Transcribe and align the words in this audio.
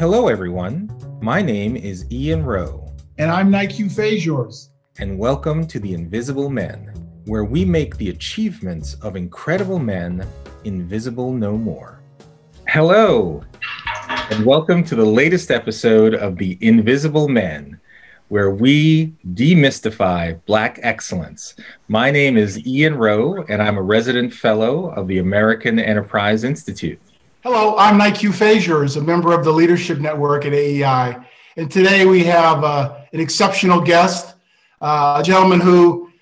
Hello, 0.00 0.28
everyone. 0.28 0.90
My 1.20 1.42
name 1.42 1.76
is 1.76 2.10
Ian 2.10 2.42
Rowe. 2.42 2.90
And 3.18 3.30
I'm 3.30 3.50
Nique 3.50 3.84
Fajors. 3.90 4.70
And 4.98 5.18
welcome 5.18 5.66
to 5.66 5.78
The 5.78 5.92
Invisible 5.92 6.48
Men, 6.48 6.94
where 7.26 7.44
we 7.44 7.66
make 7.66 7.98
the 7.98 8.08
achievements 8.08 8.94
of 9.02 9.14
incredible 9.14 9.78
men 9.78 10.26
invisible 10.64 11.34
no 11.34 11.58
more. 11.58 12.00
Hello, 12.66 13.44
and 14.30 14.46
welcome 14.46 14.82
to 14.84 14.94
the 14.94 15.04
latest 15.04 15.50
episode 15.50 16.14
of 16.14 16.38
The 16.38 16.56
Invisible 16.62 17.28
Men, 17.28 17.78
where 18.28 18.52
we 18.52 19.08
demystify 19.34 20.40
Black 20.46 20.80
excellence. 20.82 21.56
My 21.88 22.10
name 22.10 22.38
is 22.38 22.66
Ian 22.66 22.94
Rowe, 22.94 23.44
and 23.50 23.60
I'm 23.60 23.76
a 23.76 23.82
resident 23.82 24.32
fellow 24.32 24.86
of 24.92 25.08
the 25.08 25.18
American 25.18 25.78
Enterprise 25.78 26.42
Institute. 26.42 26.98
Hello, 27.42 27.74
I'm 27.78 27.98
Nique 27.98 28.30
Fajors, 28.34 28.98
a 28.98 29.00
member 29.00 29.32
of 29.32 29.44
the 29.44 29.50
Leadership 29.50 29.98
Network 29.98 30.44
at 30.44 30.52
AEI. 30.52 31.16
And 31.56 31.70
today 31.70 32.04
we 32.04 32.22
have 32.24 32.62
uh, 32.62 32.98
an 33.14 33.20
exceptional 33.20 33.80
guest, 33.80 34.34
uh, 34.82 35.16
a 35.18 35.22
gentleman 35.22 35.58
who 35.58 36.12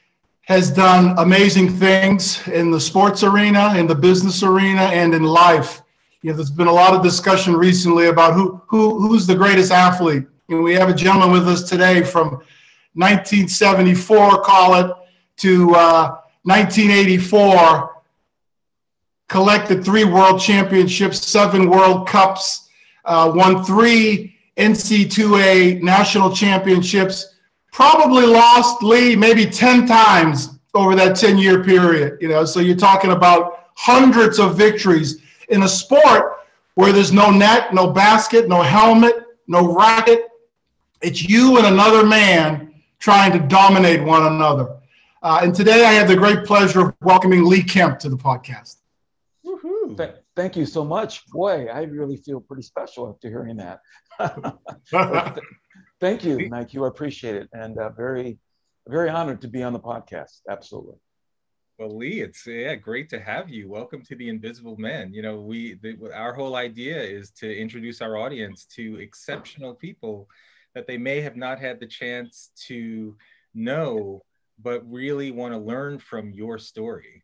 has 0.42 0.70
done 0.70 1.18
amazing 1.18 1.70
things 1.70 2.46
in 2.46 2.70
the 2.70 2.78
sports 2.78 3.24
arena, 3.24 3.74
in 3.74 3.88
the 3.88 3.96
business 3.96 4.44
arena, 4.44 4.82
and 4.82 5.12
in 5.12 5.24
life. 5.24 5.82
You 6.22 6.30
know, 6.30 6.36
there's 6.36 6.52
been 6.52 6.68
a 6.68 6.72
lot 6.72 6.94
of 6.94 7.02
discussion 7.02 7.56
recently 7.56 8.06
about 8.06 8.34
who, 8.34 8.62
who 8.68 9.00
who's 9.00 9.26
the 9.26 9.34
greatest 9.34 9.72
athlete. 9.72 10.22
And 10.48 10.62
we 10.62 10.74
have 10.74 10.88
a 10.88 10.94
gentleman 10.94 11.32
with 11.32 11.48
us 11.48 11.68
today 11.68 12.04
from 12.04 12.30
1974, 12.94 14.42
call 14.42 14.74
it, 14.76 14.96
to 15.38 15.74
uh, 15.74 16.10
1984, 16.44 17.97
collected 19.28 19.84
three 19.84 20.04
world 20.04 20.40
championships, 20.40 21.26
seven 21.26 21.68
World 21.68 22.08
Cups, 22.08 22.68
uh, 23.04 23.30
won 23.34 23.62
three 23.64 24.34
NC2A 24.56 25.82
national 25.82 26.34
championships, 26.34 27.36
probably 27.72 28.26
lost 28.26 28.82
Lee 28.82 29.14
maybe 29.14 29.46
10 29.46 29.86
times 29.86 30.58
over 30.74 30.94
that 30.96 31.16
10 31.16 31.38
year 31.38 31.62
period. 31.62 32.18
You 32.20 32.28
know, 32.28 32.44
so 32.44 32.60
you're 32.60 32.76
talking 32.76 33.12
about 33.12 33.68
hundreds 33.76 34.38
of 34.38 34.56
victories 34.56 35.22
in 35.48 35.62
a 35.62 35.68
sport 35.68 36.38
where 36.74 36.92
there's 36.92 37.12
no 37.12 37.30
net, 37.30 37.72
no 37.74 37.90
basket, 37.90 38.48
no 38.48 38.62
helmet, 38.62 39.24
no 39.46 39.74
racket. 39.74 40.28
It's 41.00 41.22
you 41.22 41.58
and 41.58 41.66
another 41.66 42.04
man 42.04 42.74
trying 42.98 43.32
to 43.32 43.38
dominate 43.38 44.02
one 44.02 44.26
another. 44.26 44.76
Uh, 45.22 45.40
and 45.42 45.54
today 45.54 45.84
I 45.84 45.92
have 45.92 46.08
the 46.08 46.16
great 46.16 46.44
pleasure 46.44 46.88
of 46.88 46.94
welcoming 47.02 47.44
Lee 47.44 47.62
Kemp 47.62 47.98
to 48.00 48.08
the 48.08 48.16
podcast. 48.16 48.76
Th- 49.96 50.14
thank 50.36 50.56
you 50.56 50.66
so 50.66 50.84
much. 50.84 51.26
Boy, 51.28 51.66
I 51.66 51.82
really 51.82 52.16
feel 52.16 52.40
pretty 52.40 52.62
special 52.62 53.08
after 53.08 53.28
hearing 53.28 53.56
that. 53.56 53.80
thank 56.00 56.24
you, 56.24 56.38
Nique. 56.50 56.82
I 56.82 56.86
appreciate 56.86 57.36
it. 57.36 57.48
And 57.52 57.78
uh, 57.78 57.90
very, 57.90 58.38
very 58.86 59.08
honored 59.08 59.40
to 59.42 59.48
be 59.48 59.62
on 59.62 59.72
the 59.72 59.80
podcast. 59.80 60.40
Absolutely. 60.48 60.96
Well, 61.78 61.96
Lee, 61.96 62.20
it's 62.20 62.44
yeah, 62.46 62.74
great 62.74 63.08
to 63.10 63.20
have 63.20 63.48
you. 63.48 63.68
Welcome 63.68 64.02
to 64.06 64.16
the 64.16 64.28
Invisible 64.28 64.76
Men. 64.76 65.14
You 65.14 65.22
know, 65.22 65.40
we 65.40 65.74
the, 65.74 65.96
our 66.12 66.32
whole 66.32 66.56
idea 66.56 67.00
is 67.00 67.30
to 67.32 67.56
introduce 67.56 68.02
our 68.02 68.16
audience 68.16 68.66
to 68.74 68.98
exceptional 68.98 69.74
people 69.74 70.28
that 70.74 70.88
they 70.88 70.98
may 70.98 71.20
have 71.20 71.36
not 71.36 71.60
had 71.60 71.78
the 71.78 71.86
chance 71.86 72.50
to 72.66 73.16
know, 73.54 74.22
but 74.60 74.82
really 74.90 75.30
want 75.30 75.54
to 75.54 75.58
learn 75.58 76.00
from 76.00 76.32
your 76.32 76.58
story. 76.58 77.22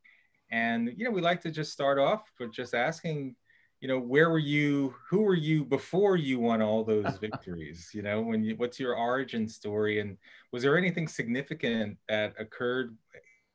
And 0.50 0.92
you 0.96 1.04
know, 1.04 1.10
we 1.10 1.20
like 1.20 1.40
to 1.42 1.50
just 1.50 1.72
start 1.72 1.98
off 1.98 2.22
with 2.38 2.52
just 2.52 2.74
asking, 2.74 3.36
you 3.80 3.88
know, 3.88 3.98
where 3.98 4.30
were 4.30 4.38
you? 4.38 4.94
Who 5.10 5.22
were 5.22 5.34
you 5.34 5.64
before 5.64 6.16
you 6.16 6.38
won 6.38 6.62
all 6.62 6.84
those 6.84 7.16
victories? 7.20 7.90
You 7.92 8.02
know, 8.02 8.20
when 8.20 8.44
you, 8.44 8.56
what's 8.56 8.78
your 8.78 8.96
origin 8.96 9.48
story, 9.48 10.00
and 10.00 10.16
was 10.52 10.62
there 10.62 10.78
anything 10.78 11.08
significant 11.08 11.98
that 12.08 12.34
occurred 12.38 12.96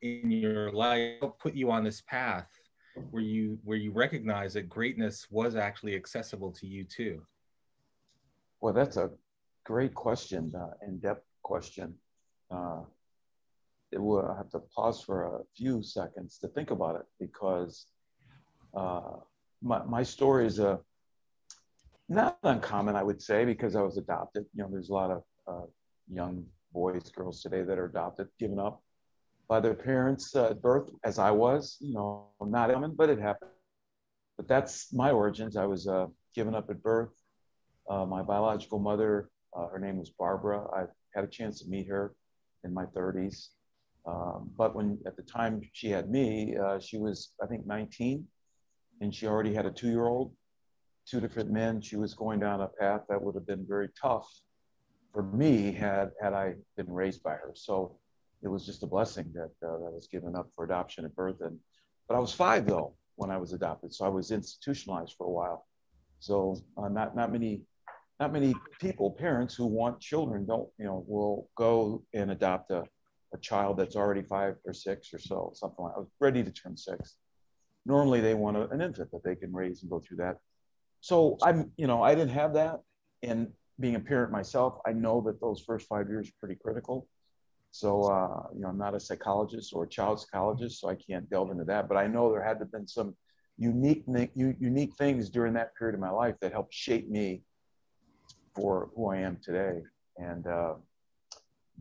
in 0.01 0.31
your 0.31 0.71
life 0.71 1.21
put 1.39 1.53
you 1.53 1.71
on 1.71 1.83
this 1.83 2.01
path 2.01 2.47
where 3.11 3.23
you 3.23 3.59
where 3.63 3.77
you 3.77 3.91
recognize 3.91 4.53
that 4.53 4.69
greatness 4.69 5.27
was 5.29 5.55
actually 5.55 5.95
accessible 5.95 6.51
to 6.51 6.67
you 6.67 6.83
too? 6.83 7.21
Well, 8.61 8.73
that's 8.73 8.97
a 8.97 9.11
great 9.63 9.93
question, 9.93 10.53
uh, 10.55 10.71
in-depth 10.85 11.25
question. 11.43 11.95
Uh, 12.51 12.81
it 13.91 14.01
will 14.01 14.33
have 14.35 14.49
to 14.51 14.59
pause 14.75 15.01
for 15.01 15.23
a 15.23 15.39
few 15.55 15.81
seconds 15.81 16.37
to 16.39 16.47
think 16.49 16.71
about 16.71 16.95
it 16.95 17.05
because 17.19 17.85
uh, 18.75 19.17
my, 19.61 19.83
my 19.85 20.03
story 20.03 20.45
is 20.45 20.59
a 20.59 20.79
not 22.07 22.37
uncommon, 22.43 22.95
I 22.95 23.03
would 23.03 23.21
say, 23.21 23.45
because 23.45 23.75
I 23.75 23.81
was 23.81 23.97
adopted. 23.97 24.45
You 24.55 24.63
know, 24.63 24.69
there's 24.71 24.89
a 24.89 24.93
lot 24.93 25.11
of 25.11 25.23
uh, 25.47 25.65
young 26.11 26.43
boys, 26.73 27.11
girls 27.15 27.41
today 27.41 27.61
that 27.61 27.77
are 27.77 27.85
adopted, 27.85 28.27
given 28.39 28.59
up 28.59 28.81
by 29.47 29.59
their 29.59 29.75
parents 29.75 30.35
uh, 30.35 30.49
at 30.49 30.61
birth, 30.61 30.89
as 31.03 31.19
I 31.19 31.31
was. 31.31 31.77
You 31.79 31.93
know, 31.93 32.25
not 32.41 32.71
common, 32.71 32.95
but 32.95 33.09
it 33.09 33.19
happened. 33.19 33.51
But 34.37 34.47
that's 34.47 34.91
my 34.91 35.11
origins. 35.11 35.55
I 35.55 35.65
was 35.65 35.87
uh, 35.87 36.07
given 36.33 36.55
up 36.55 36.69
at 36.69 36.81
birth. 36.81 37.11
Uh, 37.87 38.05
my 38.05 38.23
biological 38.23 38.79
mother, 38.79 39.29
uh, 39.55 39.67
her 39.67 39.79
name 39.79 39.97
was 39.97 40.09
Barbara. 40.09 40.65
I 40.73 40.85
had 41.13 41.23
a 41.23 41.27
chance 41.27 41.61
to 41.61 41.69
meet 41.69 41.87
her 41.87 42.13
in 42.63 42.73
my 42.73 42.85
30s. 42.85 43.49
Um, 44.05 44.49
but 44.57 44.75
when 44.75 44.97
at 45.05 45.15
the 45.15 45.23
time 45.23 45.61
she 45.73 45.89
had 45.89 46.09
me, 46.09 46.55
uh, 46.57 46.79
she 46.79 46.97
was 46.97 47.31
I 47.41 47.45
think 47.47 47.65
19, 47.65 48.25
and 49.01 49.13
she 49.13 49.27
already 49.27 49.53
had 49.53 49.65
a 49.65 49.71
two-year-old, 49.71 50.33
two 51.05 51.19
different 51.19 51.51
men. 51.51 51.81
She 51.81 51.95
was 51.95 52.13
going 52.13 52.39
down 52.39 52.61
a 52.61 52.67
path 52.67 53.01
that 53.09 53.21
would 53.21 53.35
have 53.35 53.45
been 53.45 53.65
very 53.67 53.89
tough 54.01 54.27
for 55.13 55.23
me 55.23 55.71
had 55.71 56.11
had 56.21 56.33
I 56.33 56.55
been 56.77 56.91
raised 56.91 57.23
by 57.23 57.31
her. 57.31 57.51
So 57.55 57.97
it 58.41 58.47
was 58.47 58.65
just 58.65 58.83
a 58.83 58.87
blessing 58.87 59.31
that 59.33 59.51
uh, 59.67 59.77
that 59.77 59.91
was 59.91 60.07
given 60.11 60.35
up 60.35 60.49
for 60.55 60.65
adoption 60.65 61.05
at 61.05 61.15
birth. 61.15 61.41
And 61.41 61.57
but 62.07 62.15
I 62.15 62.19
was 62.19 62.33
five 62.33 62.65
though 62.65 62.95
when 63.15 63.31
I 63.31 63.37
was 63.37 63.53
adopted, 63.53 63.93
so 63.93 64.05
I 64.05 64.09
was 64.09 64.31
institutionalized 64.31 65.15
for 65.17 65.27
a 65.27 65.31
while. 65.31 65.67
So 66.19 66.61
uh, 66.77 66.89
not 66.89 67.15
not 67.15 67.31
many 67.31 67.63
not 68.19 68.33
many 68.33 68.53
people, 68.79 69.11
parents 69.11 69.55
who 69.55 69.65
want 69.65 69.99
children, 69.99 70.45
don't 70.45 70.69
you 70.77 70.85
know, 70.85 71.05
will 71.07 71.49
go 71.55 72.03
and 72.13 72.31
adopt 72.31 72.71
a 72.71 72.83
a 73.33 73.37
child 73.37 73.77
that's 73.77 73.95
already 73.95 74.21
five 74.21 74.55
or 74.65 74.73
six 74.73 75.13
or 75.13 75.19
so, 75.19 75.51
something 75.53 75.83
like 75.85 75.93
I 75.95 75.99
was 75.99 76.09
ready 76.19 76.43
to 76.43 76.51
turn 76.51 76.75
six. 76.75 77.15
Normally 77.85 78.21
they 78.21 78.33
want 78.33 78.57
a, 78.57 78.67
an 78.69 78.81
infant 78.81 79.11
that 79.11 79.23
they 79.23 79.35
can 79.35 79.53
raise 79.53 79.81
and 79.81 79.89
go 79.89 79.99
through 79.99 80.17
that. 80.17 80.37
So 81.01 81.37
I'm, 81.41 81.71
you 81.77 81.87
know, 81.87 82.01
I 82.01 82.15
didn't 82.15 82.33
have 82.33 82.53
that. 82.53 82.81
And 83.23 83.51
being 83.79 83.95
a 83.95 83.99
parent 83.99 84.31
myself, 84.31 84.79
I 84.85 84.91
know 84.93 85.21
that 85.21 85.39
those 85.39 85.61
first 85.61 85.87
five 85.87 86.09
years 86.09 86.27
are 86.27 86.39
pretty 86.39 86.55
critical. 86.55 87.07
So, 87.71 88.03
uh, 88.03 88.47
you 88.53 88.61
know, 88.61 88.69
I'm 88.69 88.77
not 88.77 88.95
a 88.95 88.99
psychologist 88.99 89.73
or 89.73 89.83
a 89.83 89.87
child 89.87 90.19
psychologist, 90.19 90.81
so 90.81 90.89
I 90.89 90.95
can't 90.95 91.29
delve 91.29 91.51
into 91.51 91.65
that. 91.65 91.87
But 91.87 91.97
I 91.97 92.07
know 92.07 92.31
there 92.31 92.43
had 92.43 92.55
to 92.55 92.65
have 92.65 92.71
been 92.71 92.87
some 92.87 93.15
unique, 93.57 94.05
unique 94.35 94.95
things 94.95 95.29
during 95.29 95.53
that 95.53 95.75
period 95.75 95.93
of 95.93 96.01
my 96.01 96.09
life 96.09 96.35
that 96.41 96.51
helped 96.51 96.73
shape 96.73 97.09
me 97.09 97.43
for 98.55 98.89
who 98.95 99.09
I 99.09 99.17
am 99.17 99.37
today. 99.41 99.81
And 100.17 100.47
uh, 100.47 100.73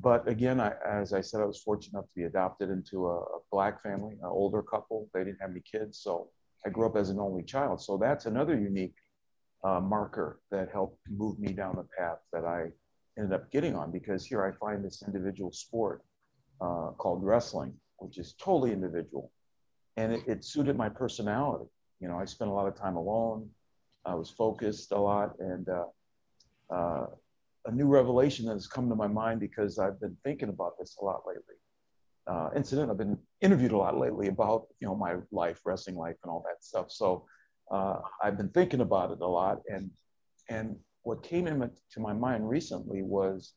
but 0.01 0.29
again, 0.29 0.61
I, 0.61 0.73
as 0.87 1.13
I 1.13 1.21
said, 1.21 1.41
I 1.41 1.45
was 1.45 1.61
fortunate 1.61 1.99
enough 1.99 2.09
to 2.09 2.15
be 2.15 2.25
adopted 2.25 2.71
into 2.71 3.07
a, 3.09 3.19
a, 3.19 3.39
black 3.51 3.83
family, 3.83 4.15
an 4.15 4.29
older 4.29 4.63
couple. 4.63 5.09
They 5.13 5.25
didn't 5.25 5.41
have 5.41 5.51
any 5.51 5.61
kids, 5.61 5.99
so 5.99 6.29
I 6.65 6.69
grew 6.69 6.87
up 6.87 6.97
as 6.97 7.11
an 7.11 7.19
only 7.19 7.43
child. 7.43 7.83
So 7.83 7.97
that's 7.97 8.27
another 8.27 8.59
unique 8.59 8.95
uh, 9.65 9.81
marker 9.81 10.41
that 10.53 10.71
helped 10.71 11.01
move 11.11 11.39
me 11.41 11.53
down 11.53 11.77
the 11.77 11.87
path 11.99 12.19
that 12.33 12.45
I 12.45 12.67
ended 13.19 13.33
up 13.33 13.51
getting 13.51 13.75
on. 13.75 13.91
Because 13.91 14.25
here 14.25 14.45
I 14.45 14.53
find 14.53 14.85
this 14.85 15.03
individual 15.05 15.51
sport 15.53 16.03
uh, 16.61 16.91
called 16.97 17.25
wrestling, 17.25 17.75
which 17.99 18.19
is 18.19 18.35
totally 18.39 18.73
individual, 18.73 19.33
and 19.97 20.13
it, 20.13 20.23
it 20.29 20.45
suited 20.45 20.77
my 20.77 20.89
personality. 20.89 21.69
You 21.99 22.07
know, 22.07 22.19
I 22.19 22.25
spent 22.25 22.51
a 22.51 22.55
lot 22.55 22.69
of 22.69 22.77
time 22.77 22.97
alone. 22.97 23.51
I 24.05 24.15
was 24.15 24.31
focused 24.31 24.93
a 24.93 24.99
lot, 24.99 25.35
and 25.41 25.69
uh, 25.69 25.87
uh 26.73 27.07
a 27.67 27.73
new 27.73 27.87
revelation 27.87 28.47
that 28.47 28.55
has 28.55 28.67
come 28.67 28.89
to 28.89 28.95
my 28.95 29.07
mind 29.07 29.41
because 29.41 29.79
I've 29.79 30.01
been 30.01 30.17
thinking 30.25 30.49
about 30.49 30.79
this 30.79 30.97
a 31.01 31.05
lot 31.05 31.23
lately. 31.27 31.55
Uh, 32.27 32.51
incident, 32.55 32.91
I've 32.91 32.99
been 32.99 33.19
interviewed 33.41 33.73
a 33.73 33.77
lot 33.77 33.99
lately 33.99 34.29
about 34.29 34.67
you 34.81 34.87
know 34.87 34.95
my 34.95 35.17
life, 35.33 35.61
wrestling 35.65 35.97
life, 35.97 36.17
and 36.23 36.31
all 36.31 36.45
that 36.47 36.63
stuff. 36.63 36.91
So 36.91 37.27
uh, 37.71 38.01
I've 38.23 38.37
been 38.37 38.51
thinking 38.51 38.81
about 38.81 39.13
it 39.13 39.21
a 39.21 39.27
lot, 39.27 39.61
and 39.69 39.91
and 40.49 40.77
what 41.03 41.23
came 41.23 41.47
into 41.47 41.71
my 41.99 42.13
mind 42.13 42.49
recently 42.49 43.03
was 43.03 43.55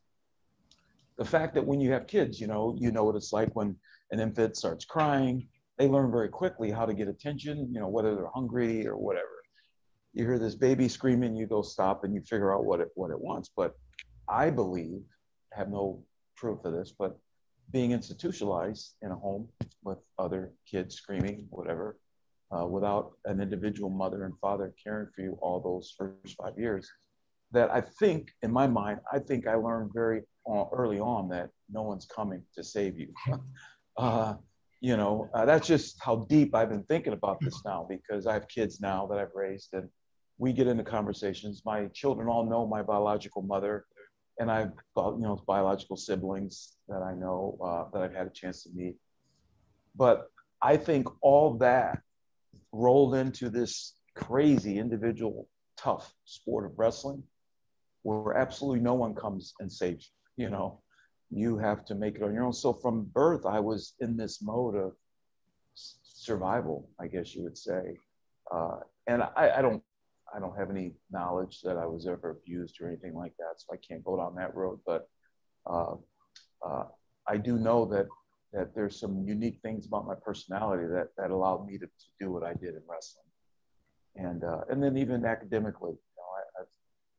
the 1.18 1.24
fact 1.24 1.54
that 1.54 1.66
when 1.66 1.80
you 1.80 1.92
have 1.92 2.06
kids, 2.06 2.40
you 2.40 2.46
know, 2.46 2.74
you 2.78 2.90
know 2.90 3.04
what 3.04 3.16
it's 3.16 3.32
like 3.32 3.54
when 3.54 3.76
an 4.10 4.20
infant 4.20 4.56
starts 4.56 4.84
crying. 4.84 5.48
They 5.78 5.88
learn 5.88 6.10
very 6.10 6.28
quickly 6.28 6.70
how 6.70 6.86
to 6.86 6.94
get 6.94 7.08
attention, 7.08 7.70
you 7.72 7.80
know, 7.80 7.88
whether 7.88 8.14
they're 8.14 8.30
hungry 8.34 8.86
or 8.86 8.96
whatever. 8.96 9.28
You 10.12 10.24
hear 10.24 10.38
this 10.38 10.54
baby 10.54 10.88
screaming, 10.88 11.34
you 11.34 11.46
go 11.46 11.62
stop 11.62 12.04
and 12.04 12.14
you 12.14 12.20
figure 12.20 12.54
out 12.54 12.64
what 12.64 12.80
it 12.80 12.88
what 12.94 13.10
it 13.10 13.20
wants. 13.20 13.50
But 13.54 13.74
I 14.32 14.48
believe, 14.48 15.02
have 15.52 15.68
no 15.68 16.02
proof 16.36 16.64
of 16.64 16.72
this, 16.72 16.94
but 16.98 17.18
being 17.70 17.92
institutionalized 17.92 18.94
in 19.02 19.10
a 19.10 19.14
home 19.14 19.48
with 19.84 19.98
other 20.18 20.52
kids 20.70 20.94
screaming, 20.94 21.46
whatever, 21.50 21.98
uh, 22.50 22.66
without 22.66 23.12
an 23.26 23.40
individual 23.40 23.90
mother 23.90 24.24
and 24.24 24.34
father 24.40 24.74
caring 24.82 25.08
for 25.14 25.20
you 25.20 25.38
all 25.42 25.60
those 25.60 25.94
first 25.96 26.36
five 26.42 26.58
years, 26.58 26.90
that 27.52 27.70
I 27.70 27.82
think, 27.82 28.30
in 28.42 28.50
my 28.50 28.66
mind, 28.66 29.00
I 29.12 29.18
think 29.18 29.46
I 29.46 29.54
learned 29.54 29.90
very 29.92 30.22
early 30.72 30.98
on 30.98 31.28
that 31.28 31.50
no 31.70 31.82
one's 31.82 32.06
coming 32.06 32.42
to 32.54 32.64
save 32.64 32.98
you. 32.98 33.12
uh, 33.98 34.34
you 34.80 34.96
know, 34.96 35.28
uh, 35.34 35.44
that's 35.44 35.68
just 35.68 35.96
how 36.02 36.26
deep 36.28 36.54
I've 36.54 36.70
been 36.70 36.84
thinking 36.84 37.12
about 37.12 37.38
this 37.40 37.62
now 37.64 37.86
because 37.88 38.26
I 38.26 38.32
have 38.32 38.48
kids 38.48 38.80
now 38.80 39.06
that 39.08 39.18
I've 39.18 39.34
raised 39.34 39.74
and 39.74 39.88
we 40.38 40.52
get 40.52 40.66
into 40.66 40.82
conversations. 40.82 41.62
My 41.64 41.86
children 41.88 42.28
all 42.28 42.44
know 42.44 42.66
my 42.66 42.82
biological 42.82 43.42
mother 43.42 43.84
and 44.38 44.50
I've, 44.50 44.72
got 44.94 45.14
you 45.14 45.22
know, 45.22 45.42
biological 45.46 45.96
siblings 45.96 46.76
that 46.88 47.02
I 47.02 47.14
know 47.14 47.58
uh, 47.62 47.84
that 47.92 48.02
I've 48.02 48.14
had 48.14 48.26
a 48.26 48.30
chance 48.30 48.64
to 48.64 48.70
meet. 48.74 48.96
But 49.94 50.26
I 50.60 50.76
think 50.76 51.08
all 51.20 51.58
that 51.58 52.00
rolled 52.72 53.14
into 53.14 53.50
this 53.50 53.94
crazy 54.14 54.78
individual 54.78 55.48
tough 55.76 56.14
sport 56.24 56.66
of 56.66 56.78
wrestling 56.78 57.22
where 58.02 58.36
absolutely 58.36 58.80
no 58.80 58.94
one 58.94 59.14
comes 59.14 59.54
and 59.60 59.70
saves 59.70 60.10
you, 60.36 60.44
you 60.44 60.50
know 60.50 60.82
you 61.32 61.56
have 61.56 61.84
to 61.86 61.94
make 61.94 62.16
it 62.16 62.22
on 62.22 62.34
your 62.34 62.44
own. 62.44 62.52
So 62.52 62.72
from 62.74 63.04
birth, 63.04 63.46
I 63.46 63.58
was 63.58 63.94
in 64.00 64.16
this 64.16 64.42
mode 64.42 64.76
of 64.76 64.92
survival, 65.74 66.88
I 67.00 67.06
guess 67.06 67.34
you 67.34 67.42
would 67.44 67.56
say. 67.56 67.96
Uh, 68.54 68.80
and 69.06 69.22
I, 69.22 69.52
I, 69.56 69.62
don't, 69.62 69.82
I 70.34 70.40
don't 70.40 70.56
have 70.56 70.70
any 70.70 70.94
knowledge 71.10 71.60
that 71.62 71.76
I 71.76 71.86
was 71.86 72.06
ever 72.06 72.30
abused 72.30 72.80
or 72.80 72.88
anything 72.88 73.14
like 73.14 73.34
that, 73.38 73.54
so 73.58 73.66
I 73.72 73.76
can't 73.86 74.04
go 74.04 74.16
down 74.16 74.34
that 74.36 74.54
road. 74.54 74.80
But 74.86 75.08
uh, 75.66 75.94
uh, 76.66 76.84
I 77.28 77.36
do 77.36 77.58
know 77.58 77.84
that 77.86 78.06
that 78.52 78.74
there's 78.74 79.00
some 79.00 79.24
unique 79.26 79.58
things 79.62 79.86
about 79.86 80.06
my 80.06 80.14
personality 80.14 80.86
that 80.86 81.08
that 81.16 81.30
allowed 81.30 81.66
me 81.66 81.78
to, 81.78 81.86
to 81.86 82.06
do 82.20 82.30
what 82.30 82.42
I 82.42 82.54
did 82.54 82.74
in 82.74 82.82
wrestling, 82.88 83.24
and 84.16 84.44
uh, 84.44 84.62
and 84.70 84.82
then 84.82 84.96
even 84.96 85.24
academically, 85.24 85.92
you 85.92 86.16
know, 86.16 86.30
I, 86.38 86.62
I've 86.62 86.72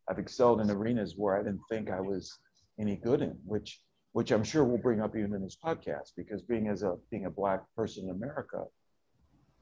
I've 0.10 0.20
excelled 0.20 0.62
in 0.62 0.70
arenas 0.70 1.16
where 1.18 1.36
I 1.40 1.44
didn't 1.44 1.62
think 1.70 1.90
I 1.90 2.02
was 2.02 2.38
any 2.80 2.96
good 2.96 3.22
in, 3.22 3.38
which 3.46 3.80
which 4.14 4.32
I'm 4.32 4.44
sure 4.44 4.64
we'll 4.64 4.78
bring 4.78 5.02
up 5.02 5.16
even 5.16 5.34
in 5.34 5.42
this 5.42 5.58
podcast, 5.64 6.12
because 6.16 6.42
being 6.42 6.68
as 6.68 6.84
a 6.84 6.98
being 7.10 7.26
a 7.26 7.32
black 7.32 7.62
person 7.76 8.06
in 8.06 8.12
America, 8.12 8.66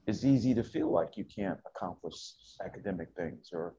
is 0.06 0.24
easy 0.26 0.54
to 0.54 0.64
feel 0.64 0.90
like 0.90 1.16
you 1.16 1.24
can't 1.24 1.58
accomplish 1.66 2.34
academic 2.64 3.08
things, 3.16 3.50
or 3.52 3.74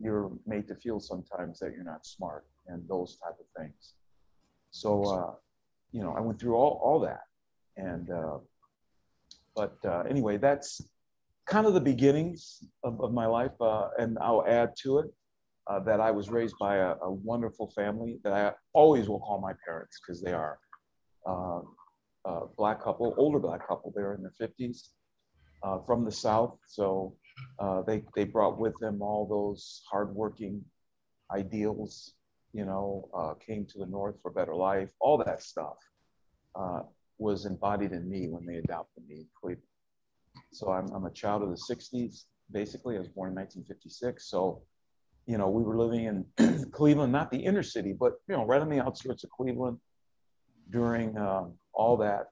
you're 0.00 0.30
made 0.46 0.66
to 0.68 0.74
feel 0.74 1.00
sometimes 1.00 1.58
that 1.58 1.72
you're 1.72 1.84
not 1.84 2.06
smart 2.06 2.46
and 2.68 2.86
those 2.88 3.16
type 3.16 3.36
of 3.38 3.62
things. 3.62 3.94
So, 4.70 5.04
uh, 5.04 5.34
you 5.92 6.00
know, 6.00 6.14
I 6.16 6.20
went 6.20 6.40
through 6.40 6.54
all 6.54 6.80
all 6.82 7.00
that, 7.00 7.24
and 7.76 8.10
uh, 8.10 8.38
but 9.54 9.76
uh, 9.84 10.02
anyway, 10.08 10.38
that's 10.38 10.80
kind 11.46 11.66
of 11.66 11.74
the 11.74 11.80
beginnings 11.80 12.64
of, 12.84 13.00
of 13.00 13.12
my 13.12 13.26
life, 13.26 13.60
uh, 13.60 13.88
and 13.98 14.16
I'll 14.20 14.46
add 14.46 14.70
to 14.82 14.98
it 14.98 15.10
uh, 15.66 15.80
that 15.80 16.00
I 16.00 16.10
was 16.10 16.30
raised 16.30 16.54
by 16.58 16.76
a, 16.76 16.94
a, 17.02 17.10
wonderful 17.10 17.70
family 17.74 18.20
that 18.22 18.32
I 18.32 18.52
always 18.72 19.08
will 19.08 19.18
call 19.18 19.40
my 19.40 19.52
parents 19.66 19.98
because 20.00 20.22
they 20.22 20.32
are 20.32 20.58
uh, 21.26 21.60
a 22.24 22.46
black 22.56 22.82
couple, 22.82 23.14
older 23.16 23.38
black 23.38 23.66
couple. 23.66 23.92
They're 23.94 24.14
in 24.14 24.22
their 24.22 24.34
50s 24.40 24.88
uh, 25.62 25.78
from 25.86 26.04
the 26.04 26.12
South. 26.12 26.58
So 26.66 27.14
uh, 27.58 27.82
they, 27.82 28.04
they 28.14 28.24
brought 28.24 28.58
with 28.58 28.74
them 28.80 29.02
all 29.02 29.26
those 29.26 29.82
hardworking 29.90 30.64
ideals, 31.32 32.14
you 32.52 32.64
know, 32.64 33.08
uh, 33.14 33.34
came 33.34 33.64
to 33.66 33.78
the 33.78 33.86
North 33.86 34.16
for 34.22 34.30
better 34.30 34.54
life, 34.54 34.90
all 35.00 35.18
that 35.18 35.42
stuff 35.42 35.76
uh, 36.54 36.80
was 37.18 37.46
embodied 37.46 37.92
in 37.92 38.08
me 38.08 38.28
when 38.28 38.44
they 38.46 38.56
adopted 38.56 39.06
me 39.08 39.16
in 39.16 39.26
Cleveland. 39.40 39.62
So 40.52 40.70
I'm, 40.70 40.88
I'm 40.90 41.04
a 41.04 41.10
child 41.10 41.42
of 41.42 41.50
the 41.50 41.74
60s, 41.74 42.24
basically. 42.50 42.96
I 42.96 42.98
was 42.98 43.08
born 43.08 43.30
in 43.30 43.36
1956. 43.36 44.28
So 44.28 44.62
you 45.30 45.38
know, 45.38 45.48
we 45.48 45.62
were 45.62 45.78
living 45.78 46.24
in 46.38 46.66
Cleveland, 46.72 47.12
not 47.12 47.30
the 47.30 47.38
inner 47.38 47.62
city, 47.62 47.92
but 47.92 48.14
you 48.28 48.36
know, 48.36 48.44
right 48.44 48.60
on 48.60 48.68
the 48.68 48.80
outskirts 48.80 49.22
of 49.22 49.30
Cleveland 49.30 49.78
during 50.70 51.16
um, 51.16 51.54
all 51.72 51.96
that 51.98 52.26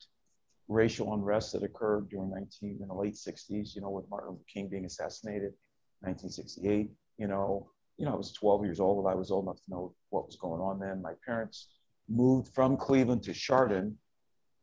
racial 0.69 1.15
unrest 1.15 1.53
that 1.53 1.63
occurred 1.63 2.09
during 2.09 2.31
19 2.31 2.79
in 2.81 2.89
the 2.89 2.95
late 2.95 3.15
60s. 3.15 3.75
You 3.75 3.81
know, 3.81 3.91
with 3.91 4.09
Martin 4.11 4.31
Luther 4.31 4.45
King 4.53 4.69
being 4.69 4.85
assassinated, 4.85 5.53
1968. 6.01 6.91
You 7.19 7.27
know, 7.27 7.71
you 7.97 8.05
know, 8.05 8.13
I 8.13 8.17
was 8.17 8.33
12 8.33 8.65
years 8.65 8.81
old. 8.81 9.07
I 9.07 9.15
was 9.15 9.31
old 9.31 9.47
enough 9.47 9.57
to 9.57 9.71
know 9.71 9.95
what 10.11 10.27
was 10.27 10.37
going 10.37 10.61
on 10.61 10.79
then. 10.79 11.03
My 11.03 11.15
parents 11.27 11.69
moved 12.09 12.49
from 12.55 12.77
Cleveland 12.77 13.23
to 13.25 13.33
Chardon 13.33 13.97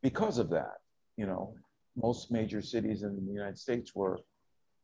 because 0.02 0.38
of 0.38 0.50
that. 0.52 0.78
You 1.18 1.26
know, 1.26 1.56
most 1.96 2.32
major 2.32 2.62
cities 2.62 3.04
in 3.04 3.16
the 3.26 3.34
United 3.34 3.58
States 3.58 3.94
were 3.96 4.20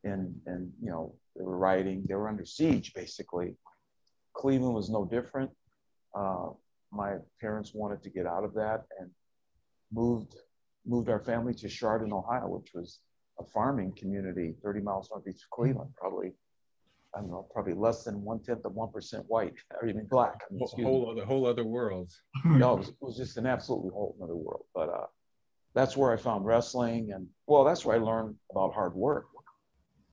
in, 0.03 0.35
in 0.47 0.71
you 0.81 0.89
know, 0.89 1.15
they 1.35 1.43
were 1.43 1.57
rioting. 1.57 2.03
They 2.07 2.15
were 2.15 2.27
under 2.27 2.45
siege, 2.45 2.93
basically. 2.93 3.55
Cleveland 4.33 4.75
was 4.75 4.89
no 4.89 5.05
different. 5.05 5.51
Uh, 6.15 6.49
my 6.91 7.15
parents 7.39 7.71
wanted 7.73 8.03
to 8.03 8.09
get 8.09 8.25
out 8.25 8.43
of 8.43 8.53
that 8.55 8.83
and 8.99 9.09
moved 9.93 10.35
moved 10.85 11.09
our 11.09 11.19
family 11.19 11.53
to 11.55 11.69
Chardon, 11.69 12.13
Ohio, 12.13 12.47
which 12.47 12.71
was 12.73 12.99
a 13.39 13.43
farming 13.43 13.93
community 13.97 14.55
30 14.63 14.81
miles 14.81 15.09
northeast 15.11 15.43
of 15.43 15.49
Cleveland, 15.49 15.91
probably, 15.95 16.33
I 17.15 17.19
don't 17.19 17.29
know, 17.29 17.47
probably 17.51 17.73
less 17.73 18.03
than 18.03 18.23
one 18.23 18.39
tenth 18.39 18.65
of 18.65 18.73
1% 18.73 19.23
white 19.27 19.53
or 19.81 19.87
even 19.87 20.05
black. 20.07 20.41
I 20.49 20.53
mean, 20.53 20.67
whole, 20.83 21.11
other, 21.11 21.25
whole 21.25 21.45
other 21.45 21.63
world. 21.63 22.11
no, 22.45 22.73
it 22.73 22.77
was, 22.79 22.89
it 22.89 22.95
was, 23.01 23.17
just 23.17 23.37
an 23.37 23.45
absolutely 23.45 23.89
whole 23.89 24.15
other 24.23 24.35
world. 24.35 24.65
But 24.73 24.89
uh, 24.89 25.05
that's 25.73 25.95
where 25.95 26.11
I 26.11 26.17
found 26.17 26.45
wrestling. 26.45 27.11
And 27.13 27.27
well, 27.47 27.63
that's 27.63 27.85
where 27.85 27.95
I 27.95 27.99
learned 27.99 28.35
about 28.51 28.73
hard 28.73 28.95
work 28.95 29.25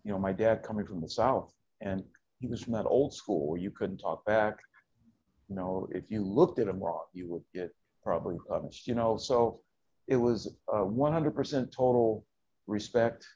you 0.08 0.14
know, 0.14 0.18
my 0.18 0.32
dad 0.32 0.62
coming 0.62 0.86
from 0.86 1.02
the 1.02 1.08
South, 1.08 1.52
and 1.82 2.02
he 2.40 2.46
was 2.46 2.62
from 2.62 2.72
that 2.72 2.86
old 2.86 3.12
school 3.12 3.46
where 3.46 3.60
you 3.60 3.70
couldn't 3.70 3.98
talk 3.98 4.24
back. 4.24 4.56
You 5.50 5.56
know, 5.56 5.86
if 5.90 6.04
you 6.08 6.24
looked 6.24 6.58
at 6.58 6.66
him 6.66 6.80
wrong, 6.82 7.04
you 7.12 7.28
would 7.28 7.42
get 7.54 7.74
probably 8.02 8.38
punished. 8.48 8.86
You 8.86 8.94
know, 8.94 9.18
so 9.18 9.60
it 10.08 10.16
was 10.16 10.52
100% 10.68 11.72
total 11.72 12.24
respect 12.66 13.26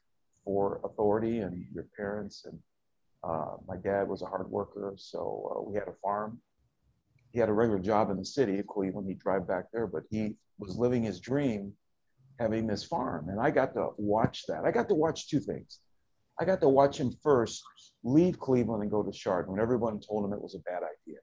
for 0.44 0.80
authority 0.84 1.40
and 1.40 1.66
your 1.72 1.86
parents. 1.96 2.44
And 2.46 2.58
uh, 3.22 3.56
my 3.68 3.76
dad 3.76 4.08
was 4.08 4.22
a 4.22 4.26
hard 4.26 4.50
worker, 4.50 4.94
so 4.96 5.54
uh, 5.54 5.62
we 5.62 5.78
had 5.78 5.88
a 5.88 5.94
farm. 6.02 6.40
He 7.32 7.38
had 7.38 7.48
a 7.48 7.52
regular 7.52 7.78
job 7.78 8.10
in 8.10 8.16
the 8.16 8.24
city 8.24 8.58
of 8.58 8.66
Cleveland. 8.66 9.08
He'd 9.08 9.20
drive 9.20 9.46
back 9.46 9.66
there, 9.72 9.86
but 9.86 10.02
he 10.10 10.36
was 10.58 10.76
living 10.76 11.02
his 11.02 11.20
dream 11.20 11.72
having 12.38 12.66
this 12.66 12.84
farm. 12.84 13.28
And 13.28 13.40
I 13.40 13.50
got 13.50 13.74
to 13.74 13.90
watch 13.96 14.44
that. 14.48 14.64
I 14.64 14.70
got 14.70 14.88
to 14.88 14.94
watch 14.94 15.28
two 15.28 15.40
things. 15.40 15.80
I 16.40 16.44
got 16.44 16.60
to 16.62 16.68
watch 16.68 16.98
him 16.98 17.12
first 17.22 17.62
leave 18.02 18.38
Cleveland 18.38 18.82
and 18.82 18.90
go 18.90 19.02
to 19.02 19.12
Chardon 19.12 19.52
when 19.52 19.60
everyone 19.60 20.00
told 20.00 20.24
him 20.24 20.32
it 20.32 20.42
was 20.42 20.54
a 20.54 20.58
bad 20.60 20.82
idea. 20.82 21.20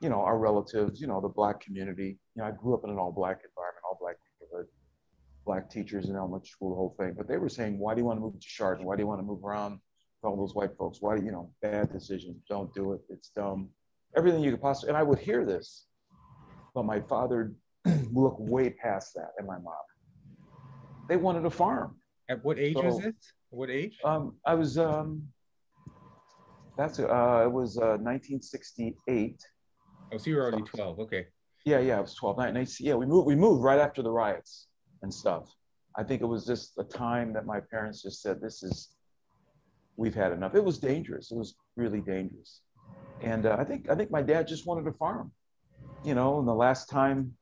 You 0.00 0.08
know, 0.08 0.20
our 0.20 0.38
relatives, 0.38 1.00
you 1.00 1.06
know, 1.06 1.20
the 1.20 1.28
black 1.28 1.60
community. 1.60 2.18
You 2.34 2.42
know, 2.42 2.48
I 2.48 2.52
grew 2.52 2.74
up 2.74 2.84
in 2.84 2.90
an 2.90 2.98
all 2.98 3.12
black 3.12 3.40
environment, 3.44 3.57
black 5.58 5.70
teachers 5.70 6.08
in 6.08 6.16
elementary 6.16 6.48
school, 6.48 6.70
the 6.70 6.76
whole 6.76 6.94
thing. 6.98 7.14
But 7.16 7.26
they 7.26 7.36
were 7.36 7.48
saying, 7.48 7.78
why 7.78 7.94
do 7.94 8.00
you 8.00 8.04
want 8.04 8.18
to 8.18 8.20
move 8.20 8.34
to 8.34 8.46
Chardon? 8.46 8.84
Why 8.84 8.96
do 8.96 9.02
you 9.02 9.06
want 9.06 9.20
to 9.20 9.24
move 9.24 9.44
around 9.44 9.72
with 9.72 10.30
all 10.30 10.36
those 10.36 10.54
white 10.54 10.76
folks? 10.76 10.98
Why, 11.00 11.16
you 11.16 11.32
know, 11.32 11.50
bad 11.62 11.92
decision. 11.92 12.40
Don't 12.48 12.72
do 12.74 12.92
it. 12.92 13.00
It's 13.08 13.30
dumb. 13.30 13.68
Everything 14.16 14.42
you 14.42 14.52
could 14.52 14.62
possibly. 14.62 14.90
And 14.90 14.96
I 14.96 15.02
would 15.02 15.18
hear 15.18 15.44
this, 15.44 15.86
but 16.74 16.84
my 16.84 17.00
father 17.00 17.52
looked 18.12 18.40
way 18.40 18.70
past 18.70 19.14
that, 19.14 19.32
and 19.38 19.46
my 19.46 19.58
mom. 19.58 19.74
They 21.08 21.16
wanted 21.16 21.44
a 21.44 21.50
farm. 21.50 21.96
At 22.28 22.44
what 22.44 22.58
age 22.58 22.74
so, 22.74 22.82
was 22.82 23.04
it? 23.04 23.16
What 23.50 23.70
age? 23.70 23.98
Um, 24.04 24.36
I 24.46 24.54
was 24.54 24.78
um, 24.78 25.22
that's 26.76 26.98
uh, 26.98 27.42
it 27.44 27.52
was 27.52 27.78
uh, 27.78 27.98
1968. 28.00 29.42
Oh, 30.12 30.16
so 30.16 30.30
you 30.30 30.36
were 30.36 30.42
already 30.42 30.62
12. 30.62 31.00
Okay. 31.00 31.26
Yeah, 31.64 31.80
yeah, 31.80 31.98
I 31.98 32.00
was 32.00 32.14
12. 32.14 32.38
yeah, 32.80 32.94
we 32.94 33.06
moved. 33.06 33.26
We 33.26 33.34
moved 33.34 33.62
right 33.62 33.78
after 33.78 34.02
the 34.02 34.10
riots 34.10 34.67
and 35.02 35.12
stuff. 35.12 35.54
I 35.96 36.04
think 36.04 36.22
it 36.22 36.26
was 36.26 36.46
just 36.46 36.78
a 36.78 36.84
time 36.84 37.32
that 37.32 37.46
my 37.46 37.60
parents 37.60 38.02
just 38.02 38.22
said, 38.22 38.40
"This 38.40 38.62
is, 38.62 38.90
we've 39.96 40.14
had 40.14 40.32
enough." 40.32 40.54
It 40.54 40.64
was 40.64 40.78
dangerous. 40.78 41.30
It 41.30 41.36
was 41.36 41.54
really 41.76 42.00
dangerous, 42.00 42.60
and 43.20 43.46
uh, 43.46 43.56
I 43.58 43.64
think 43.64 43.90
I 43.90 43.94
think 43.94 44.10
my 44.10 44.22
dad 44.22 44.46
just 44.46 44.66
wanted 44.66 44.86
a 44.86 44.92
farm. 44.92 45.32
You 46.04 46.14
know, 46.14 46.38
and 46.38 46.46
the 46.46 46.54
last 46.54 46.88
time 46.88 47.34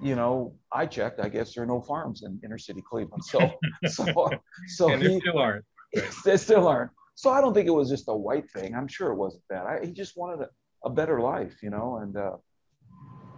you 0.00 0.14
know, 0.14 0.54
I 0.72 0.86
checked. 0.86 1.20
I 1.20 1.28
guess 1.28 1.54
there 1.54 1.64
are 1.64 1.66
no 1.66 1.80
farms 1.80 2.22
in 2.22 2.38
inner 2.44 2.58
city 2.58 2.82
Cleveland. 2.82 3.24
So, 3.24 3.50
so, 3.86 4.30
so 4.68 4.90
and 4.90 5.02
he, 5.02 5.20
still 5.20 5.38
aren't. 5.38 5.64
There 6.24 6.36
still 6.36 6.68
aren't. 6.68 6.90
So 7.14 7.30
I 7.30 7.40
don't 7.40 7.54
think 7.54 7.66
it 7.66 7.72
was 7.72 7.88
just 7.88 8.04
a 8.08 8.14
white 8.14 8.50
thing. 8.50 8.74
I'm 8.74 8.88
sure 8.88 9.10
it 9.10 9.16
wasn't 9.16 9.44
that. 9.48 9.66
I, 9.66 9.84
he 9.84 9.92
just 9.92 10.16
wanted 10.16 10.42
a, 10.42 10.48
a 10.84 10.90
better 10.90 11.20
life, 11.20 11.56
you 11.62 11.70
know, 11.70 11.98
and 12.02 12.16
uh, 12.16 12.36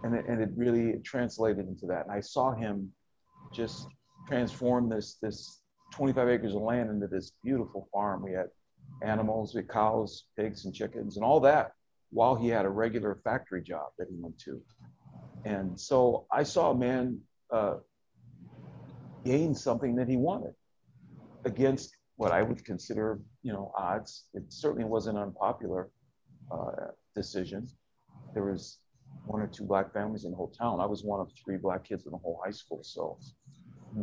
and 0.03 0.15
it, 0.15 0.25
and 0.27 0.41
it 0.41 0.49
really 0.55 0.99
translated 1.03 1.67
into 1.67 1.85
that. 1.87 2.05
And 2.05 2.11
I 2.11 2.19
saw 2.19 2.53
him 2.53 2.91
just 3.53 3.87
transform 4.27 4.89
this 4.89 5.17
this 5.21 5.61
25 5.93 6.29
acres 6.29 6.55
of 6.55 6.61
land 6.61 6.89
into 6.89 7.07
this 7.07 7.31
beautiful 7.43 7.89
farm. 7.91 8.23
We 8.23 8.33
had 8.33 8.47
animals, 9.01 9.53
we 9.53 9.61
had 9.61 9.69
cows, 9.69 10.25
pigs, 10.37 10.65
and 10.65 10.73
chickens, 10.73 11.17
and 11.17 11.25
all 11.25 11.39
that 11.41 11.71
while 12.11 12.35
he 12.35 12.47
had 12.47 12.65
a 12.65 12.69
regular 12.69 13.19
factory 13.23 13.61
job 13.61 13.87
that 13.97 14.07
he 14.09 14.15
went 14.19 14.37
to. 14.39 14.61
And 15.45 15.79
so 15.79 16.25
I 16.31 16.43
saw 16.43 16.71
a 16.71 16.77
man 16.77 17.19
uh, 17.51 17.75
gain 19.23 19.53
something 19.55 19.95
that 19.95 20.07
he 20.07 20.17
wanted 20.17 20.53
against 21.45 21.95
what 22.17 22.31
I 22.31 22.41
would 22.41 22.65
consider, 22.65 23.19
you 23.43 23.53
know, 23.53 23.71
odds. 23.77 24.25
It 24.33 24.43
certainly 24.49 24.85
wasn't 24.85 25.17
unpopular. 25.17 25.89
uh, 26.51 26.91
decision. 27.15 27.67
There 28.33 28.45
was 28.45 28.79
one 29.25 29.41
or 29.41 29.47
two 29.47 29.63
black 29.63 29.93
families 29.93 30.25
in 30.25 30.31
the 30.31 30.37
whole 30.37 30.49
town. 30.49 30.79
I 30.79 30.85
was 30.85 31.03
one 31.03 31.19
of 31.19 31.29
three 31.43 31.57
black 31.57 31.83
kids 31.83 32.05
in 32.05 32.11
the 32.11 32.17
whole 32.17 32.39
high 32.43 32.51
school. 32.51 32.79
So, 32.83 33.17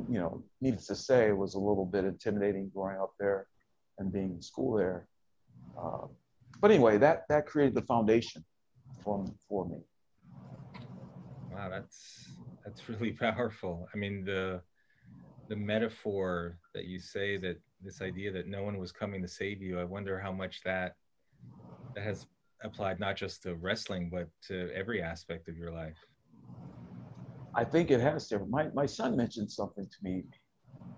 you 0.08 0.18
know, 0.18 0.42
needless 0.60 0.86
to 0.86 0.94
say, 0.94 1.28
it 1.28 1.36
was 1.36 1.54
a 1.54 1.58
little 1.58 1.86
bit 1.86 2.04
intimidating 2.04 2.70
growing 2.74 3.00
up 3.00 3.12
there 3.18 3.46
and 3.98 4.12
being 4.12 4.32
in 4.32 4.42
school 4.42 4.76
there. 4.76 5.08
Uh, 5.80 6.06
but 6.60 6.70
anyway, 6.70 6.98
that 6.98 7.24
that 7.28 7.46
created 7.46 7.74
the 7.74 7.82
foundation 7.82 8.44
for 9.02 9.24
for 9.48 9.68
me. 9.68 9.78
Wow, 11.50 11.68
that's 11.70 12.26
that's 12.64 12.88
really 12.88 13.12
powerful. 13.20 13.88
I 13.94 13.98
mean, 13.98 14.24
the 14.24 14.60
the 15.48 15.56
metaphor 15.56 16.58
that 16.74 16.86
you 16.86 16.98
say 16.98 17.36
that 17.38 17.56
this 17.82 18.00
idea 18.00 18.32
that 18.32 18.48
no 18.48 18.62
one 18.62 18.78
was 18.78 18.90
coming 18.90 19.22
to 19.22 19.28
save 19.28 19.62
you. 19.62 19.78
I 19.78 19.84
wonder 19.84 20.18
how 20.18 20.32
much 20.32 20.62
that 20.64 20.94
that 21.94 22.04
has 22.04 22.26
applied 22.62 23.00
not 23.00 23.16
just 23.16 23.42
to 23.42 23.54
wrestling 23.56 24.10
but 24.10 24.28
to 24.48 24.70
every 24.74 25.02
aspect 25.02 25.48
of 25.48 25.56
your 25.56 25.72
life. 25.72 25.96
I 27.54 27.64
think 27.64 27.90
it 27.90 28.00
has 28.00 28.28
to. 28.28 28.40
My 28.40 28.68
my 28.74 28.86
son 28.86 29.16
mentioned 29.16 29.50
something 29.50 29.86
to 29.86 29.96
me 30.02 30.24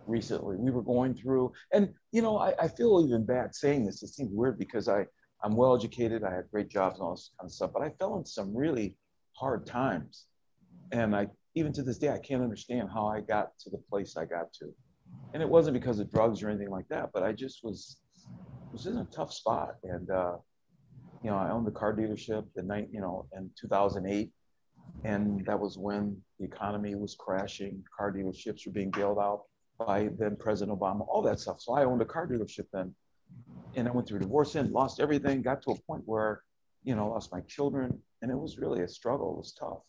recently. 0.06 0.56
We 0.56 0.70
were 0.72 0.82
going 0.82 1.14
through, 1.14 1.52
and 1.72 1.94
you 2.10 2.20
know, 2.20 2.38
I, 2.38 2.52
I 2.60 2.68
feel 2.68 3.04
even 3.06 3.24
bad 3.24 3.54
saying 3.54 3.86
this. 3.86 4.02
It 4.02 4.08
seems 4.08 4.30
weird 4.32 4.58
because 4.58 4.88
I 4.88 5.06
I'm 5.42 5.54
well 5.54 5.76
educated. 5.76 6.24
I 6.24 6.34
had 6.34 6.50
great 6.50 6.68
jobs 6.68 6.98
and 6.98 7.04
all 7.04 7.14
this 7.14 7.30
kind 7.38 7.48
of 7.48 7.52
stuff, 7.52 7.70
but 7.72 7.82
I 7.82 7.90
fell 7.90 8.16
into 8.16 8.28
some 8.28 8.56
really 8.56 8.96
hard 9.34 9.66
times, 9.66 10.26
and 10.90 11.14
I 11.14 11.28
even 11.54 11.72
to 11.74 11.82
this 11.82 11.98
day 11.98 12.10
I 12.10 12.18
can't 12.18 12.42
understand 12.42 12.88
how 12.92 13.06
I 13.06 13.20
got 13.20 13.56
to 13.60 13.70
the 13.70 13.78
place 13.78 14.16
I 14.16 14.24
got 14.24 14.52
to, 14.54 14.74
and 15.34 15.42
it 15.42 15.48
wasn't 15.48 15.74
because 15.74 16.00
of 16.00 16.10
drugs 16.10 16.42
or 16.42 16.48
anything 16.48 16.70
like 16.70 16.88
that, 16.88 17.10
but 17.14 17.22
I 17.22 17.32
just 17.32 17.62
was 17.62 17.98
was 18.72 18.86
in 18.86 18.98
a 18.98 19.04
tough 19.14 19.32
spot, 19.32 19.76
and 19.84 20.10
uh, 20.10 20.36
you 21.22 21.30
know 21.30 21.36
I 21.36 21.50
owned 21.50 21.66
a 21.68 21.72
car 21.72 21.94
dealership 21.94 22.46
in 22.56 22.66
night 22.66 22.88
you 22.92 23.00
know 23.00 23.26
in 23.36 23.50
2008, 23.60 24.30
and 25.04 25.44
that 25.46 25.58
was 25.58 25.78
when 25.78 26.16
the 26.38 26.44
economy 26.44 26.94
was 26.94 27.14
crashing, 27.18 27.82
car 27.96 28.12
dealerships 28.12 28.66
were 28.66 28.72
being 28.72 28.90
bailed 28.90 29.18
out 29.18 29.42
by 29.78 30.08
then 30.18 30.36
President 30.36 30.78
Obama, 30.78 31.06
all 31.08 31.22
that 31.22 31.40
stuff. 31.40 31.60
So 31.60 31.74
I 31.74 31.84
owned 31.84 32.02
a 32.02 32.04
car 32.04 32.26
dealership 32.26 32.66
then 32.72 32.94
and 33.74 33.86
I 33.86 33.90
went 33.90 34.08
through 34.08 34.20
divorce 34.20 34.54
and 34.54 34.70
lost 34.72 35.00
everything, 35.00 35.42
got 35.42 35.62
to 35.62 35.70
a 35.70 35.80
point 35.82 36.02
where, 36.06 36.42
you 36.84 36.94
know, 36.94 37.08
lost 37.08 37.32
my 37.32 37.40
children. 37.42 37.98
And 38.22 38.30
it 38.30 38.36
was 38.36 38.58
really 38.58 38.82
a 38.82 38.88
struggle. 38.88 39.34
It 39.34 39.38
was 39.38 39.52
tough. 39.52 39.82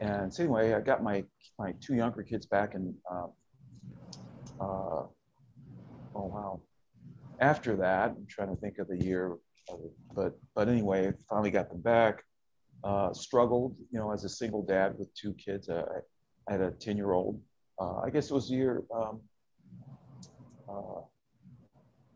And 0.00 0.32
so 0.32 0.42
anyway, 0.42 0.74
I 0.74 0.80
got 0.80 1.02
my, 1.02 1.24
my 1.58 1.72
two 1.80 1.94
younger 1.94 2.22
kids 2.22 2.46
back 2.46 2.74
and, 2.74 2.94
um, 3.10 3.32
uh, 4.60 5.04
oh, 5.04 5.10
wow. 6.14 6.60
After 7.40 7.76
that, 7.76 8.10
I'm 8.10 8.26
trying 8.28 8.54
to 8.54 8.60
think 8.60 8.78
of 8.78 8.88
the 8.88 8.98
year, 8.98 9.36
but, 10.14 10.38
but 10.54 10.68
anyway, 10.68 11.12
finally 11.28 11.50
got 11.50 11.68
them 11.68 11.80
back. 11.80 12.24
Uh, 12.84 13.12
struggled, 13.12 13.74
you 13.90 13.98
know, 13.98 14.12
as 14.12 14.24
a 14.24 14.28
single 14.28 14.62
dad 14.62 14.96
with 14.98 15.12
two 15.14 15.34
kids. 15.34 15.68
Uh, 15.68 15.84
I 16.48 16.52
had 16.52 16.60
a 16.60 16.70
10 16.70 16.96
year 16.96 17.12
old. 17.12 17.40
Uh, 17.80 17.98
I 17.98 18.10
guess 18.10 18.30
it 18.30 18.34
was 18.34 18.48
the 18.48 18.56
year, 18.56 18.82
um, 18.94 19.20
uh, 20.68 21.00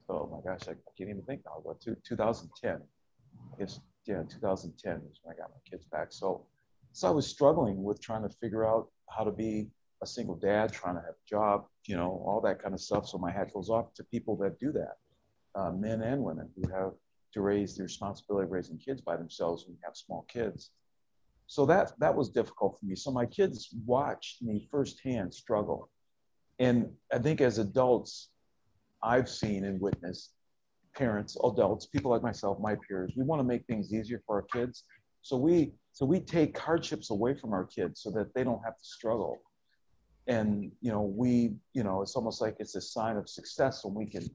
oh 0.09 0.29
my 0.31 0.51
gosh, 0.51 0.69
I, 0.69 0.75
can't 0.97 1.11
even 1.11 1.23
think 1.23 1.43
now. 1.45 1.61
What, 1.63 1.81
2010? 1.81 2.73
I 2.73 3.59
guess, 3.59 3.81
yeah, 4.07 4.23
2010 4.29 4.95
was 4.95 5.21
when 5.23 5.35
I 5.35 5.39
got 5.39 5.51
my 5.51 5.71
kids 5.71 5.85
back. 5.87 6.09
So, 6.11 6.47
so 6.93 7.09
I 7.09 7.11
was 7.11 7.27
struggling 7.27 7.83
with 7.83 8.01
trying 8.01 8.23
to 8.23 8.29
figure 8.29 8.67
out 8.67 8.89
how 9.09 9.25
to 9.25 9.31
be 9.31 9.69
a 10.03 10.07
single 10.07 10.35
dad, 10.35 10.73
trying 10.73 10.97
to 10.97 11.01
have 11.01 11.15
a 11.15 11.29
job, 11.29 11.67
you 11.87 11.97
know, 11.97 12.23
all 12.27 12.41
that 12.45 12.61
kind 12.63 12.75
of 12.75 12.81
stuff. 12.81 13.07
So 13.07 13.19
my 13.19 13.31
hat 13.31 13.53
goes 13.53 13.71
off 13.71 13.95
to 13.95 14.05
people 14.05 14.37
that 14.39 14.59
do 14.59 14.73
that, 14.73 14.97
uh, 15.55 15.71
men 15.71 16.03
and 16.03 16.23
women 16.23 16.49
who 16.57 16.69
have 16.73 16.93
to 17.33 17.41
raise 17.41 17.77
the 17.77 17.83
responsibility 17.83 18.45
of 18.45 18.53
raising 18.53 18.79
kids 18.79 19.01
by 19.01 19.17
themselves 19.17 19.65
when 19.65 19.75
you 19.75 19.81
have 19.85 19.97
small 19.97 20.27
kids. 20.29 20.71
So 21.47 21.67
that 21.67 21.93
that 21.99 22.15
was 22.15 22.31
difficult 22.31 22.79
for 22.79 22.87
me. 22.87 22.95
So 22.95 23.11
my 23.11 23.27
kids 23.27 23.69
watched 23.85 24.43
me 24.43 24.69
firsthand 24.71 25.35
struggle, 25.35 25.91
and 26.59 26.91
I 27.13 27.19
think 27.19 27.41
as 27.41 27.59
adults, 27.59 28.31
I've 29.03 29.29
seen 29.29 29.65
and 29.65 29.81
witnessed 29.81 30.35
parents, 30.95 31.37
adults, 31.43 31.87
people 31.87 32.11
like 32.11 32.23
myself, 32.23 32.59
my 32.61 32.77
peers, 32.87 33.13
we 33.17 33.25
want 33.25 33.41
to 33.41 33.45
make 33.45 33.67
things 33.67 33.93
easier 33.93 34.23
for 34.27 34.37
our 34.37 34.43
kids. 34.43 34.85
So 35.23 35.37
we 35.37 35.73
so 35.93 36.07
we 36.07 36.21
take 36.21 36.57
hardships 36.59 37.11
away 37.11 37.35
from 37.35 37.53
our 37.53 37.65
kids 37.65 38.01
so 38.03 38.11
that 38.13 38.33
they 38.35 38.45
don't 38.45 38.63
have 38.65 38.79
to 38.79 38.85
struggle. 38.85 39.43
And 40.27 40.71
you 40.81 40.91
know, 40.91 41.03
we, 41.03 41.55
you 41.75 41.83
know, 41.83 42.03
it's 42.03 42.15
almost 42.15 42.41
like 42.41 42.57
it's 42.61 42.77
a 42.77 42.81
sign 42.81 43.17
of 43.17 43.29
success 43.29 43.85
when 43.85 43.95
we 43.95 44.07
can 44.07 44.29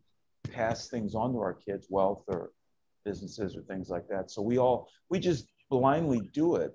pass 0.52 0.88
things 0.90 1.16
on 1.16 1.34
to 1.34 1.40
our 1.40 1.54
kids, 1.54 1.88
wealth 1.90 2.24
or 2.28 2.52
businesses 3.08 3.56
or 3.56 3.62
things 3.64 3.90
like 3.90 4.08
that. 4.10 4.30
So 4.30 4.42
we 4.42 4.58
all 4.58 4.90
we 5.10 5.20
just 5.20 5.44
blindly 5.70 6.22
do 6.34 6.56
it. 6.56 6.72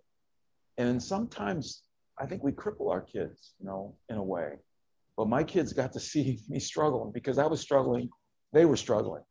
And 0.79 1.03
sometimes 1.03 1.83
I 2.19 2.25
think 2.27 2.43
we 2.43 2.53
cripple 2.53 2.91
our 2.91 3.03
kids, 3.03 3.55
you 3.59 3.67
know, 3.67 3.95
in 4.09 4.17
a 4.17 4.23
way. 4.23 4.51
But 5.17 5.29
my 5.29 5.45
kids 5.45 5.73
got 5.73 5.93
to 5.93 6.01
see 6.01 6.41
me 6.49 6.59
struggling 6.61 7.12
because 7.12 7.39
I 7.39 7.47
was 7.47 7.61
struggling, 7.61 8.09
they 8.53 8.65
were 8.65 8.77
struggling. 8.77 9.25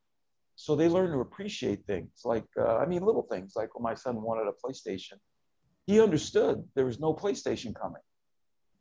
So 0.56 0.76
they 0.76 0.90
learned 0.90 1.14
to 1.14 1.22
appreciate 1.22 1.86
things 1.86 2.12
like, 2.24 2.46
uh, 2.58 2.78
I 2.78 2.86
mean, 2.86 3.02
little 3.04 3.28
things 3.32 3.54
like 3.56 3.74
when 3.74 3.84
my 3.84 3.96
son 3.96 4.22
wanted 4.22 4.48
a 4.48 4.56
PlayStation, 4.64 5.18
he 5.88 6.00
understood 6.00 6.64
there 6.76 6.86
was 6.86 7.00
no 7.00 7.14
PlayStation 7.14 7.74
coming 7.74 8.06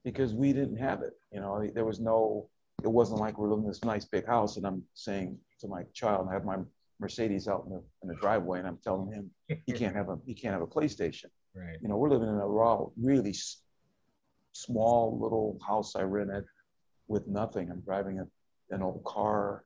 because 0.05 0.35
we 0.35 0.53
didn't 0.53 0.77
have 0.77 1.00
it. 1.03 1.15
You 1.33 1.41
know, 1.41 1.67
there 1.75 1.87
was 1.87 2.00
no, 2.00 2.49
it 2.83 2.93
wasn't 2.99 3.21
like 3.21 3.39
we're 3.39 3.49
living 3.49 3.65
in 3.65 3.71
this 3.71 3.85
nice 3.85 4.05
big 4.05 4.27
house 4.27 4.59
and 4.59 4.67
I'm 4.67 4.83
saying 4.95 5.39
to 5.61 5.69
my 5.69 5.83
child, 5.95 6.29
I 6.29 6.35
have 6.35 6.45
my 6.45 6.59
Mercedes 7.00 7.49
out 7.49 7.64
in 7.66 7.73
the, 7.73 7.83
in 8.02 8.09
the 8.09 8.14
driveway 8.16 8.59
and 8.59 8.69
I'm 8.69 8.78
telling 8.85 9.12
him 9.12 9.30
he 9.66 9.73
can't 9.73 9.97
have 9.97 10.09
a, 10.09 10.19
he 10.26 10.35
can't 10.35 10.52
have 10.52 10.62
a 10.62 10.66
PlayStation. 10.66 11.26
Right. 11.52 11.78
You 11.83 11.88
know, 11.88 11.97
we're 11.97 12.11
living 12.11 12.28
in 12.28 12.37
a 12.37 12.47
raw, 12.47 12.87
really 12.97 13.35
small 14.52 15.19
little 15.21 15.59
house 15.66 15.97
I 15.97 16.02
rented 16.02 16.45
with 17.09 17.26
nothing. 17.26 17.73
I'm 17.73 17.80
driving 17.80 18.21
a, 18.21 18.26
an 18.73 18.83
old 18.83 19.02
car, 19.02 19.64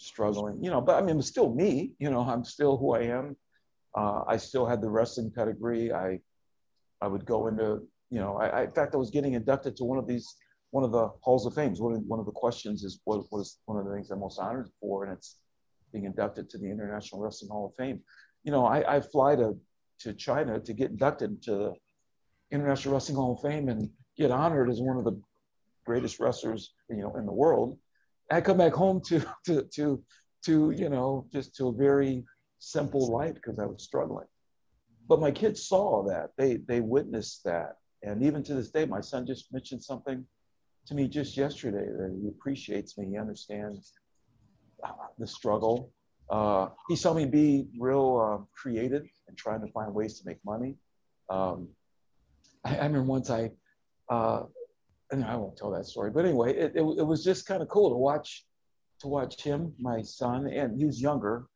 struggling, 0.00 0.62
you 0.62 0.70
know, 0.70 0.80
but 0.80 0.96
I 0.96 1.04
mean, 1.04 1.18
it's 1.18 1.28
still 1.28 1.52
me, 1.52 1.92
you 1.98 2.10
know, 2.10 2.20
I'm 2.20 2.44
still 2.44 2.76
who 2.76 2.94
I 2.94 3.02
am. 3.02 3.36
Uh, 3.94 4.22
I 4.26 4.36
still 4.36 4.66
had 4.66 4.80
the 4.80 4.88
wrestling 4.88 5.30
pedigree. 5.34 5.92
I, 5.92 6.20
I 7.00 7.06
would 7.06 7.24
go 7.26 7.48
into, 7.48 7.82
you 8.10 8.20
know, 8.20 8.36
I, 8.36 8.46
I, 8.46 8.62
in 8.62 8.70
fact, 8.70 8.94
I 8.94 8.98
was 8.98 9.10
getting 9.10 9.34
inducted 9.34 9.76
to 9.76 9.84
one 9.84 9.98
of 9.98 10.06
these, 10.06 10.36
one 10.70 10.84
of 10.84 10.92
the 10.92 11.08
halls 11.20 11.44
of 11.44 11.54
fame. 11.54 11.74
One 11.74 11.94
of, 11.94 12.02
one 12.02 12.20
of 12.20 12.26
the 12.26 12.32
questions 12.32 12.82
is 12.84 13.00
what 13.04 13.30
was 13.32 13.58
one 13.66 13.78
of 13.78 13.84
the 13.84 13.92
things 13.92 14.10
I'm 14.10 14.20
most 14.20 14.38
honored 14.38 14.68
for, 14.80 15.04
and 15.04 15.12
it's 15.12 15.36
being 15.92 16.04
inducted 16.04 16.50
to 16.50 16.58
the 16.58 16.70
International 16.70 17.20
Wrestling 17.20 17.50
Hall 17.50 17.66
of 17.66 17.74
Fame. 17.74 18.00
You 18.44 18.52
know, 18.52 18.64
I, 18.64 18.96
I 18.96 19.00
fly 19.00 19.36
to, 19.36 19.56
to 20.00 20.12
China 20.14 20.60
to 20.60 20.72
get 20.72 20.90
inducted 20.90 21.42
to 21.44 21.50
the 21.50 21.74
International 22.50 22.94
Wrestling 22.94 23.16
Hall 23.16 23.34
of 23.34 23.42
Fame 23.42 23.68
and 23.68 23.90
get 24.16 24.30
honored 24.30 24.70
as 24.70 24.80
one 24.80 24.96
of 24.96 25.04
the 25.04 25.20
greatest 25.84 26.20
wrestlers, 26.20 26.74
you 26.88 26.96
know, 26.96 27.14
in 27.16 27.26
the 27.26 27.32
world. 27.32 27.78
I 28.30 28.40
come 28.40 28.58
back 28.58 28.72
home 28.72 29.00
to 29.06 29.24
to 29.46 29.62
to 29.74 30.02
to 30.44 30.70
you 30.70 30.88
know 30.88 31.26
just 31.32 31.56
to 31.56 31.68
a 31.68 31.72
very 31.72 32.24
simple 32.58 33.10
life 33.10 33.34
because 33.34 33.58
I 33.58 33.66
was 33.66 33.82
struggling. 33.82 34.26
But 35.08 35.20
my 35.20 35.30
kids 35.30 35.66
saw 35.66 36.04
that 36.08 36.30
they 36.36 36.56
they 36.56 36.80
witnessed 36.80 37.44
that, 37.44 37.76
and 38.02 38.22
even 38.22 38.42
to 38.44 38.54
this 38.54 38.70
day, 38.70 38.86
my 38.86 39.00
son 39.00 39.26
just 39.26 39.52
mentioned 39.52 39.82
something 39.82 40.24
to 40.86 40.94
me 40.94 41.08
just 41.08 41.36
yesterday 41.36 41.86
that 41.86 42.18
he 42.20 42.28
appreciates 42.28 42.96
me. 42.96 43.08
He 43.10 43.18
understands 43.18 43.92
the 45.18 45.26
struggle. 45.26 45.92
Uh, 46.30 46.68
he 46.88 46.96
saw 46.96 47.12
me 47.12 47.26
be 47.26 47.66
real 47.78 48.38
uh, 48.40 48.44
creative 48.54 49.06
and 49.28 49.36
trying 49.36 49.60
to 49.60 49.72
find 49.72 49.92
ways 49.92 50.18
to 50.20 50.26
make 50.26 50.38
money. 50.44 50.76
Um, 51.28 51.68
I, 52.64 52.76
I, 52.76 52.86
remember 52.86 53.04
once 53.04 53.30
I 53.30 53.50
uh, 54.08 54.44
and 55.10 55.24
I 55.24 55.36
won't 55.36 55.56
tell 55.56 55.70
that 55.72 55.86
story, 55.86 56.10
but 56.10 56.24
anyway, 56.24 56.56
it, 56.56 56.72
it, 56.76 56.82
it 56.82 57.06
was 57.06 57.24
just 57.24 57.46
kind 57.46 57.62
of 57.62 57.68
cool 57.68 57.90
to 57.90 57.96
watch 57.96 58.44
to 59.00 59.08
watch 59.08 59.42
him, 59.42 59.72
my 59.78 60.02
son, 60.02 60.46
and 60.46 60.78
he 60.78 60.84
was 60.84 61.00
younger. 61.00 61.46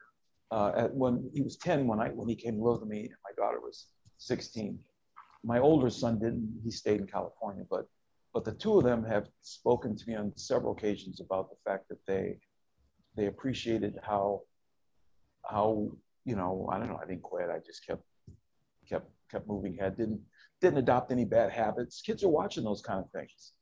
Uh, 0.51 0.73
at 0.77 0.95
when 0.95 1.29
he 1.35 1.43
was 1.43 1.57
10 1.57 1.87
when 1.87 2.01
I 2.01 2.09
when 2.09 2.29
he 2.29 2.37
came 2.37 2.57
to 2.57 2.63
live 2.63 2.81
with 2.81 2.89
me, 2.89 3.01
and 3.01 3.17
my 3.25 3.33
daughter 3.37 3.61
was 3.61 3.87
16. 4.19 4.79
My 5.43 5.59
older 5.59 5.91
son 5.91 6.19
didn't; 6.19 6.61
he 6.65 6.71
stayed 6.71 7.01
in 7.01 7.07
California. 7.07 7.65
But 7.69 7.87
but 8.33 8.45
the 8.45 8.53
two 8.53 8.79
of 8.79 8.85
them 8.85 9.05
have 9.05 9.29
spoken 9.43 9.97
to 9.97 10.09
me 10.09 10.17
on 10.17 10.33
several 10.37 10.73
occasions 10.73 11.21
about 11.21 11.51
the 11.51 11.57
fact 11.65 11.89
that 11.89 12.05
they 12.07 12.39
they 13.17 13.27
appreciated 13.27 13.99
how 14.03 14.43
how 15.45 15.91
you 16.25 16.37
know 16.37 16.69
I 16.71 16.79
don't 16.79 16.89
know 16.89 17.01
I 17.03 17.07
didn't 17.07 17.23
quit. 17.23 17.49
I 17.51 17.59
just 17.65 17.87
kept 17.87 18.03
kept 18.89 19.09
kept 19.31 19.49
moving 19.49 19.79
ahead. 19.79 19.97
Didn't 19.97 20.21
didn't 20.61 20.79
adopt 20.79 21.13
any 21.13 21.25
bad 21.25 21.51
habits. 21.51 22.01
Kids 22.01 22.25
are 22.25 22.29
watching 22.29 22.65
those 22.65 22.81
kind 22.81 23.01
of 23.01 23.11
things. 23.11 23.53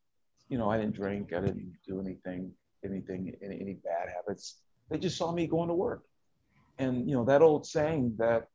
You 0.48 0.58
know, 0.58 0.70
I 0.70 0.76
didn't 0.78 0.94
drink, 0.94 1.32
I 1.32 1.40
didn't 1.40 1.72
do 1.86 2.00
anything, 2.00 2.52
anything, 2.84 3.34
any, 3.42 3.60
any 3.60 3.74
bad 3.74 4.08
habits. 4.14 4.58
They 4.90 4.98
just 4.98 5.16
saw 5.16 5.32
me 5.32 5.46
going 5.46 5.68
to 5.68 5.74
work. 5.74 6.02
And, 6.78 7.08
you 7.08 7.16
know, 7.16 7.24
that 7.24 7.42
old 7.42 7.66
saying 7.66 8.14
that 8.18 8.48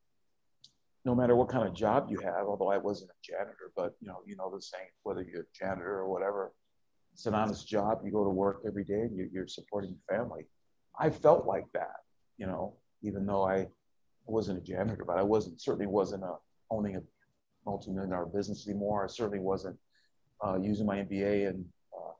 no 1.06 1.16
matter 1.16 1.36
what 1.36 1.50
kind 1.50 1.68
of 1.68 1.74
job 1.74 2.08
you 2.10 2.20
have, 2.20 2.48
although 2.48 2.70
I 2.70 2.78
wasn't 2.78 3.12
a 3.12 3.32
janitor, 3.32 3.72
but, 3.76 3.96
you 4.00 4.08
know, 4.08 4.20
you 4.26 4.36
know 4.36 4.54
the 4.54 4.62
saying, 4.62 4.90
whether 5.04 5.24
you're 5.24 5.42
a 5.42 5.58
janitor 5.58 6.00
or 6.00 6.08
whatever, 6.08 6.54
it's 7.14 7.26
an 7.26 7.34
honest 7.34 7.68
job. 7.68 8.02
You 8.04 8.12
go 8.12 8.24
to 8.24 8.30
work 8.30 8.62
every 8.68 8.84
day 8.84 9.02
and 9.02 9.16
you're, 9.16 9.28
you're 9.28 9.48
supporting 9.48 9.92
your 9.92 10.18
family. 10.18 10.46
I 11.00 11.10
felt 11.10 11.46
like 11.46 11.66
that, 11.74 11.98
you 12.38 12.48
know, 12.48 12.76
even 13.02 13.26
though 13.26 13.48
I 13.48 13.68
wasn't 14.26 14.60
a 14.60 14.62
janitor, 14.62 15.06
but 15.06 15.18
I 15.18 15.24
wasn't 15.24 15.62
certainly 15.62 15.88
wasn't 15.88 16.24
a, 16.24 16.36
owning 16.70 16.96
a 16.96 17.02
multi-million 17.66 18.12
dollar 18.12 18.26
business 18.26 18.68
anymore. 18.68 19.04
I 19.04 19.08
certainly 19.08 19.40
wasn't 19.40 19.78
uh, 20.46 20.58
using 20.62 20.86
my 20.86 20.98
MBA 20.98 21.50
and 21.50 21.66
uh, 21.96 22.12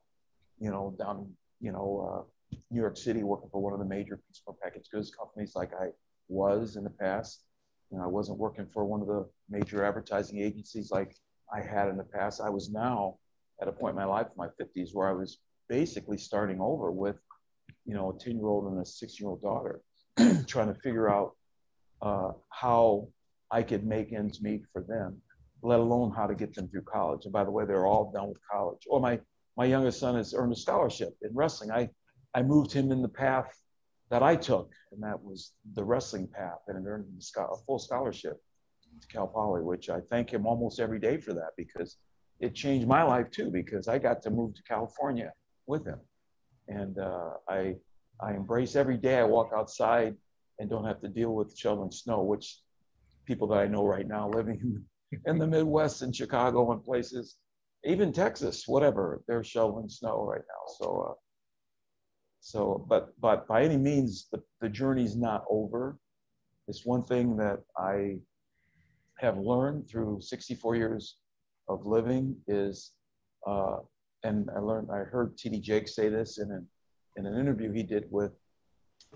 you 0.60 0.70
know 0.70 0.96
down 0.98 1.30
you 1.60 1.72
know 1.72 2.26
uh, 2.52 2.58
New 2.72 2.82
York 2.82 2.98
City 2.98 3.24
working 3.24 3.50
for 3.52 3.62
one 3.62 3.74
of 3.74 3.80
the 3.80 3.86
major 3.86 4.20
consumer 4.26 4.58
packaged 4.62 4.92
goods 4.92 5.12
companies 5.12 5.54
like 5.56 5.72
I 5.74 5.90
was 6.30 6.76
in 6.76 6.84
the 6.84 6.90
past. 6.90 7.44
You 7.92 7.98
know, 7.98 8.04
I 8.04 8.08
wasn't 8.08 8.38
working 8.38 8.68
for 8.74 8.84
one 8.86 9.02
of 9.02 9.08
the 9.08 9.28
major 9.50 9.84
advertising 9.84 10.40
agencies 10.40 10.92
like 10.92 11.16
I 11.54 11.62
had 11.62 11.88
in 11.88 11.98
the 11.98 12.04
past. 12.04 12.42
I 12.42 12.50
was 12.50 12.70
now 12.70 13.18
at 13.62 13.68
a 13.68 13.72
point 13.72 13.92
in 13.92 13.96
my 13.96 14.06
life, 14.06 14.28
my 14.36 14.48
50s, 14.60 14.90
where 14.94 15.08
I 15.08 15.14
was 15.14 15.40
basically 15.70 16.18
starting 16.18 16.60
over 16.60 16.92
with, 16.92 17.16
you 17.88 17.94
know, 17.94 18.12
a 18.12 18.20
10 18.20 18.38
year 18.38 18.48
old 18.48 18.72
and 18.72 18.80
a 18.80 18.86
six 18.86 19.20
year 19.20 19.30
old 19.30 19.42
daughter, 19.42 19.82
trying 20.48 20.74
to 20.74 20.80
figure 20.82 21.10
out 21.10 21.32
uh, 22.02 22.32
how 22.50 23.08
I 23.50 23.64
could 23.64 23.86
make 23.86 24.14
ends 24.14 24.42
meet 24.42 24.64
for 24.74 24.82
them, 24.82 25.22
let 25.64 25.80
alone 25.80 26.12
how 26.16 26.28
to 26.28 26.36
get 26.36 26.54
them 26.54 26.68
through 26.68 26.84
college. 26.84 27.24
And 27.24 27.34
by 27.34 27.46
the 27.46 27.52
way, 27.52 27.66
they're 27.66 27.88
all 27.88 28.12
done 28.12 28.28
with 28.28 28.38
college. 28.52 28.82
Or 28.90 29.00
my, 29.00 29.20
my 29.56 29.66
youngest 29.66 30.00
son 30.00 30.16
has 30.16 30.34
earned 30.34 30.52
a 30.52 30.56
scholarship 30.56 31.16
in 31.22 31.34
wrestling. 31.34 31.72
I, 31.72 31.90
I 32.36 32.44
moved 32.44 32.74
him 32.74 32.92
in 32.92 33.02
the 33.02 33.08
path 33.08 33.58
that 34.10 34.22
I 34.22 34.36
took, 34.36 34.72
and 34.92 35.02
that 35.04 35.22
was 35.22 35.54
the 35.74 35.84
wrestling 35.84 36.28
path, 36.28 36.60
and 36.68 36.78
it 36.78 36.90
earned 36.90 37.06
him 37.06 37.20
a 37.20 37.58
full 37.66 37.80
scholarship 37.80 38.42
to 39.02 39.08
Cal 39.08 39.28
Poly, 39.28 39.62
which 39.62 39.90
I 39.90 40.00
thank 40.10 40.32
him 40.32 40.46
almost 40.46 40.80
every 40.80 41.00
day 41.00 41.18
for 41.18 41.34
that 41.34 41.52
because 41.58 41.98
it 42.40 42.54
changed 42.54 42.88
my 42.88 43.04
life 43.04 43.30
too, 43.32 43.50
because 43.50 43.88
I 43.88 43.98
got 43.98 44.22
to 44.24 44.30
move 44.30 44.56
to 44.56 44.64
California 44.64 45.34
with 45.66 45.86
him. 45.86 46.00
And 46.68 46.98
uh, 47.00 47.32
I, 47.48 47.76
I 48.22 48.34
embrace 48.34 48.76
every 48.76 48.98
day 48.98 49.20
I 49.20 49.24
walk 49.24 49.52
outside 49.56 50.16
and 50.60 50.70
don't 50.70 50.86
have 50.86 51.02
to 51.02 51.08
deal 51.08 51.34
with 51.34 51.58
shoveling 51.58 51.92
snow, 51.92 52.24
which 52.24 52.60
people 53.26 53.48
that 53.50 53.60
I 53.60 53.68
know 53.68 53.86
right 53.86 54.08
now 54.08 54.30
living 54.30 54.84
in 55.26 55.38
the 55.38 55.48
Midwest 55.48 56.02
and 56.02 56.16
Chicago 56.16 56.72
and 56.72 56.84
places, 56.84 57.38
even 57.84 58.12
Texas, 58.12 58.68
whatever, 58.68 59.22
they're 59.28 59.44
shoveling 59.44 59.90
snow 59.90 60.26
right 60.26 60.42
now. 60.42 60.74
So, 60.80 61.08
uh, 61.10 61.14
so, 62.40 62.86
but, 62.90 63.10
but 63.20 63.48
by 63.48 63.64
any 63.64 63.78
means, 63.78 64.28
the, 64.32 64.42
the 64.62 64.70
journey's 64.70 65.16
not 65.16 65.44
over. 65.50 65.98
It's 66.68 66.86
one 66.86 67.04
thing 67.04 67.38
that 67.38 67.60
I 67.78 68.18
have 69.20 69.38
learned 69.38 69.90
through 69.90 70.22
64 70.22 70.76
years 70.76 71.18
of 71.70 71.86
living 71.86 72.36
is, 72.48 72.92
uh, 73.46 73.78
and 74.24 74.50
I 74.56 74.60
learned, 74.60 74.90
I 74.92 75.00
heard 75.00 75.38
T.D. 75.38 75.60
Jakes 75.60 75.96
say 75.96 76.10
this 76.10 76.40
in 76.40 76.52
an, 76.52 76.68
in 77.16 77.26
an 77.26 77.40
interview 77.40 77.72
he 77.72 77.84
did 77.84 78.06
with 78.10 78.32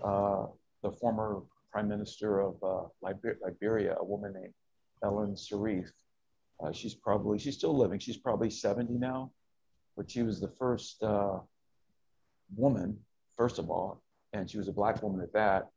uh, 0.02 0.46
the 0.82 0.92
former 0.92 1.42
prime 1.70 1.88
minister 1.88 2.40
of 2.40 2.54
uh, 2.62 2.82
Liber- 3.02 3.38
Liberia, 3.42 3.96
a 3.98 4.04
woman 4.04 4.34
named 4.34 4.54
Ellen 5.02 5.34
Sirleaf. 5.34 5.88
Uh, 6.62 6.72
she's 6.72 6.94
probably, 6.94 7.38
she's 7.38 7.56
still 7.56 7.76
living. 7.76 7.98
She's 7.98 8.16
probably 8.16 8.50
70 8.50 8.94
now, 8.94 9.32
but 9.96 10.10
she 10.10 10.22
was 10.22 10.40
the 10.40 10.52
first 10.58 11.02
uh, 11.02 11.38
woman, 12.54 12.96
first 13.36 13.58
of 13.58 13.70
all, 13.70 14.02
and 14.32 14.48
she 14.48 14.58
was 14.58 14.68
a 14.68 14.72
black 14.72 15.02
woman 15.02 15.20
at 15.20 15.32
that, 15.32 15.68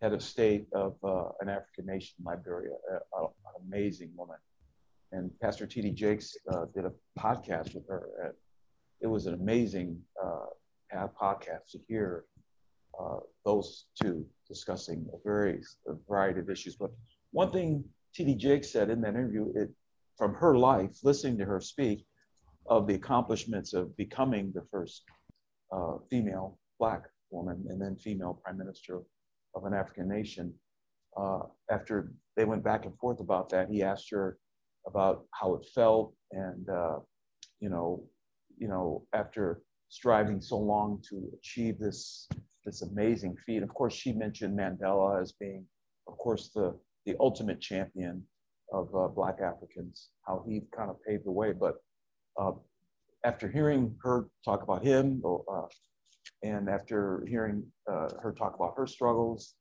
head 0.00 0.12
of 0.12 0.22
state 0.22 0.66
of 0.72 0.96
uh, 1.02 1.28
an 1.40 1.48
African 1.48 1.86
nation, 1.86 2.14
Liberia, 2.24 2.74
an 2.90 3.28
amazing 3.66 4.10
woman. 4.16 4.36
And 5.12 5.30
Pastor 5.40 5.66
T.D. 5.66 5.90
Jakes 5.90 6.36
uh, 6.50 6.64
did 6.74 6.86
a 6.86 6.92
podcast 7.18 7.74
with 7.74 7.86
her. 7.88 8.34
It 9.02 9.06
was 9.06 9.26
an 9.26 9.34
amazing 9.34 10.00
uh, 10.22 11.06
podcast 11.20 11.70
to 11.70 11.78
hear 11.88 12.24
uh, 13.00 13.18
those 13.44 13.86
two 14.00 14.24
discussing 14.48 15.06
a 15.12 15.16
very 15.24 15.60
a 15.88 15.94
variety 16.08 16.40
of 16.40 16.50
issues. 16.50 16.76
But 16.76 16.90
one 17.32 17.50
thing 17.50 17.84
T.D. 18.14 18.36
Jakes 18.36 18.70
said 18.70 18.90
in 18.90 19.00
that 19.00 19.10
interview, 19.10 19.52
it, 19.54 19.70
from 20.16 20.34
her 20.34 20.56
life, 20.56 20.90
listening 21.02 21.38
to 21.38 21.44
her 21.44 21.60
speak, 21.60 22.04
of 22.66 22.86
the 22.86 22.94
accomplishments 22.94 23.72
of 23.72 23.96
becoming 23.96 24.52
the 24.54 24.64
first 24.70 25.02
uh, 25.72 25.96
female 26.10 26.58
black 26.78 27.02
woman 27.30 27.64
and 27.68 27.80
then 27.80 27.96
female 27.96 28.38
prime 28.44 28.58
minister 28.58 29.02
of 29.54 29.64
an 29.64 29.74
African 29.74 30.08
nation. 30.08 30.54
Uh, 31.16 31.40
after 31.70 32.12
they 32.36 32.44
went 32.44 32.62
back 32.62 32.84
and 32.84 32.96
forth 32.98 33.20
about 33.20 33.48
that, 33.48 33.68
he 33.68 33.82
asked 33.82 34.10
her 34.10 34.38
about 34.86 35.24
how 35.32 35.54
it 35.54 35.66
felt, 35.74 36.14
and 36.30 36.68
uh, 36.68 36.98
you 37.60 37.68
know, 37.68 38.04
you 38.58 38.68
know, 38.68 39.06
after 39.12 39.62
striving 39.88 40.40
so 40.40 40.56
long 40.58 41.02
to 41.10 41.30
achieve 41.38 41.78
this 41.78 42.26
this 42.64 42.82
amazing 42.82 43.36
feat. 43.44 43.62
Of 43.62 43.68
course, 43.74 43.92
she 43.92 44.12
mentioned 44.12 44.58
Mandela 44.58 45.20
as 45.20 45.32
being, 45.32 45.66
of 46.08 46.16
course, 46.16 46.50
the 46.54 46.78
the 47.04 47.14
ultimate 47.20 47.60
champion 47.60 48.22
of 48.72 48.94
uh, 48.94 49.08
Black 49.08 49.40
Africans, 49.40 50.08
how 50.26 50.44
he 50.48 50.62
kind 50.74 50.88
of 50.88 50.96
paved 51.06 51.26
the 51.26 51.32
way. 51.32 51.52
But 51.52 51.74
uh, 52.40 52.52
after 53.24 53.50
hearing 53.50 53.94
her 54.02 54.28
talk 54.44 54.62
about 54.62 54.82
him, 54.82 55.22
uh, 55.26 55.66
and 56.42 56.68
after 56.70 57.24
hearing 57.28 57.64
uh, 57.90 58.08
her 58.22 58.32
talk 58.32 58.54
about 58.54 58.74
her 58.76 58.86
struggles, 58.86 59.54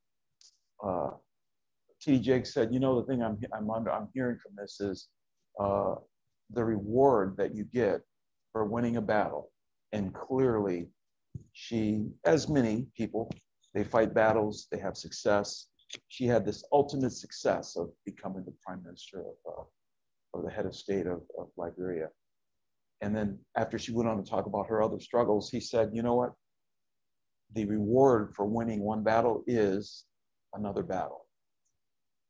uh. 0.83 1.11
Jake 2.03 2.47
said, 2.47 2.73
"You 2.73 2.79
know, 2.79 2.99
the 2.99 3.05
thing 3.05 3.21
I'm 3.21 3.37
I'm 3.53 3.69
under, 3.69 3.91
I'm 3.91 4.09
hearing 4.15 4.39
from 4.41 4.53
this 4.57 4.79
is 4.79 5.09
uh, 5.59 5.95
the 6.49 6.63
reward 6.63 7.37
that 7.37 7.53
you 7.53 7.63
get 7.65 8.01
for 8.51 8.65
winning 8.65 8.97
a 8.97 9.01
battle, 9.01 9.51
and 9.91 10.13
clearly." 10.13 10.89
She, 11.53 12.09
as 12.25 12.49
many 12.49 12.87
people, 12.95 13.29
they 13.73 13.83
fight 13.83 14.13
battles, 14.13 14.67
they 14.71 14.79
have 14.79 14.97
success. 14.97 15.67
She 16.09 16.25
had 16.25 16.45
this 16.45 16.63
ultimate 16.71 17.13
success 17.13 17.75
of 17.77 17.89
becoming 18.05 18.43
the 18.43 18.53
prime 18.65 18.83
minister 18.83 19.21
of, 19.21 19.67
uh, 20.33 20.41
the 20.41 20.51
head 20.51 20.65
of 20.65 20.75
state 20.75 21.07
of, 21.07 21.21
of 21.37 21.49
Liberia. 21.57 22.09
And 23.01 23.15
then 23.15 23.39
after 23.55 23.79
she 23.79 23.93
went 23.93 24.09
on 24.09 24.21
to 24.21 24.29
talk 24.29 24.45
about 24.45 24.67
her 24.67 24.81
other 24.81 24.99
struggles, 24.99 25.49
he 25.49 25.59
said, 25.59 25.91
you 25.93 26.03
know 26.03 26.15
what? 26.15 26.33
The 27.53 27.65
reward 27.65 28.33
for 28.35 28.45
winning 28.45 28.81
one 28.81 29.03
battle 29.03 29.43
is 29.47 30.05
another 30.53 30.83
battle. 30.83 31.25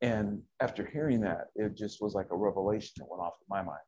And 0.02 0.42
after 0.60 0.86
hearing 0.86 1.22
that, 1.22 1.48
it 1.56 1.76
just 1.76 2.02
was 2.02 2.14
like 2.14 2.28
a 2.32 2.38
revelation 2.38 2.94
that 2.98 3.10
went 3.10 3.22
off 3.22 3.34
in 3.42 3.48
my 3.50 3.62
mind. 3.62 3.86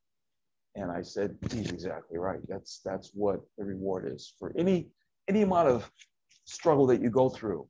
And 0.76 0.92
I 0.92 1.02
said, 1.02 1.38
he's 1.52 1.72
exactly 1.72 2.18
right. 2.18 2.40
That's 2.48 2.82
that's 2.84 3.12
what 3.14 3.42
the 3.58 3.64
reward 3.64 4.12
is 4.12 4.34
for 4.40 4.54
any 4.58 4.90
any 5.28 5.44
amount 5.44 5.70
of 5.70 5.90
struggle 6.46 6.88
that 6.88 7.02
you 7.02 7.10
go 7.10 7.30
through, 7.30 7.68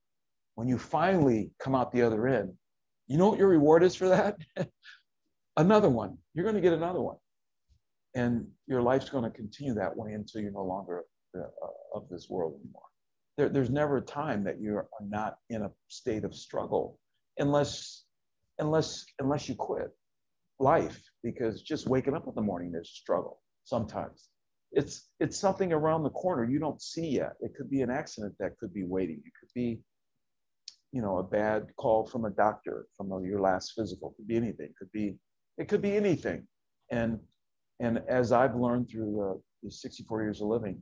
when 0.56 0.68
you 0.68 0.78
finally 0.78 1.52
come 1.60 1.76
out 1.76 1.92
the 1.92 2.02
other 2.02 2.28
end, 2.28 2.54
you 3.08 3.18
know 3.18 3.30
what 3.30 3.40
your 3.40 3.48
reward 3.48 3.84
is 3.84 3.96
for 3.96 4.10
that? 4.10 4.38
another 5.58 5.90
one. 5.90 6.18
You're 6.34 6.44
going 6.44 6.56
to 6.56 6.62
get 6.62 6.74
another 6.74 7.02
one. 7.02 7.18
And 8.16 8.48
your 8.68 8.82
life's 8.82 9.10
going 9.10 9.24
to 9.24 9.30
continue 9.30 9.74
that 9.74 9.96
way 9.96 10.14
until 10.14 10.42
you're 10.42 10.52
no 10.52 10.64
longer 10.64 11.04
uh, 11.36 11.44
of 11.96 12.08
this 12.10 12.30
world 12.30 12.60
anymore. 12.62 12.84
There, 13.38 13.50
there's 13.50 13.72
never 13.72 13.98
a 13.98 14.02
time 14.02 14.44
that 14.44 14.62
you 14.62 14.76
are 14.76 14.88
not 15.02 15.38
in 15.50 15.64
a 15.64 15.72
state 15.88 16.24
of 16.24 16.36
struggle 16.36 17.00
unless, 17.40 18.04
unless, 18.60 19.06
unless 19.20 19.50
you 19.50 19.56
quit 19.56 19.90
life 20.60 21.02
because 21.24 21.62
just 21.62 21.88
waking 21.88 22.16
up 22.16 22.28
in 22.28 22.36
the 22.36 22.42
morning 22.42 22.74
is 22.76 22.88
a 22.88 23.00
struggle 23.02 23.42
sometimes 23.64 24.30
it's 24.74 25.10
it's 25.20 25.38
something 25.38 25.72
around 25.72 26.04
the 26.04 26.10
corner 26.10 26.44
you 26.50 26.60
don't 26.60 26.82
see 26.82 27.08
yet. 27.08 27.34
It 27.40 27.54
could 27.56 27.70
be 27.70 27.82
an 27.82 27.92
accident 27.92 28.34
that 28.40 28.58
could 28.58 28.74
be 28.74 28.84
waiting. 28.84 29.22
It 29.24 29.32
could 29.40 29.54
be, 29.54 29.80
you 30.92 31.02
know, 31.02 31.20
a 31.20 31.24
bad 31.24 31.68
call 31.78 32.06
from 32.06 32.26
a 32.26 32.32
doctor 32.32 32.88
from 32.98 33.10
your 33.24 33.40
last 33.40 33.74
physical. 33.76 34.10
It 34.10 34.16
could 34.18 34.28
be 34.28 34.36
anything. 34.36 34.68
It 34.68 34.76
could 34.78 34.92
be 34.92 35.16
it 35.58 35.68
could 35.68 35.82
be 35.82 35.96
anything. 35.96 36.48
And 36.92 37.20
and 37.80 38.02
as 38.08 38.32
I've 38.32 38.56
learned 38.56 38.90
through 38.90 39.42
the 39.62 39.72
64 39.72 40.24
years 40.24 40.42
of 40.42 40.48
living, 40.48 40.82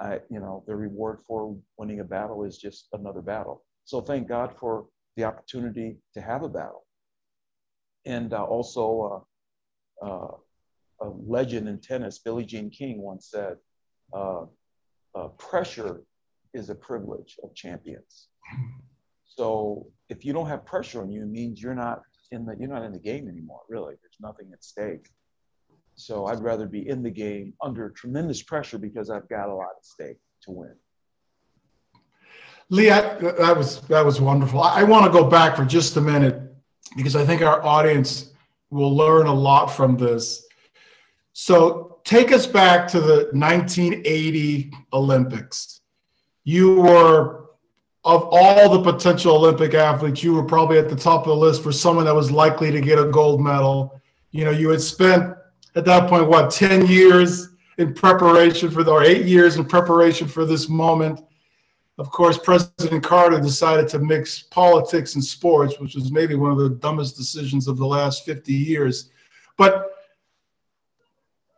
I 0.00 0.20
you 0.28 0.40
know 0.40 0.64
the 0.66 0.74
reward 0.74 1.20
for 1.26 1.56
winning 1.78 2.00
a 2.00 2.04
battle 2.04 2.44
is 2.44 2.58
just 2.58 2.88
another 2.92 3.22
battle. 3.22 3.64
So 3.84 4.00
thank 4.00 4.28
God 4.28 4.54
for 4.58 4.86
the 5.16 5.24
opportunity 5.24 5.98
to 6.14 6.20
have 6.20 6.42
a 6.42 6.48
battle. 6.48 6.84
And 8.04 8.34
uh, 8.34 8.42
also. 8.42 9.26
Uh, 10.02 10.28
a 11.02 11.08
legend 11.26 11.68
in 11.68 11.78
tennis, 11.80 12.18
Billie 12.18 12.44
Jean 12.44 12.70
King, 12.70 13.00
once 13.00 13.28
said, 13.30 13.56
uh, 14.12 14.44
uh, 15.14 15.28
"Pressure 15.38 16.02
is 16.52 16.68
a 16.70 16.74
privilege 16.74 17.38
of 17.42 17.54
champions." 17.54 18.28
So 19.26 19.86
if 20.08 20.24
you 20.24 20.32
don't 20.32 20.48
have 20.48 20.66
pressure 20.66 21.00
on 21.00 21.10
you, 21.10 21.22
it 21.22 21.28
means 21.28 21.62
you're 21.62 21.74
not 21.74 22.02
in 22.32 22.44
the 22.44 22.56
you're 22.58 22.68
not 22.68 22.82
in 22.82 22.92
the 22.92 22.98
game 22.98 23.28
anymore. 23.28 23.60
Really, 23.68 23.94
there's 24.02 24.18
nothing 24.20 24.50
at 24.52 24.62
stake. 24.62 25.08
So 25.94 26.26
I'd 26.26 26.40
rather 26.40 26.66
be 26.66 26.88
in 26.88 27.02
the 27.02 27.10
game 27.10 27.54
under 27.62 27.90
tremendous 27.90 28.42
pressure 28.42 28.78
because 28.78 29.10
I've 29.10 29.28
got 29.28 29.48
a 29.48 29.54
lot 29.54 29.68
at 29.76 29.84
stake 29.84 30.18
to 30.44 30.50
win. 30.50 30.74
Lee, 32.70 32.90
I, 32.90 33.00
that 33.18 33.56
was 33.56 33.80
that 33.82 34.04
was 34.04 34.20
wonderful. 34.20 34.62
I, 34.62 34.80
I 34.80 34.82
want 34.84 35.04
to 35.06 35.10
go 35.10 35.24
back 35.24 35.56
for 35.56 35.64
just 35.64 35.96
a 35.96 36.00
minute 36.00 36.40
because 36.96 37.16
I 37.16 37.24
think 37.24 37.42
our 37.42 37.62
audience 37.64 38.30
will 38.70 38.94
learn 38.94 39.26
a 39.26 39.34
lot 39.34 39.66
from 39.66 39.96
this. 39.96 40.46
So 41.32 41.98
take 42.04 42.32
us 42.32 42.46
back 42.46 42.88
to 42.88 43.00
the 43.00 43.28
1980 43.32 44.72
Olympics. 44.92 45.80
You 46.44 46.80
were 46.80 47.40
of 48.04 48.28
all 48.30 48.70
the 48.70 48.92
potential 48.92 49.36
Olympic 49.36 49.74
athletes, 49.74 50.22
you 50.22 50.32
were 50.32 50.44
probably 50.44 50.78
at 50.78 50.88
the 50.88 50.96
top 50.96 51.22
of 51.22 51.28
the 51.28 51.36
list 51.36 51.62
for 51.62 51.70
someone 51.70 52.06
that 52.06 52.14
was 52.14 52.30
likely 52.30 52.70
to 52.70 52.80
get 52.80 52.98
a 52.98 53.04
gold 53.04 53.42
medal. 53.42 54.00
You 54.30 54.44
know, 54.46 54.50
you 54.50 54.70
had 54.70 54.80
spent 54.80 55.34
at 55.74 55.84
that 55.84 56.08
point, 56.08 56.28
what, 56.28 56.50
10 56.50 56.86
years 56.86 57.48
in 57.78 57.94
preparation 57.94 58.70
for 58.70 58.82
the, 58.82 58.90
or 58.90 59.04
eight 59.04 59.26
years 59.26 59.56
in 59.56 59.64
preparation 59.64 60.26
for 60.26 60.44
this 60.44 60.68
moment. 60.68 61.20
Of 62.00 62.10
course, 62.10 62.38
President 62.38 63.04
Carter 63.04 63.38
decided 63.38 63.86
to 63.88 63.98
mix 63.98 64.40
politics 64.40 65.16
and 65.16 65.22
sports, 65.22 65.78
which 65.78 65.94
was 65.94 66.10
maybe 66.10 66.34
one 66.34 66.50
of 66.50 66.56
the 66.56 66.70
dumbest 66.70 67.14
decisions 67.14 67.68
of 67.68 67.76
the 67.76 67.84
last 67.84 68.24
50 68.24 68.54
years. 68.54 69.10
But 69.58 69.92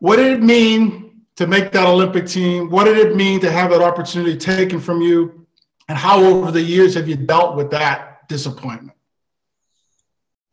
what 0.01 0.17
did 0.17 0.33
it 0.33 0.43
mean 0.43 1.23
to 1.37 1.47
make 1.47 1.71
that 1.71 1.87
Olympic 1.87 2.27
team? 2.27 2.71
What 2.71 2.87
did 2.87 2.99
it 2.99 3.15
mean 3.15 3.39
to 3.39 3.53
have 3.53 3.71
that 3.71 3.83
opportunity 3.83 4.37
taken 4.37 4.81
from 4.81 5.01
you? 5.01 5.47
And 5.89 5.97
how 5.97 6.21
over 6.21 6.51
the 6.51 6.61
years 6.61 6.95
have 6.97 7.09
you 7.09 7.15
dealt 7.15 7.55
with 7.55 7.71
that 7.71 8.27
disappointment? 8.29 8.99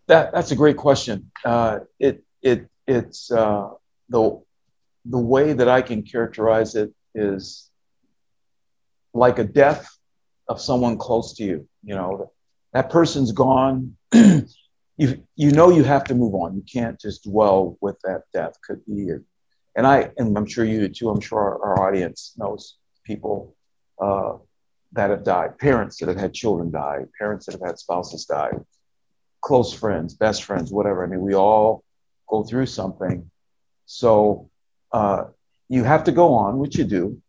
That 0.06 0.32
that's 0.32 0.52
a 0.52 0.56
great 0.56 0.78
question. 0.78 1.32
Uh, 1.44 1.80
it 1.98 2.24
it 2.44 2.70
it's 2.86 3.32
uh, 3.32 3.70
the 4.08 4.40
the 5.06 5.18
way 5.18 5.54
that 5.54 5.68
I 5.68 5.82
can 5.82 6.04
characterize 6.04 6.76
it 6.76 6.94
is 7.16 7.69
like 9.14 9.40
a 9.40 9.44
death 9.44 9.90
of 10.48 10.62
someone 10.62 10.98
close 10.98 11.34
to 11.34 11.44
you. 11.44 11.68
You 11.84 11.96
know, 11.96 12.32
that 12.74 12.90
person's 12.90 13.32
gone. 13.32 13.96
you 14.14 14.48
you 14.98 15.52
know 15.52 15.70
you 15.70 15.84
have 15.84 16.04
to 16.06 16.16
move 16.16 16.34
on. 16.36 16.56
You 16.56 16.64
can't 16.72 17.00
just 17.00 17.24
dwell 17.24 17.78
with 17.82 17.98
that 18.04 18.24
death. 18.34 18.54
Could 18.66 18.86
be, 18.86 19.10
and 19.76 19.88
I 19.88 20.12
and 20.18 20.38
I'm 20.38 20.46
sure 20.46 20.66
you 20.66 20.80
do 20.80 20.90
too. 20.90 21.10
I'm 21.10 21.22
sure 21.22 21.40
our, 21.40 21.64
our 21.64 21.88
audience 21.88 22.34
knows 22.38 22.78
people 23.06 23.56
uh, 24.02 24.34
that 24.94 25.10
have 25.10 25.24
died, 25.24 25.58
parents 25.58 25.98
that 25.98 26.10
have 26.10 26.18
had 26.18 26.34
children 26.34 26.72
die, 26.72 27.06
parents 27.18 27.46
that 27.46 27.54
have 27.54 27.66
had 27.66 27.78
spouses 27.78 28.26
die, 28.26 28.52
close 29.42 29.74
friends, 29.74 30.14
best 30.14 30.44
friends, 30.44 30.72
whatever. 30.72 31.04
I 31.04 31.08
mean, 31.08 31.22
we 31.22 31.36
all 31.36 31.84
go 32.28 32.44
through 32.44 32.68
something. 32.68 33.30
So 33.86 34.50
uh, 34.92 35.26
you 35.68 35.84
have 35.84 36.04
to 36.06 36.12
go 36.12 36.34
on, 36.34 36.58
which 36.58 36.78
you 36.78 36.86
do, 36.86 37.22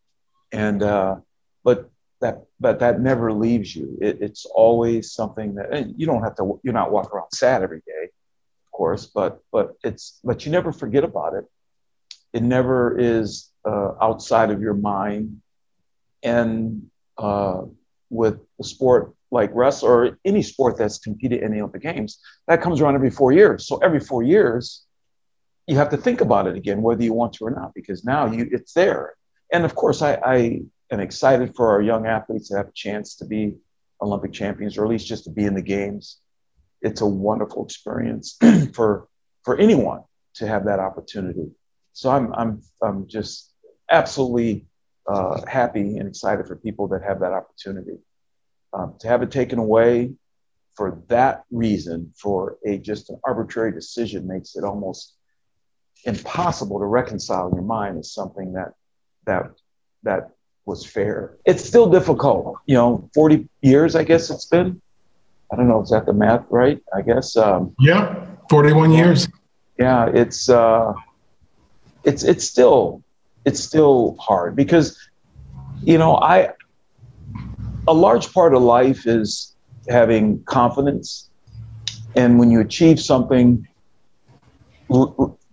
and 0.53 0.83
uh, 0.83 1.17
but 1.65 1.91
that 2.21 2.45
but 2.59 2.81
that 2.81 3.01
never 3.01 3.33
leaves 3.33 3.75
you. 3.75 3.99
It, 4.01 4.19
it's 4.21 4.45
always 4.47 5.13
something 5.13 5.55
that 5.55 5.99
you 5.99 6.07
don't 6.07 6.23
have 6.23 6.37
to. 6.37 6.61
You're 6.63 6.75
not 6.75 6.93
walking 6.93 7.13
around 7.13 7.31
sad 7.33 7.63
every 7.63 7.83
day, 7.87 8.05
of 8.05 8.71
course, 8.73 9.07
but 9.07 9.41
but 9.53 9.77
it's 9.83 10.21
but 10.23 10.45
you 10.45 10.53
never 10.53 10.73
forget 10.73 11.05
about 11.05 11.35
it. 11.35 11.45
It 12.33 12.43
never 12.43 12.99
is 12.99 13.51
uh, 13.65 13.93
outside 14.01 14.51
of 14.51 14.61
your 14.61 14.75
mind, 14.75 15.41
and 16.23 16.91
uh, 17.19 17.63
with 18.11 18.39
a 18.61 18.65
sport 18.65 19.15
like 19.31 19.51
wrestling 19.55 19.93
or 19.93 20.19
any 20.25 20.43
sport 20.43 20.77
that's 20.77 20.99
competed 20.99 21.43
in 21.43 21.53
the 21.53 21.61
Olympic 21.61 21.83
Games, 21.83 22.19
that 22.49 22.61
comes 22.61 22.81
around 22.81 22.97
every 22.97 23.11
four 23.11 23.33
years. 23.33 23.67
So 23.67 23.79
every 23.79 24.01
four 24.01 24.23
years, 24.23 24.85
you 25.67 25.77
have 25.77 25.91
to 25.91 25.97
think 25.97 26.21
about 26.21 26.49
it 26.49 26.57
again, 26.57 26.83
whether 26.83 27.03
you 27.03 27.15
want 27.15 27.35
to 27.35 27.45
or 27.45 27.51
not, 27.51 27.73
because 27.75 28.05
now 28.05 28.27
you 28.27 28.49
it's 28.51 28.73
there. 28.73 29.15
And 29.53 29.65
of 29.65 29.75
course, 29.75 30.03
I, 30.03 30.19
I 30.25 30.63
am 30.91 31.01
excited 31.01 31.55
for 31.55 31.71
our 31.71 31.83
young 31.83 32.07
athletes 32.07 32.49
to 32.49 32.57
have 32.57 32.69
a 32.69 32.73
chance 32.73 33.17
to 33.17 33.25
be 33.25 33.57
Olympic 34.03 34.33
champions, 34.33 34.77
or 34.77 34.85
at 34.85 34.91
least 34.91 35.07
just 35.07 35.25
to 35.25 35.31
be 35.31 35.45
in 35.45 35.55
the 35.55 35.63
games. 35.63 36.19
It's 36.83 37.01
a 37.01 37.07
wonderful 37.07 37.65
experience 37.65 38.39
for 38.75 39.09
for 39.45 39.57
anyone 39.59 40.03
to 40.35 40.47
have 40.47 40.65
that 40.67 40.81
opportunity. 40.81 41.51
So 41.93 42.11
I'm 42.11 42.33
I'm 42.35 42.63
I'm 42.83 43.09
just 43.09 43.53
absolutely 43.91 44.67
uh, 45.07 45.45
happy 45.47 45.97
and 45.99 46.09
excited 46.09 46.47
for 46.47 46.57
people 46.57 46.89
that 46.89 47.03
have 47.03 47.21
that 47.21 47.33
opportunity. 47.33 47.99
Um, 48.73 48.95
to 49.01 49.09
have 49.09 49.23
it 49.23 49.31
taken 49.31 49.59
away 49.59 50.13
for 50.77 51.03
that 51.09 51.43
reason, 51.51 52.13
for 52.17 52.57
a 52.65 52.79
just 52.79 53.11
an 53.11 53.21
arbitrary 53.25 53.73
decision, 53.73 54.27
makes 54.27 54.57
it 54.57 54.65
almost 54.65 55.15
impossible 56.05 56.79
to 56.79 56.87
reconcile 56.87 57.49
in 57.49 57.55
your 57.55 57.65
mind 57.65 57.99
as 57.99 58.15
something 58.15 58.55
that 58.55 58.73
that 59.27 59.51
that 60.05 60.31
was 60.67 60.85
fair. 60.85 61.37
It's 61.45 61.65
still 61.65 61.89
difficult, 61.91 62.59
you 62.67 62.75
know. 62.75 63.09
Forty 63.15 63.49
years, 63.63 63.97
I 63.97 64.05
guess 64.05 64.31
it's 64.31 64.47
been. 64.47 64.81
I 65.53 65.57
don't 65.57 65.69
know. 65.69 65.83
Is 65.83 65.91
that 65.91 66.07
the 66.07 66.13
math 66.13 66.45
right? 66.51 66.81
I 66.95 67.03
guess. 67.03 67.37
Um, 67.37 67.75
yeah, 67.79 68.27
forty-one 68.49 68.93
years. 68.93 69.29
Yeah, 69.79 70.07
it's 70.13 70.49
uh, 70.49 70.93
it's 72.05 72.23
it's 72.23 72.45
still 72.45 73.03
it's 73.45 73.61
still 73.61 74.17
hard 74.21 74.55
because, 74.55 74.99
you 75.83 75.99
know, 75.99 76.17
I, 76.17 76.51
a 77.89 77.95
large 77.95 78.33
part 78.33 78.55
of 78.55 78.63
life 78.63 79.07
is 79.07 79.57
having 79.89 80.43
confidence. 80.45 81.31
And 82.17 82.39
when 82.39 82.51
you 82.51 82.61
achieve 82.61 83.01
something, 83.01 83.67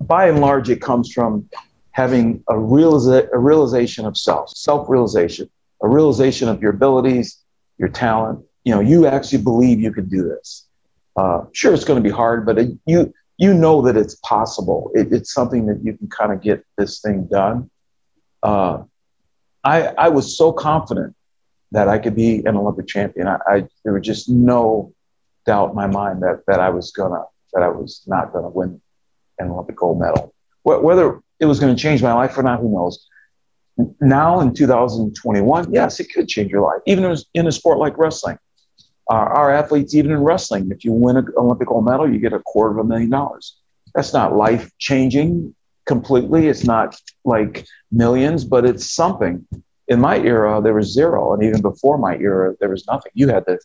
by 0.02 0.28
and 0.28 0.42
large, 0.42 0.70
it 0.70 0.82
comes 0.82 1.14
from 1.14 1.48
having 1.98 2.44
a, 2.48 2.54
realiza- 2.54 3.28
a 3.34 3.40
realization 3.40 4.06
of 4.06 4.16
self, 4.16 4.50
self 4.50 4.88
realization, 4.90 5.50
a 5.82 5.88
realization 5.88 6.48
of 6.48 6.62
your 6.62 6.72
abilities, 6.72 7.44
your 7.78 7.90
talent. 7.90 8.38
You 8.64 8.76
know, 8.76 8.82
you 8.82 9.08
actually 9.08 9.44
believe 9.44 9.80
you 9.80 9.92
can 9.92 10.08
do 10.08 10.24
this. 10.24 10.68
Uh, 11.16 11.46
sure, 11.54 11.74
it's 11.74 11.86
going 11.86 12.02
to 12.02 12.10
be 12.10 12.14
hard, 12.14 12.46
but 12.46 12.60
it, 12.60 12.70
you 12.86 13.14
you 13.38 13.54
know 13.54 13.82
that 13.84 13.96
it's 13.98 14.16
possible. 14.16 14.92
It, 14.96 15.12
it's 15.12 15.34
something 15.34 15.66
that 15.68 15.80
you 15.84 15.94
can 15.98 16.08
kind 16.10 16.32
of 16.34 16.42
get 16.42 16.64
this 16.78 17.02
thing 17.02 17.28
done 17.32 17.70
uh, 18.44 18.84
I, 19.64 19.88
I 19.88 20.10
was 20.10 20.38
so 20.38 20.52
confident 20.52 21.16
that 21.72 21.90
I 21.90 21.98
could 22.00 22.16
be 22.16 22.46
an 22.46 22.56
Olympic 22.56 22.88
champion. 22.88 23.28
I, 23.28 23.40
I, 23.48 23.68
there 23.84 23.94
was 23.94 24.06
just 24.06 24.30
no 24.30 24.94
doubt 25.46 25.70
in 25.70 25.76
my 25.76 25.88
mind 25.88 26.24
that 26.24 26.44
that 26.48 26.60
I 26.60 26.70
was 26.70 26.92
gonna 26.92 27.24
that 27.54 27.64
I 27.64 27.70
was 27.70 28.04
not 28.08 28.32
gonna 28.34 28.50
win 28.50 28.82
an 29.40 29.50
Olympic 29.50 29.76
gold 29.76 30.00
medal. 30.00 30.34
Whether 30.64 31.22
it 31.40 31.46
was 31.46 31.60
going 31.60 31.76
to 31.76 31.82
change 31.82 32.02
my 32.02 32.14
life 32.14 32.38
or 32.38 32.44
not, 32.44 32.60
who 32.60 32.72
knows? 32.72 33.08
Now 34.02 34.40
in 34.40 34.54
2021, 34.54 35.72
yes, 35.72 36.00
it 36.00 36.08
could 36.14 36.28
change 36.28 36.52
your 36.52 36.62
life, 36.62 36.82
even 36.88 37.16
in 37.34 37.48
a 37.48 37.52
sport 37.52 37.78
like 37.78 37.98
wrestling. 37.98 38.38
Our, 39.10 39.30
our 39.34 39.54
athletes, 39.54 39.96
even 39.96 40.12
in 40.12 40.20
wrestling, 40.20 40.70
if 40.72 40.84
you 40.84 40.92
win 40.92 41.18
an 41.18 41.28
Olympic 41.38 41.68
gold 41.68 41.86
medal, 41.86 42.12
you 42.12 42.20
get 42.20 42.34
a 42.34 42.40
quarter 42.40 42.80
of 42.80 42.86
a 42.86 42.88
million 42.88 43.10
dollars. 43.10 43.58
That's 43.94 44.14
not 44.14 44.36
life 44.36 44.72
changing 44.80 45.56
completely. 45.86 46.48
It's 46.48 46.66
not 46.66 47.00
like 47.24 47.66
millions, 47.92 48.44
but 48.44 48.66
it's 48.66 48.92
something. 48.92 49.48
In 49.88 50.02
my 50.02 50.18
era, 50.18 50.62
there 50.62 50.74
was 50.74 50.94
zero, 50.94 51.34
and 51.34 51.44
even 51.44 51.62
before 51.62 51.98
my 51.98 52.18
era, 52.18 52.56
there 52.60 52.70
was 52.70 52.86
nothing. 52.88 53.12
You 53.16 53.30
had 53.30 53.46
to, 53.46 53.58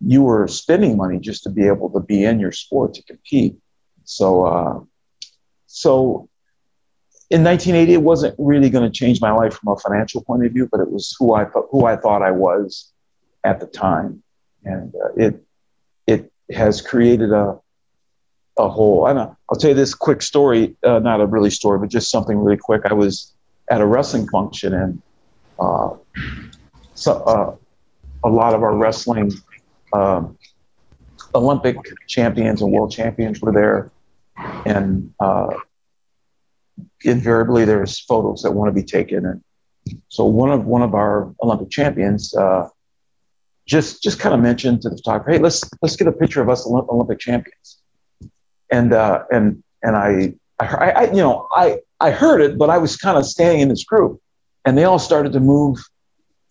you 0.00 0.22
were 0.22 0.46
spending 0.46 0.96
money 0.96 1.18
just 1.18 1.42
to 1.42 1.50
be 1.50 1.66
able 1.66 1.90
to 1.90 2.00
be 2.00 2.24
in 2.24 2.38
your 2.38 2.52
sport 2.52 2.94
to 2.94 3.02
compete. 3.02 3.56
So, 4.04 4.44
uh, 4.44 4.80
so 5.66 6.27
in 7.30 7.44
1980, 7.44 7.92
it 7.92 8.02
wasn't 8.02 8.34
really 8.38 8.70
going 8.70 8.90
to 8.90 8.90
change 8.90 9.20
my 9.20 9.30
life 9.30 9.54
from 9.54 9.72
a 9.72 9.76
financial 9.76 10.22
point 10.24 10.46
of 10.46 10.52
view, 10.52 10.66
but 10.70 10.80
it 10.80 10.90
was 10.90 11.14
who 11.18 11.34
I 11.34 11.44
who 11.44 11.84
I 11.84 11.96
thought 11.96 12.22
I 12.22 12.30
was 12.30 12.90
at 13.44 13.60
the 13.60 13.66
time, 13.66 14.22
and 14.64 14.94
uh, 14.94 15.12
it 15.16 15.44
it 16.06 16.32
has 16.50 16.80
created 16.80 17.32
a 17.32 17.58
a 18.58 18.68
whole. 18.68 19.04
I 19.04 19.12
know. 19.12 19.36
I'll 19.50 19.58
tell 19.58 19.70
you 19.70 19.76
this 19.76 19.94
quick 19.94 20.22
story, 20.22 20.74
uh, 20.82 21.00
not 21.00 21.20
a 21.20 21.26
really 21.26 21.50
story, 21.50 21.78
but 21.78 21.90
just 21.90 22.10
something 22.10 22.38
really 22.38 22.56
quick. 22.56 22.82
I 22.86 22.94
was 22.94 23.34
at 23.70 23.82
a 23.82 23.86
wrestling 23.86 24.26
function, 24.28 24.72
and 24.72 25.02
uh, 25.60 25.90
so, 26.94 27.12
uh, 27.24 27.54
a 28.24 28.28
lot 28.28 28.54
of 28.54 28.62
our 28.62 28.74
wrestling 28.74 29.32
um, 29.92 30.38
Olympic 31.34 31.76
champions 32.06 32.62
and 32.62 32.72
world 32.72 32.90
champions 32.90 33.40
were 33.42 33.52
there, 33.52 33.90
and 34.64 35.12
uh, 35.20 35.54
invariably 37.02 37.64
there's 37.64 37.98
photos 38.00 38.42
that 38.42 38.52
want 38.52 38.68
to 38.68 38.72
be 38.72 38.86
taken. 38.86 39.24
And 39.26 39.42
so 40.08 40.24
one 40.24 40.50
of 40.50 40.64
one 40.64 40.82
of 40.82 40.94
our 40.94 41.34
Olympic 41.42 41.70
champions 41.70 42.34
uh, 42.34 42.68
just 43.66 44.02
just 44.02 44.18
kind 44.18 44.34
of 44.34 44.40
mentioned 44.40 44.82
to 44.82 44.90
the 44.90 44.96
photographer, 44.96 45.32
"Hey, 45.32 45.38
let's 45.38 45.68
let's 45.82 45.96
get 45.96 46.08
a 46.08 46.12
picture 46.12 46.42
of 46.42 46.48
us 46.48 46.66
Olympic 46.66 47.18
champions." 47.18 47.78
and 48.70 48.92
uh, 48.92 49.24
and 49.30 49.62
and 49.82 49.96
I, 49.96 50.34
I, 50.58 50.90
I, 50.90 51.04
you 51.06 51.18
know, 51.18 51.48
I 51.52 51.80
I 52.00 52.10
heard 52.10 52.40
it, 52.40 52.58
but 52.58 52.70
I 52.70 52.78
was 52.78 52.96
kind 52.96 53.16
of 53.16 53.26
standing 53.26 53.60
in 53.60 53.68
this 53.68 53.84
group, 53.84 54.20
and 54.64 54.76
they 54.76 54.84
all 54.84 54.98
started 54.98 55.32
to 55.32 55.40
move 55.40 55.78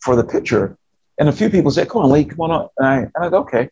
for 0.02 0.16
the 0.16 0.24
picture, 0.24 0.78
and 1.20 1.30
a 1.30 1.32
few 1.32 1.50
people 1.50 1.72
said, 1.72 1.90
"Come 1.90 2.04
on, 2.04 2.12
Lee, 2.12 2.26
come 2.26 2.42
on 2.42 2.52
up," 2.52 2.74
and 2.78 2.88
I, 2.88 2.98
and 2.98 3.12
I 3.20 3.30
go, 3.30 3.40
"Okay," 3.40 3.70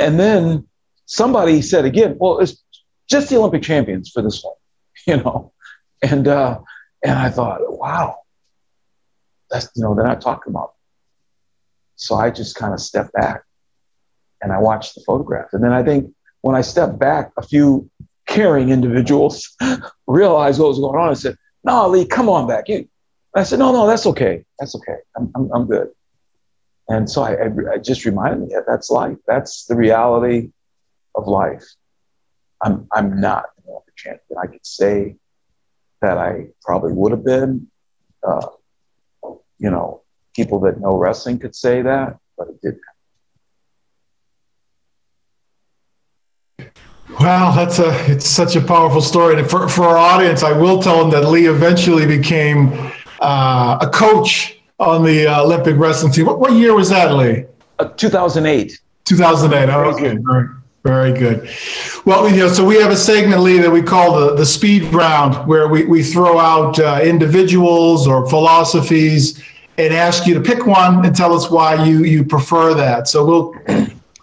and 0.00 0.18
then 0.18 0.66
somebody 1.06 1.62
said 1.62 1.84
again, 1.84 2.16
"Well, 2.18 2.38
it's 2.40 2.62
just 3.08 3.28
the 3.30 3.36
Olympic 3.36 3.62
champions 3.62 4.10
for 4.10 4.22
this 4.22 4.42
one," 4.42 4.54
you 5.06 5.22
know, 5.22 5.52
and 6.02 6.28
uh, 6.28 6.60
and 7.04 7.18
I 7.18 7.30
thought, 7.30 7.60
wow, 7.66 8.18
that's 9.50 9.68
you 9.76 9.82
know 9.82 9.94
they're 9.94 10.06
not 10.06 10.20
talking 10.20 10.52
about. 10.52 10.72
So 11.96 12.16
I 12.16 12.30
just 12.30 12.56
kind 12.56 12.74
of 12.74 12.80
stepped 12.80 13.12
back, 13.12 13.42
and 14.42 14.52
I 14.52 14.58
watched 14.58 14.94
the 14.94 15.02
photograph, 15.06 15.48
and 15.52 15.62
then 15.62 15.72
I 15.72 15.82
think 15.82 16.12
when 16.42 16.54
I 16.54 16.60
stepped 16.60 16.98
back, 16.98 17.32
a 17.38 17.42
few 17.42 17.90
caring 18.26 18.70
individuals 18.70 19.56
realized 20.06 20.60
what 20.60 20.68
was 20.68 20.78
going 20.78 20.98
on 20.98 21.08
and 21.08 21.18
said, 21.18 21.36
No, 21.62 21.88
Lee, 21.88 22.06
come 22.06 22.28
on 22.28 22.46
back. 22.46 22.68
You. 22.68 22.88
I 23.34 23.44
said, 23.44 23.58
No, 23.58 23.72
no, 23.72 23.86
that's 23.86 24.06
okay. 24.06 24.44
That's 24.58 24.74
okay. 24.76 24.96
I'm, 25.16 25.30
I'm, 25.34 25.50
I'm 25.52 25.66
good. 25.66 25.88
And 26.88 27.08
so 27.08 27.22
I, 27.22 27.32
I, 27.32 27.74
I 27.74 27.78
just 27.78 28.04
reminded 28.04 28.40
me 28.40 28.54
that 28.54 28.64
that's 28.66 28.90
life. 28.90 29.16
That's 29.26 29.64
the 29.64 29.74
reality 29.74 30.50
of 31.14 31.26
life. 31.26 31.64
I'm, 32.62 32.88
I'm 32.92 33.20
not 33.20 33.44
an 33.56 33.64
Olympic 33.70 33.96
champion. 33.96 34.38
I 34.42 34.46
could 34.46 34.66
say 34.66 35.16
that 36.04 36.18
I 36.18 36.48
probably 36.62 36.92
would 36.92 37.12
have 37.12 37.24
been. 37.24 37.66
Uh, 38.22 38.46
you 39.58 39.70
know, 39.70 40.02
people 40.36 40.60
that 40.60 40.78
know 40.78 40.96
wrestling 40.98 41.38
could 41.38 41.54
say 41.54 41.80
that, 41.82 42.18
but 42.36 42.48
it 42.48 42.60
didn't. 42.60 42.80
Wow, 47.20 47.52
that's 47.52 47.78
a 47.78 47.90
it's 48.10 48.28
such 48.28 48.56
a 48.56 48.60
powerful 48.60 49.00
story. 49.00 49.38
And 49.38 49.48
for, 49.48 49.68
for 49.68 49.84
our 49.84 49.96
audience, 49.96 50.42
I 50.42 50.52
will 50.52 50.82
tell 50.82 50.98
them 51.00 51.10
that 51.10 51.28
Lee 51.28 51.46
eventually 51.46 52.06
became 52.06 52.72
uh, 53.20 53.78
a 53.80 53.88
coach 53.88 54.58
on 54.78 55.04
the 55.04 55.26
uh, 55.26 55.42
Olympic 55.42 55.76
wrestling 55.78 56.12
team. 56.12 56.26
What, 56.26 56.40
what 56.40 56.52
year 56.52 56.74
was 56.74 56.90
that, 56.90 57.14
Lee? 57.14 57.44
Uh, 57.78 57.88
2008. 57.88 58.78
2008. 59.04 59.70
Oh, 59.70 59.84
okay, 59.92 60.18
very, 60.20 60.48
very 60.84 61.14
good. 61.14 61.48
Well, 62.04 62.28
you 62.28 62.36
know, 62.36 62.48
so 62.48 62.64
we 62.64 62.76
have 62.76 62.90
a 62.90 62.96
segment, 62.96 63.40
Lee, 63.40 63.58
that 63.58 63.70
we 63.70 63.82
call 63.82 64.20
the, 64.20 64.34
the 64.34 64.44
speed 64.44 64.84
round, 64.92 65.34
where 65.48 65.66
we, 65.66 65.86
we 65.86 66.02
throw 66.02 66.38
out 66.38 66.78
uh, 66.78 67.00
individuals 67.02 68.06
or 68.06 68.28
philosophies 68.28 69.42
and 69.78 69.94
ask 69.94 70.26
you 70.26 70.34
to 70.34 70.40
pick 70.40 70.66
one 70.66 71.04
and 71.04 71.16
tell 71.16 71.32
us 71.34 71.50
why 71.50 71.82
you 71.84 72.04
you 72.04 72.22
prefer 72.22 72.74
that. 72.74 73.08
So 73.08 73.24
we'll 73.24 73.54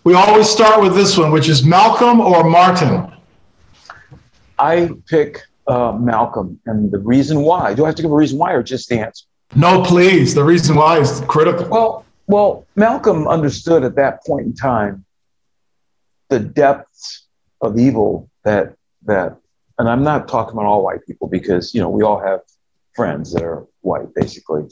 we 0.03 0.13
always 0.13 0.47
start 0.47 0.81
with 0.81 0.93
this 0.93 1.17
one, 1.17 1.31
which 1.31 1.49
is 1.49 1.65
Malcolm 1.65 2.21
or 2.21 2.43
Martin. 2.43 3.11
I 4.59 4.91
pick 5.07 5.41
uh, 5.67 5.93
Malcolm, 5.99 6.59
and 6.67 6.91
the 6.91 6.99
reason 6.99 7.41
why. 7.41 7.73
Do 7.73 7.85
I 7.85 7.87
have 7.87 7.95
to 7.95 8.03
give 8.03 8.11
a 8.11 8.15
reason 8.15 8.37
why, 8.37 8.53
or 8.53 8.61
just 8.61 8.87
the 8.87 8.99
answer? 8.99 9.25
No, 9.55 9.83
please. 9.83 10.35
The 10.35 10.43
reason 10.43 10.75
why 10.75 10.99
is 10.99 11.21
critical. 11.27 11.67
Well, 11.67 12.05
well, 12.27 12.65
Malcolm 12.75 13.27
understood 13.27 13.83
at 13.83 13.95
that 13.95 14.23
point 14.25 14.45
in 14.45 14.53
time 14.53 15.03
the 16.31 16.39
depths 16.39 17.27
of 17.59 17.77
evil 17.77 18.29
that 18.43 18.75
that, 19.03 19.37
and 19.77 19.89
I'm 19.89 20.03
not 20.03 20.27
talking 20.27 20.53
about 20.53 20.65
all 20.65 20.83
white 20.83 21.05
people 21.05 21.27
because 21.27 21.75
you 21.75 21.81
know 21.81 21.89
we 21.89 22.03
all 22.03 22.19
have 22.19 22.39
friends 22.95 23.33
that 23.33 23.43
are 23.43 23.67
white, 23.81 24.13
basically. 24.15 24.63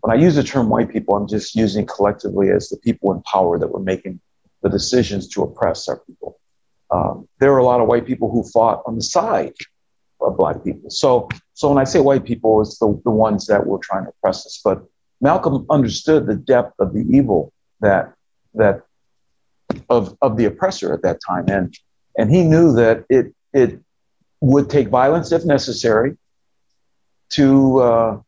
When 0.00 0.16
I 0.16 0.20
use 0.20 0.34
the 0.34 0.42
term 0.42 0.68
white 0.68 0.90
people, 0.90 1.14
I'm 1.14 1.28
just 1.28 1.54
using 1.54 1.86
collectively 1.86 2.50
as 2.50 2.68
the 2.68 2.78
people 2.78 3.12
in 3.12 3.22
power 3.22 3.58
that 3.58 3.68
were 3.68 3.80
making 3.80 4.20
the 4.62 4.68
decisions 4.68 5.28
to 5.28 5.42
oppress 5.42 5.88
our 5.88 5.98
people. 6.00 6.40
Um, 6.90 7.28
there 7.38 7.52
were 7.52 7.58
a 7.58 7.64
lot 7.64 7.80
of 7.80 7.86
white 7.86 8.06
people 8.06 8.30
who 8.30 8.42
fought 8.42 8.82
on 8.86 8.96
the 8.96 9.02
side 9.02 9.54
of 10.20 10.36
black 10.36 10.64
people. 10.64 10.90
So, 10.90 11.28
so 11.54 11.68
when 11.68 11.78
I 11.78 11.84
say 11.84 12.00
white 12.00 12.24
people, 12.24 12.60
it's 12.62 12.78
the, 12.78 13.00
the 13.04 13.10
ones 13.10 13.46
that 13.46 13.66
were 13.66 13.78
trying 13.78 14.04
to 14.04 14.10
oppress 14.10 14.46
us. 14.46 14.60
But 14.62 14.82
Malcolm 15.20 15.66
understood 15.70 16.26
the 16.26 16.36
depth 16.36 16.74
of 16.78 16.92
the 16.92 17.04
evil 17.10 17.52
that 17.80 18.14
that 18.54 18.82
of 19.88 20.16
of 20.22 20.36
the 20.36 20.44
oppressor 20.44 20.92
at 20.92 21.02
that 21.02 21.18
time, 21.26 21.44
and 21.48 21.74
and 22.18 22.30
he 22.30 22.42
knew 22.42 22.72
that 22.72 23.04
it 23.08 23.34
it 23.52 23.80
would 24.40 24.68
take 24.68 24.88
violence 24.88 25.32
if 25.32 25.44
necessary 25.44 26.16
to 27.30 27.80
uh, 27.80 28.20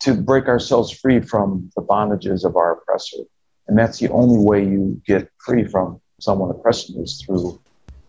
to 0.00 0.14
break 0.14 0.46
ourselves 0.46 0.90
free 0.90 1.20
from 1.20 1.70
the 1.76 1.82
bondages 1.82 2.44
of 2.44 2.56
our 2.56 2.72
oppressor. 2.72 3.22
And 3.66 3.78
that's 3.78 3.98
the 3.98 4.08
only 4.08 4.42
way 4.42 4.64
you 4.64 5.00
get 5.06 5.28
free 5.38 5.64
from 5.64 6.00
someone 6.20 6.50
oppressing 6.50 6.96
you 6.96 7.02
is 7.02 7.22
through 7.24 7.60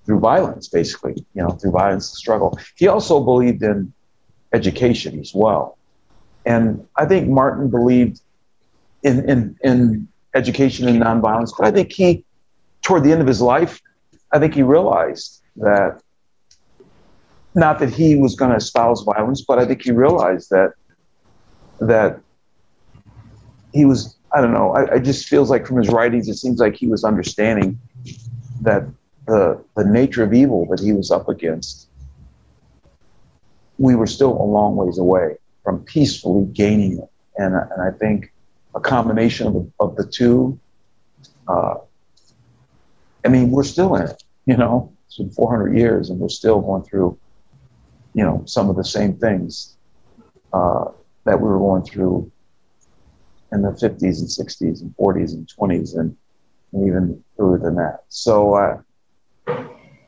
through 0.06 0.20
violence, 0.20 0.70
basically, 0.70 1.14
you 1.36 1.44
know, 1.44 1.52
through 1.52 1.72
violence 1.72 2.10
and 2.10 2.18
struggle. 2.18 2.58
He 2.76 2.88
also 2.88 3.24
believed 3.24 3.62
in 3.62 3.94
education 4.54 5.20
as 5.20 5.34
well. 5.36 5.78
And 6.46 6.88
I 6.96 7.06
think 7.06 7.28
Martin 7.28 7.70
believed 7.70 8.20
in, 9.04 9.30
in, 9.30 9.58
in 9.64 10.08
education 10.34 10.88
and 10.88 11.00
nonviolence, 11.02 11.52
but 11.56 11.68
I 11.68 11.72
think 11.72 11.92
he, 11.92 12.26
toward 12.90 13.04
the 13.04 13.12
end 13.12 13.22
of 13.22 13.28
his 13.28 13.40
life, 13.40 13.80
I 14.32 14.40
think 14.40 14.56
he 14.56 14.64
realized 14.64 15.44
that 15.58 16.02
not 17.54 17.78
that 17.78 17.92
he 17.94 18.16
was 18.16 18.36
going 18.36 18.50
to 18.50 18.58
espouse 18.58 19.04
violence, 19.04 19.44
but 19.48 19.60
I 19.60 19.66
think 19.68 19.84
he 19.84 19.92
realized 19.92 20.50
that 20.50 20.74
that 21.82 22.20
he 23.74 23.86
was 23.86 24.18
I 24.36 24.42
don't 24.42 24.54
know. 24.54 24.72
I, 24.72 24.96
I 24.96 25.00
just 25.00 25.28
feels 25.28 25.52
like 25.52 25.68
from 25.68 25.78
his 25.78 25.90
writings, 25.90 26.28
it 26.28 26.38
seems 26.38 26.60
like 26.60 26.76
he 26.76 26.88
was 26.88 27.04
understanding 27.04 27.80
that 28.62 28.84
the 29.28 29.64
the 29.76 29.86
nature 29.86 30.24
of 30.24 30.34
evil 30.34 30.66
that 30.72 30.80
he 30.80 30.92
was 30.92 31.12
up 31.12 31.30
against, 31.30 31.90
we 33.78 33.94
were 33.94 34.08
still 34.08 34.32
a 34.32 34.48
long 34.58 34.76
ways 34.76 34.98
away 34.98 35.38
from 35.64 35.84
peacefully 35.84 36.46
gaining 36.54 36.98
it. 36.98 37.12
And, 37.38 37.54
and 37.54 37.82
I 37.84 37.92
think 37.92 38.34
a 38.74 38.80
combination 38.80 39.46
of, 39.46 39.54
the, 39.54 39.72
of 39.80 39.96
the 39.96 40.06
two, 40.06 40.60
uh, 41.48 41.76
I 43.26 43.28
mean, 43.28 43.52
we're 43.52 43.64
still 43.64 43.96
in 43.96 44.04
it, 44.04 44.24
you 44.46 44.58
know, 44.58 44.94
it's 45.06 45.18
been 45.18 45.30
400 45.32 45.78
years 45.78 46.10
and 46.10 46.20
we're 46.20 46.30
still 46.30 46.62
going 46.62 46.84
through, 46.84 47.18
you 48.14 48.24
know, 48.24 48.44
some 48.46 48.70
of 48.70 48.76
the 48.76 48.84
same 48.84 49.14
things 49.18 49.76
uh, 50.54 50.86
that 51.26 51.40
we 51.40 51.48
were 51.48 51.60
going 51.60 51.84
through 51.84 52.32
in 53.52 53.62
the 53.62 53.70
50s 53.70 54.20
and 54.20 54.48
60s 54.48 54.82
and 54.82 54.96
40s 54.98 55.34
and 55.34 55.48
20s 55.48 55.98
and, 55.98 56.16
and 56.74 56.88
even 56.88 57.24
further 57.38 57.58
than 57.58 57.76
that. 57.76 58.04
So 58.10 58.56
uh, 58.56 58.82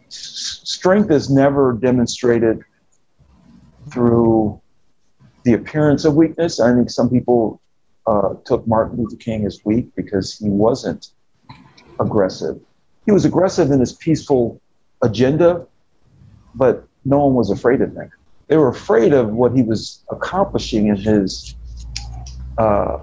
strength 0.09 1.11
is 1.11 1.29
never 1.29 1.73
demonstrated 1.73 2.63
through 3.91 4.61
the 5.43 5.53
appearance 5.53 6.05
of 6.05 6.15
weakness. 6.15 6.59
I 6.59 6.73
think 6.73 6.89
some 6.89 7.09
people 7.09 7.61
uh, 8.07 8.35
took 8.45 8.67
Martin 8.67 8.97
Luther 8.97 9.15
King 9.17 9.45
as 9.45 9.61
weak 9.65 9.89
because 9.95 10.37
he 10.37 10.49
wasn't 10.49 11.09
aggressive. 11.99 12.59
He 13.11 13.13
was 13.13 13.25
aggressive 13.25 13.71
in 13.71 13.81
his 13.81 13.91
peaceful 13.91 14.61
agenda, 15.03 15.67
but 16.55 16.87
no 17.03 17.25
one 17.25 17.35
was 17.35 17.49
afraid 17.51 17.81
of 17.81 17.93
him. 17.93 18.09
They 18.47 18.55
were 18.55 18.69
afraid 18.69 19.11
of 19.11 19.33
what 19.33 19.53
he 19.53 19.63
was 19.63 20.01
accomplishing 20.09 20.87
in 20.87 20.95
his 20.95 21.53
uh, 22.57 22.99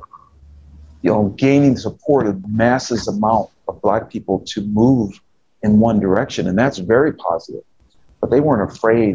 you 1.03 1.11
know, 1.11 1.29
gaining 1.37 1.77
support 1.77 2.27
of 2.27 2.43
masses 2.49 3.07
amount 3.07 3.51
of 3.69 3.83
black 3.83 4.09
people 4.09 4.39
to 4.47 4.63
move 4.63 5.21
in 5.63 5.79
one 5.79 6.01
direction, 6.01 6.49
and 6.49 6.59
that's 6.59 6.79
very 6.79 7.13
positive. 7.13 7.65
But 8.23 8.31
they 8.31 8.41
weren't 8.41 8.73
afraid 8.73 9.15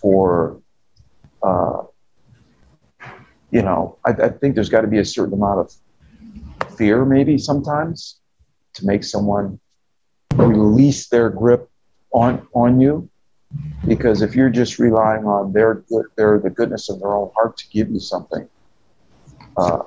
for, 0.00 0.62
uh, 1.42 1.82
you 3.50 3.62
know, 3.62 3.98
I, 4.06 4.10
I 4.10 4.28
think 4.28 4.54
there's 4.54 4.68
got 4.68 4.82
to 4.82 4.86
be 4.86 5.00
a 5.00 5.04
certain 5.04 5.34
amount 5.34 5.58
of 5.58 6.76
fear, 6.76 7.04
maybe 7.04 7.38
sometimes, 7.38 8.20
to 8.74 8.86
make 8.86 9.02
someone 9.02 9.58
release 10.46 11.08
their 11.08 11.30
grip 11.30 11.70
on 12.12 12.46
on 12.54 12.80
you. 12.80 13.08
Because 13.86 14.20
if 14.20 14.34
you're 14.34 14.50
just 14.50 14.78
relying 14.78 15.24
on 15.24 15.52
their 15.52 15.76
good, 15.88 16.06
their 16.16 16.38
the 16.38 16.50
goodness 16.50 16.90
of 16.90 17.00
their 17.00 17.14
own 17.14 17.30
heart 17.34 17.56
to 17.58 17.64
give 17.70 17.90
you 17.90 17.98
something, 17.98 18.46
uh, 19.56 19.80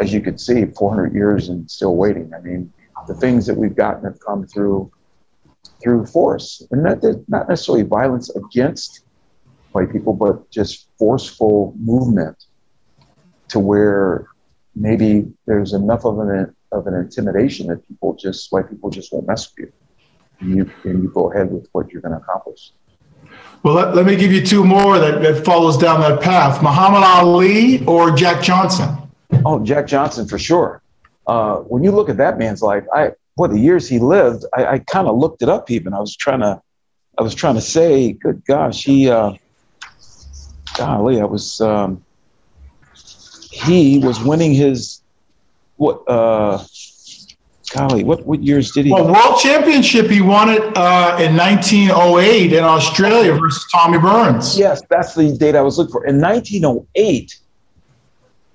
as 0.00 0.12
you 0.12 0.20
can 0.20 0.36
see, 0.36 0.64
400 0.64 1.14
years 1.14 1.48
and 1.48 1.70
still 1.70 1.94
waiting. 1.94 2.32
I 2.34 2.40
mean, 2.40 2.72
the 3.06 3.14
things 3.14 3.46
that 3.46 3.56
we've 3.56 3.76
gotten 3.76 4.04
have 4.04 4.18
come 4.20 4.46
through 4.46 4.90
through 5.82 6.06
force, 6.06 6.66
and 6.70 6.82
not 6.82 7.02
not 7.28 7.48
necessarily 7.48 7.84
violence 7.84 8.30
against 8.34 9.04
white 9.72 9.92
people, 9.92 10.12
but 10.12 10.50
just 10.50 10.88
forceful 10.98 11.74
movement 11.78 12.46
to 13.48 13.58
where 13.58 14.26
maybe 14.74 15.30
there's 15.46 15.72
enough 15.72 16.04
of 16.04 16.18
an 16.18 16.54
of 16.72 16.86
an 16.86 16.94
intimidation 16.94 17.68
that 17.68 17.86
people 17.86 18.14
just 18.14 18.50
white 18.52 18.68
people 18.68 18.90
just 18.90 19.12
won't 19.12 19.26
mess 19.26 19.50
with 19.50 19.66
you, 19.66 19.72
and 20.40 20.56
you 20.56 20.70
and 20.84 21.02
you 21.02 21.08
go 21.10 21.30
ahead 21.32 21.50
with 21.50 21.68
what 21.72 21.90
you're 21.90 22.02
going 22.02 22.12
to 22.12 22.18
accomplish. 22.18 22.72
Well, 23.62 23.74
let, 23.74 23.94
let 23.94 24.04
me 24.06 24.16
give 24.16 24.30
you 24.30 24.44
two 24.44 24.62
more 24.64 24.98
that, 24.98 25.22
that 25.22 25.44
follows 25.44 25.78
down 25.78 26.00
that 26.00 26.20
path: 26.20 26.62
Muhammad 26.62 27.02
Ali 27.02 27.84
or 27.86 28.10
Jack 28.10 28.42
Johnson. 28.42 28.88
Oh, 29.44 29.64
Jack 29.64 29.86
Johnson 29.86 30.26
for 30.28 30.38
sure. 30.38 30.82
Uh, 31.26 31.56
when 31.56 31.82
you 31.82 31.90
look 31.90 32.08
at 32.10 32.18
that 32.18 32.38
man's 32.38 32.60
life, 32.60 32.84
I 32.94 33.12
what 33.36 33.50
the 33.50 33.58
years 33.58 33.88
he 33.88 33.98
lived, 33.98 34.44
I, 34.54 34.66
I 34.66 34.78
kind 34.78 35.08
of 35.08 35.16
looked 35.16 35.42
it 35.42 35.48
up. 35.48 35.70
Even 35.70 35.92
I 35.92 36.00
was 36.00 36.14
trying 36.14 36.40
to, 36.40 36.60
I 37.18 37.22
was 37.22 37.34
trying 37.34 37.54
to 37.56 37.60
say, 37.60 38.12
good 38.12 38.44
gosh, 38.44 38.84
he, 38.84 39.10
uh, 39.10 39.34
golly, 40.76 41.20
I 41.20 41.24
was, 41.24 41.60
um, 41.60 42.04
he 43.50 43.98
was 43.98 44.22
winning 44.22 44.54
his, 44.54 45.02
what, 45.76 46.08
uh, 46.08 46.62
golly, 47.74 48.04
what 48.04 48.24
what 48.26 48.42
years 48.42 48.70
did 48.70 48.86
he? 48.86 48.92
Well, 48.92 49.12
world 49.12 49.40
championship, 49.40 50.06
he 50.06 50.20
won 50.20 50.48
it 50.48 50.62
uh, 50.76 51.16
in 51.20 51.36
1908 51.36 52.52
in 52.52 52.64
Australia 52.64 53.32
versus 53.34 53.66
Tommy 53.70 53.98
Burns. 53.98 54.58
Yes, 54.58 54.82
that's 54.88 55.14
the 55.14 55.36
date 55.36 55.56
I 55.56 55.62
was 55.62 55.78
looking 55.78 55.92
for. 55.92 56.06
In 56.06 56.20
1908 56.20 57.40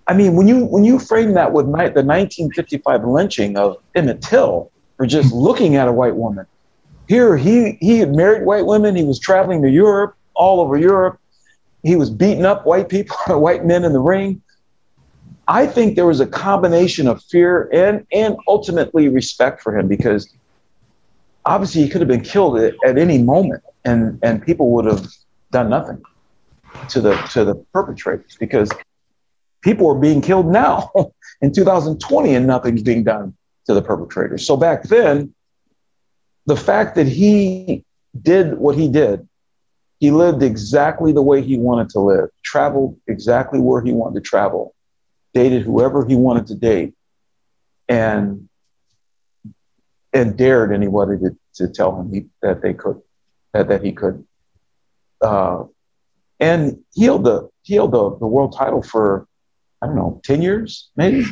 I 0.10 0.13
mean, 0.15 0.36
when 0.36 0.47
you 0.47 0.65
when 0.65 0.84
you 0.84 0.97
frame 0.97 1.34
that 1.36 1.53
with 1.53 1.67
the 1.67 1.71
1955 1.71 3.05
lynching 3.05 3.55
of 3.58 3.77
Emmett 3.93 4.23
Till 4.23 4.71
for 4.97 5.05
just 5.05 5.32
looking 5.32 5.75
at 5.75 5.88
a 5.88 5.91
white 5.91 6.15
woman, 6.15 6.47
here 7.08 7.38
he 7.38 7.77
he 7.79 7.99
had 7.99 8.15
married 8.15 8.43
white 8.43 8.65
women. 8.65 8.95
He 8.95 9.03
was 9.03 9.19
traveling 9.19 9.62
to 9.62 9.69
Europe, 9.69 10.15
all 10.34 10.62
over 10.62 10.77
Europe. 10.77 11.19
He 11.84 11.95
was 11.95 12.10
beating 12.10 12.43
up 12.43 12.65
white 12.65 12.89
people, 12.89 13.17
white 13.39 13.65
men 13.65 13.86
in 13.86 13.93
the 13.93 13.99
ring. 13.99 14.41
I 15.49 15.65
think 15.65 15.95
there 15.95 16.05
was 16.05 16.19
a 16.19 16.27
combination 16.27 17.07
of 17.07 17.23
fear 17.23 17.69
and 17.73 18.05
and 18.13 18.38
ultimately 18.47 19.09
respect 19.09 19.62
for 19.62 19.75
him 19.75 19.88
because 19.88 20.31
obviously 21.43 21.81
he 21.81 21.89
could 21.89 22.01
have 22.01 22.07
been 22.07 22.21
killed 22.21 22.59
at, 22.59 22.75
any 22.97 23.17
moment 23.17 23.63
and 23.83 24.19
and 24.21 24.45
people 24.45 24.69
would 24.73 24.85
have 24.85 25.07
done 25.51 25.67
nothing 25.69 26.03
to 26.89 27.01
the 27.01 27.15
to 27.33 27.43
the 27.43 27.55
perpetrators 27.73 28.38
because 28.39 28.69
people 29.62 29.89
are 29.89 29.99
being 29.99 30.21
killed 30.21 30.45
now 30.45 30.91
in 31.41 31.51
2020 31.51 32.35
and 32.35 32.45
nothing's 32.45 32.83
being 32.83 33.03
done 33.03 33.35
to 33.65 33.73
the 33.73 33.81
perpetrators. 33.81 34.45
So 34.45 34.55
back 34.55 34.83
then, 34.83 35.33
the 36.45 36.55
fact 36.55 36.93
that 36.95 37.07
he 37.07 37.83
did 38.21 38.59
what 38.59 38.75
he 38.75 38.88
did, 38.88 39.27
he 39.99 40.12
lived 40.12 40.43
exactly 40.43 41.12
the 41.12 41.23
way 41.23 41.41
he 41.41 41.57
wanted 41.57 41.89
to 41.89 41.99
live, 41.99 42.29
traveled 42.43 42.99
exactly 43.07 43.59
where 43.59 43.81
he 43.81 43.91
wanted 43.91 44.15
to 44.15 44.21
travel, 44.21 44.75
dated 45.33 45.63
whoever 45.63 46.05
he 46.05 46.15
wanted 46.15 46.47
to 46.47 46.55
date, 46.55 46.93
and 47.87 48.49
and 50.11 50.37
dared 50.37 50.73
anybody 50.73 51.17
to, 51.19 51.37
to 51.53 51.67
tell 51.67 51.99
him 51.99 52.11
he, 52.11 52.25
that 52.41 52.61
they 52.61 52.73
could 52.73 53.01
that, 53.53 53.67
that 53.67 53.83
he 53.83 53.91
could 53.91 54.25
uh, 55.21 55.63
and 56.39 56.79
he 56.93 57.05
held 57.05 57.23
the 57.23 57.49
he 57.63 57.75
held 57.75 57.91
the, 57.91 58.17
the 58.17 58.27
world 58.27 58.55
title 58.57 58.81
for 58.81 59.27
I 59.81 59.87
don't 59.87 59.95
know, 59.95 60.19
10 60.23 60.41
years, 60.41 60.89
maybe? 60.95 61.25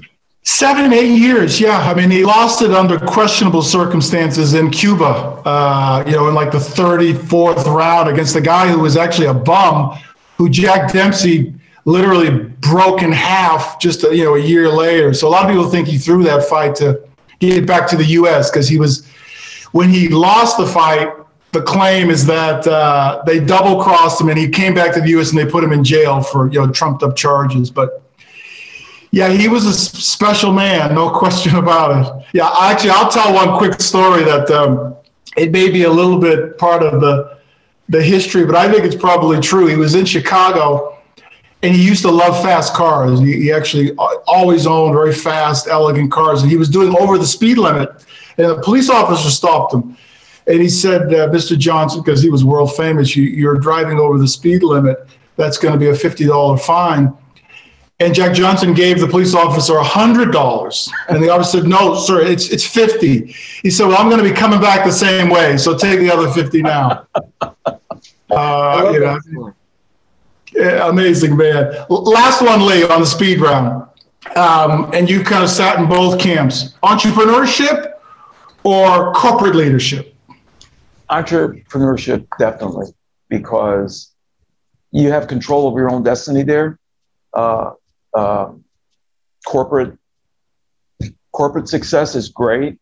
Seven, 0.44 0.94
eight 0.94 1.18
years, 1.20 1.60
yeah. 1.60 1.78
I 1.78 1.94
mean, 1.94 2.10
he 2.10 2.24
lost 2.24 2.62
it 2.62 2.72
under 2.72 2.98
questionable 2.98 3.62
circumstances 3.62 4.54
in 4.54 4.72
Cuba, 4.72 5.42
uh, 5.44 6.04
you 6.08 6.14
know, 6.14 6.30
in 6.30 6.34
like 6.34 6.52
the 6.52 6.58
34th 6.58 7.66
round 7.66 8.08
against 8.08 8.38
a 8.38 8.42
guy 8.42 8.70
who 8.70 8.80
was 8.80 8.96
actually 8.96 9.28
a 9.28 9.34
bum, 9.34 10.00
who 10.38 10.50
Jack 10.50 10.94
Dempsey 10.94 11.54
literally 11.88 12.30
broke 12.60 13.02
in 13.02 13.14
half 13.14 13.80
just, 13.80 14.04
a, 14.04 14.14
you 14.14 14.26
know, 14.26 14.36
a 14.36 14.40
year 14.40 14.68
later. 14.68 15.14
So 15.14 15.26
a 15.26 15.30
lot 15.30 15.46
of 15.46 15.50
people 15.50 15.70
think 15.70 15.88
he 15.88 15.98
threw 15.98 16.22
that 16.26 16.44
fight 16.44 16.76
to 16.76 17.02
get 17.40 17.66
back 17.66 17.88
to 17.88 17.96
the 17.96 18.04
U.S. 18.04 18.52
because 18.52 18.68
he 18.68 18.78
was, 18.78 19.08
when 19.72 19.90
he 19.90 20.10
lost 20.10 20.58
the 20.58 20.68
fight, 20.68 21.08
the 21.54 21.62
claim 21.62 22.10
is 22.10 22.26
that 22.26 22.68
uh, 22.68 23.24
they 23.26 23.40
double 23.40 23.82
crossed 23.82 24.20
him 24.20 24.28
and 24.28 24.38
he 24.38 24.50
came 24.50 24.74
back 24.74 24.94
to 24.96 25.00
the 25.00 25.08
U.S. 25.12 25.30
and 25.30 25.40
they 25.40 25.46
put 25.46 25.64
him 25.64 25.72
in 25.72 25.82
jail 25.82 26.22
for, 26.22 26.52
you 26.52 26.60
know, 26.60 26.70
trumped 26.70 27.04
up 27.04 27.16
charges. 27.16 27.72
But 27.72 28.04
yeah, 29.12 29.30
he 29.30 29.48
was 29.48 29.66
a 29.66 29.74
special 29.74 30.52
man, 30.52 30.94
no 30.94 31.10
question 31.18 31.56
about 31.56 32.06
it. 32.06 32.28
Yeah, 32.34 32.54
actually, 32.60 32.90
I'll 32.90 33.10
tell 33.10 33.34
one 33.34 33.58
quick 33.58 33.80
story 33.80 34.26
that 34.26 34.52
um, 34.52 34.94
it 35.38 35.54
may 35.54 35.70
be 35.70 35.84
a 35.84 35.90
little 35.90 36.20
bit 36.20 36.58
part 36.58 36.84
of 36.84 37.00
the 37.00 37.38
the 37.90 38.04
history, 38.04 38.46
but 38.46 38.56
I 38.56 38.70
think 38.70 38.84
it's 38.84 38.98
probably 38.98 39.40
true. 39.40 39.68
He 39.68 39.78
was 39.78 39.96
in 39.96 40.04
Chicago, 40.04 40.97
and 41.68 41.76
he 41.76 41.86
used 41.86 42.02
to 42.04 42.10
love 42.10 42.42
fast 42.42 42.74
cars. 42.74 43.20
He, 43.20 43.42
he 43.42 43.52
actually 43.52 43.94
always 44.26 44.66
owned 44.66 44.94
very 44.94 45.14
fast, 45.14 45.68
elegant 45.68 46.10
cars, 46.10 46.42
and 46.42 46.50
he 46.50 46.56
was 46.56 46.70
doing 46.70 46.96
over 46.98 47.18
the 47.18 47.28
speed 47.28 47.58
limit. 47.58 48.06
And 48.38 48.48
a 48.48 48.62
police 48.62 48.90
officer 48.90 49.30
stopped 49.30 49.74
him, 49.74 49.98
and 50.48 50.62
he 50.62 50.70
said, 50.70 51.14
uh, 51.14 51.28
"Mr. 51.28 51.58
Johnson, 51.58 52.02
because 52.02 52.22
he 52.22 52.30
was 52.30 52.46
world 52.46 52.74
famous, 52.78 53.18
you, 53.18 53.24
you're 53.24 53.58
driving 53.58 54.00
over 54.00 54.18
the 54.18 54.30
speed 54.30 54.64
limit. 54.64 55.10
That's 55.36 55.58
going 55.58 55.74
to 55.74 55.80
be 55.80 55.90
a 55.90 55.96
fifty 55.96 56.26
dollar 56.26 56.58
fine." 56.58 57.14
And 58.00 58.16
Jack 58.16 58.34
Johnson 58.34 58.74
gave 58.74 59.02
the 59.02 59.08
police 59.08 59.34
officer 59.34 59.74
$100. 59.74 60.90
And 61.10 61.24
the 61.24 61.30
officer 61.30 61.62
said, 61.62 61.68
no, 61.68 61.96
sir, 61.96 62.22
it's, 62.22 62.50
it's 62.50 62.64
50. 62.64 63.26
He 63.64 63.72
said, 63.72 63.88
well, 63.88 63.98
I'm 63.98 64.08
going 64.08 64.24
to 64.24 64.30
be 64.30 64.36
coming 64.36 64.62
back 64.62 64.86
the 64.86 64.92
same 64.92 65.32
way. 65.32 65.58
So 65.58 65.76
take 65.76 65.98
the 65.98 66.12
other 66.12 66.32
50 66.32 66.62
now. 66.62 67.08
Uh, 68.30 68.92
you 68.94 69.00
know, 69.00 69.54
yeah, 70.58 70.90
amazing, 70.90 71.38
man. 71.38 71.72
Last 71.90 72.42
one, 72.42 72.66
Lee, 72.66 72.84
on 72.84 73.02
the 73.02 73.06
speed 73.06 73.40
round. 73.40 73.88
Um, 74.36 74.90
and 74.94 75.10
you 75.10 75.24
kind 75.24 75.44
of 75.44 75.50
sat 75.50 75.80
in 75.80 75.88
both 75.88 76.20
camps 76.20 76.74
entrepreneurship 76.84 77.94
or 78.64 79.14
corporate 79.14 79.56
leadership? 79.56 80.16
Entrepreneurship, 81.10 82.28
definitely, 82.38 82.88
because 83.30 84.14
you 84.92 85.12
have 85.12 85.28
control 85.28 85.68
of 85.68 85.76
your 85.76 85.90
own 85.90 86.04
destiny 86.04 86.44
there. 86.44 86.80
Uh, 87.34 87.72
uh, 88.14 88.52
corporate 89.46 89.98
corporate 91.32 91.70
success 91.70 92.16
is 92.16 92.30
great, 92.30 92.80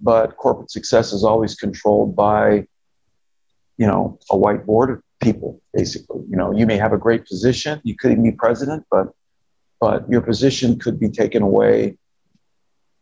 but 0.00 0.36
corporate 0.38 0.70
success 0.70 1.12
is 1.12 1.24
always 1.24 1.54
controlled 1.54 2.16
by, 2.16 2.66
you 3.76 3.86
know, 3.86 4.18
a 4.30 4.36
white 4.36 4.64
board 4.64 4.90
of 4.90 5.01
people, 5.22 5.60
basically. 5.72 6.22
You 6.28 6.36
know, 6.36 6.52
you 6.52 6.66
may 6.66 6.76
have 6.76 6.92
a 6.92 6.98
great 6.98 7.26
position, 7.26 7.80
you 7.84 7.96
could 7.96 8.12
even 8.12 8.24
be 8.24 8.32
president, 8.32 8.84
but 8.90 9.08
but 9.80 10.08
your 10.08 10.20
position 10.20 10.78
could 10.78 11.00
be 11.00 11.08
taken 11.08 11.42
away, 11.42 11.98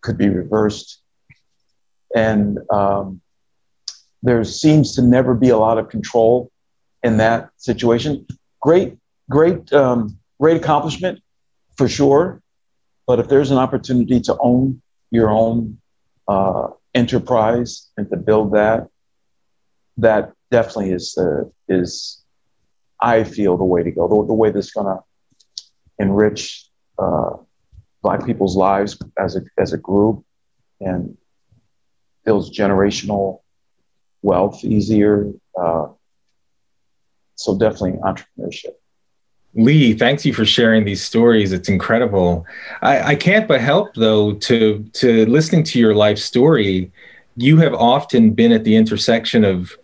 could 0.00 0.16
be 0.16 0.30
reversed, 0.30 1.02
and 2.14 2.58
um, 2.70 3.20
there 4.22 4.42
seems 4.44 4.94
to 4.94 5.02
never 5.02 5.34
be 5.34 5.50
a 5.50 5.58
lot 5.58 5.76
of 5.78 5.88
control 5.88 6.50
in 7.02 7.18
that 7.18 7.50
situation. 7.56 8.26
Great, 8.60 8.96
great, 9.28 9.72
um, 9.72 10.18
great 10.40 10.56
accomplishment 10.56 11.20
for 11.76 11.88
sure. 11.88 12.42
But 13.06 13.18
if 13.18 13.28
there's 13.28 13.50
an 13.50 13.58
opportunity 13.58 14.20
to 14.20 14.36
own 14.40 14.82
your 15.10 15.30
own 15.30 15.78
uh, 16.28 16.68
enterprise 16.94 17.88
and 17.96 18.08
to 18.10 18.16
build 18.16 18.52
that, 18.52 18.88
that 19.96 20.32
definitely 20.50 20.92
is 20.92 21.14
the 21.14 21.50
is 21.68 22.22
I 23.00 23.24
feel 23.24 23.56
the 23.56 23.64
way 23.64 23.82
to 23.82 23.90
go. 23.90 24.08
The, 24.08 24.26
the 24.28 24.34
way 24.34 24.50
that's 24.50 24.72
going 24.72 24.86
to 24.86 25.02
enrich 25.98 26.66
uh, 26.98 27.30
Black 28.02 28.24
people's 28.24 28.56
lives 28.56 28.98
as 29.18 29.36
a 29.36 29.42
as 29.58 29.72
a 29.72 29.78
group 29.78 30.24
and 30.80 31.16
builds 32.24 32.56
generational 32.56 33.40
wealth 34.22 34.64
easier. 34.64 35.30
Uh, 35.58 35.88
so 37.34 37.56
definitely 37.56 37.92
entrepreneurship. 38.00 38.74
Lee, 39.54 39.94
thanks 39.94 40.24
you 40.24 40.32
for 40.32 40.44
sharing 40.44 40.84
these 40.84 41.02
stories. 41.02 41.52
It's 41.52 41.68
incredible. 41.68 42.46
I, 42.82 43.00
I 43.02 43.14
can't 43.16 43.48
but 43.48 43.60
help 43.60 43.94
though 43.94 44.34
to 44.34 44.84
to 44.92 45.26
listening 45.26 45.64
to 45.64 45.78
your 45.78 45.94
life 45.94 46.18
story. 46.18 46.92
You 47.36 47.56
have 47.58 47.74
often 47.74 48.32
been 48.32 48.52
at 48.52 48.64
the 48.64 48.76
intersection 48.76 49.44
of 49.44 49.76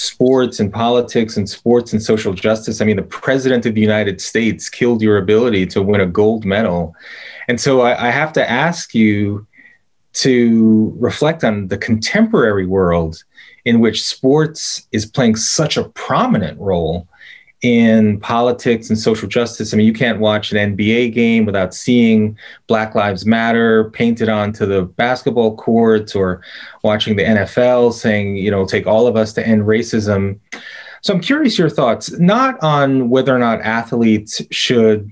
sports 0.00 0.60
and 0.60 0.72
politics 0.72 1.36
and 1.36 1.46
sports 1.46 1.92
and 1.92 2.02
social 2.02 2.32
justice. 2.32 2.80
I 2.80 2.86
mean, 2.86 2.96
the 2.96 3.02
president 3.02 3.66
of 3.66 3.74
the 3.74 3.82
United 3.82 4.18
States 4.18 4.70
killed 4.70 5.02
your 5.02 5.18
ability 5.18 5.66
to 5.66 5.82
win 5.82 6.00
a 6.00 6.06
gold 6.06 6.46
medal. 6.46 6.94
And 7.48 7.60
so 7.60 7.82
I, 7.82 8.08
I 8.08 8.10
have 8.10 8.32
to 8.32 8.50
ask 8.50 8.94
you 8.94 9.46
to 10.14 10.96
reflect 10.98 11.44
on 11.44 11.68
the 11.68 11.76
contemporary 11.76 12.66
world 12.66 13.22
in 13.66 13.80
which 13.80 14.02
sports 14.02 14.88
is 14.90 15.04
playing 15.04 15.36
such 15.36 15.76
a 15.76 15.84
prominent 15.90 16.58
role 16.58 17.06
in 17.62 18.18
politics 18.20 18.88
and 18.88 18.98
social 18.98 19.28
justice. 19.28 19.72
I 19.72 19.76
mean, 19.76 19.86
you 19.86 19.92
can't 19.92 20.18
watch 20.18 20.52
an 20.52 20.76
NBA 20.76 21.12
game 21.12 21.44
without 21.44 21.74
seeing 21.74 22.38
Black 22.66 22.94
Lives 22.94 23.26
Matter 23.26 23.90
painted 23.90 24.28
onto 24.30 24.64
the 24.64 24.82
basketball 24.82 25.56
courts 25.56 26.14
or 26.14 26.40
watching 26.82 27.16
the 27.16 27.24
NFL 27.24 27.92
saying, 27.92 28.36
you 28.36 28.50
know, 28.50 28.64
take 28.64 28.86
all 28.86 29.06
of 29.06 29.16
us 29.16 29.34
to 29.34 29.46
end 29.46 29.62
racism. 29.62 30.38
So 31.02 31.12
I'm 31.14 31.20
curious 31.20 31.58
your 31.58 31.68
thoughts, 31.68 32.18
not 32.18 32.62
on 32.62 33.10
whether 33.10 33.34
or 33.34 33.38
not 33.38 33.60
athletes 33.60 34.40
should 34.50 35.10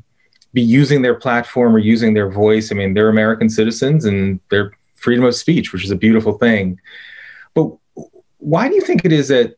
be 0.54 0.62
using 0.62 1.02
their 1.02 1.14
platform 1.14 1.74
or 1.74 1.78
using 1.78 2.14
their 2.14 2.30
voice. 2.30 2.72
I 2.72 2.74
mean, 2.74 2.94
they're 2.94 3.10
American 3.10 3.50
citizens 3.50 4.06
and 4.06 4.40
they're 4.50 4.72
freedom 4.94 5.24
of 5.24 5.34
speech, 5.34 5.72
which 5.72 5.84
is 5.84 5.90
a 5.90 5.96
beautiful 5.96 6.38
thing. 6.38 6.80
But 7.54 7.70
why 8.38 8.68
do 8.68 8.74
you 8.74 8.80
think 8.80 9.04
it 9.04 9.12
is 9.12 9.28
that 9.28 9.54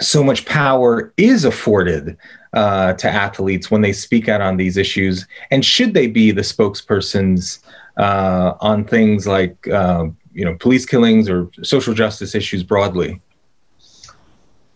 so 0.00 0.24
much 0.24 0.44
power 0.46 1.12
is 1.16 1.44
afforded 1.44 2.16
uh, 2.52 2.94
to 2.94 3.08
athletes 3.08 3.70
when 3.70 3.80
they 3.80 3.92
speak 3.92 4.28
out 4.28 4.40
on 4.40 4.56
these 4.56 4.76
issues? 4.76 5.26
And 5.50 5.64
should 5.64 5.94
they 5.94 6.06
be 6.06 6.30
the 6.30 6.42
spokespersons 6.42 7.60
uh, 7.96 8.54
on 8.60 8.84
things 8.84 9.26
like 9.26 9.68
uh, 9.68 10.06
you 10.32 10.44
know 10.44 10.54
police 10.56 10.86
killings 10.86 11.28
or 11.28 11.50
social 11.62 11.94
justice 11.94 12.34
issues 12.34 12.62
broadly? 12.62 13.20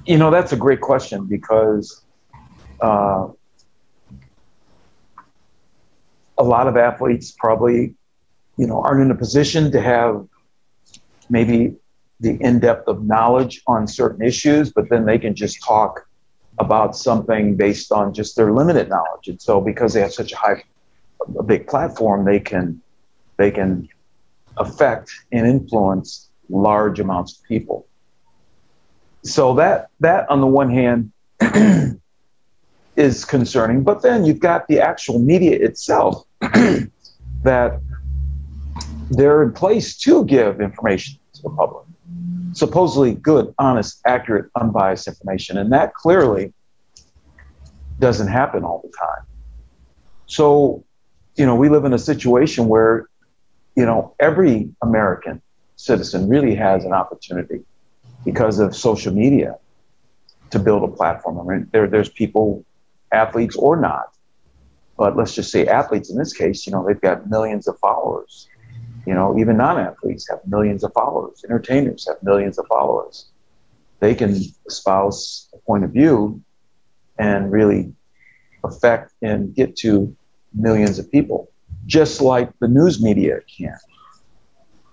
You 0.06 0.18
know 0.18 0.30
that's 0.30 0.52
a 0.52 0.56
great 0.56 0.80
question 0.80 1.24
because 1.26 2.02
uh, 2.80 3.28
a 6.36 6.44
lot 6.44 6.66
of 6.66 6.76
athletes 6.76 7.34
probably 7.38 7.94
you 8.56 8.66
know 8.66 8.82
aren't 8.82 9.02
in 9.02 9.10
a 9.10 9.14
position 9.14 9.70
to 9.72 9.80
have 9.80 10.26
maybe 11.30 11.74
the 12.24 12.36
in-depth 12.40 12.88
of 12.88 13.04
knowledge 13.04 13.62
on 13.66 13.86
certain 13.86 14.22
issues, 14.26 14.72
but 14.72 14.88
then 14.88 15.04
they 15.04 15.18
can 15.18 15.34
just 15.34 15.62
talk 15.62 16.08
about 16.58 16.96
something 16.96 17.56
based 17.56 17.92
on 17.92 18.14
just 18.14 18.36
their 18.36 18.52
limited 18.52 18.88
knowledge. 18.88 19.28
And 19.28 19.40
so 19.40 19.60
because 19.60 19.92
they 19.92 20.00
have 20.00 20.12
such 20.12 20.32
a 20.32 20.36
high 20.36 20.62
a 21.38 21.42
big 21.42 21.66
platform, 21.66 22.24
they 22.24 22.40
can 22.40 22.80
they 23.36 23.50
can 23.50 23.88
affect 24.56 25.10
and 25.32 25.46
influence 25.46 26.30
large 26.48 27.00
amounts 27.00 27.38
of 27.38 27.44
people. 27.44 27.86
So 29.22 29.54
that 29.54 29.88
that 30.00 30.28
on 30.30 30.40
the 30.40 30.46
one 30.46 30.70
hand 30.70 31.12
is 32.96 33.24
concerning, 33.24 33.82
but 33.82 34.02
then 34.02 34.24
you've 34.24 34.40
got 34.40 34.68
the 34.68 34.80
actual 34.80 35.18
media 35.18 35.58
itself 35.58 36.24
that 37.42 37.80
they're 39.10 39.42
in 39.42 39.52
place 39.52 39.96
to 39.98 40.24
give 40.24 40.60
information 40.60 41.18
to 41.34 41.42
the 41.42 41.50
public, 41.50 41.84
supposedly 42.54 43.14
good, 43.14 43.54
honest, 43.58 44.00
accurate, 44.06 44.50
unbiased 44.54 45.06
information. 45.08 45.58
And 45.58 45.72
that 45.72 45.94
clearly 45.94 46.52
doesn't 47.98 48.28
happen 48.28 48.64
all 48.64 48.80
the 48.82 48.92
time. 48.96 49.26
So, 50.26 50.84
you 51.36 51.46
know, 51.46 51.54
we 51.54 51.68
live 51.68 51.84
in 51.84 51.92
a 51.92 51.98
situation 51.98 52.68
where, 52.68 53.08
you 53.76 53.84
know, 53.84 54.14
every 54.20 54.70
American 54.82 55.42
citizen 55.76 56.28
really 56.28 56.54
has 56.54 56.84
an 56.84 56.92
opportunity 56.92 57.60
because 58.24 58.58
of 58.58 58.74
social 58.74 59.12
media 59.12 59.58
to 60.50 60.58
build 60.58 60.82
a 60.84 60.92
platform. 60.92 61.38
I 61.40 61.52
mean, 61.52 61.68
there, 61.72 61.86
there's 61.86 62.08
people, 62.08 62.64
athletes 63.12 63.56
or 63.56 63.76
not, 63.76 64.06
but 64.96 65.16
let's 65.16 65.34
just 65.34 65.50
say 65.50 65.66
athletes 65.66 66.10
in 66.10 66.18
this 66.18 66.32
case, 66.32 66.66
you 66.66 66.72
know, 66.72 66.84
they've 66.86 67.00
got 67.00 67.28
millions 67.28 67.68
of 67.68 67.78
followers. 67.78 68.48
You 69.06 69.14
know, 69.14 69.38
even 69.38 69.56
non-athletes 69.56 70.28
have 70.30 70.40
millions 70.46 70.84
of 70.84 70.92
followers. 70.92 71.44
Entertainers 71.44 72.06
have 72.08 72.22
millions 72.22 72.58
of 72.58 72.66
followers. 72.66 73.26
They 74.00 74.14
can 74.14 74.34
espouse 74.66 75.48
a 75.54 75.58
point 75.58 75.84
of 75.84 75.90
view 75.90 76.40
and 77.18 77.50
really 77.52 77.92
affect 78.64 79.12
and 79.22 79.54
get 79.54 79.76
to 79.76 80.14
millions 80.54 80.98
of 80.98 81.10
people, 81.10 81.50
just 81.86 82.20
like 82.20 82.50
the 82.60 82.68
news 82.68 83.02
media 83.02 83.40
can. 83.56 83.76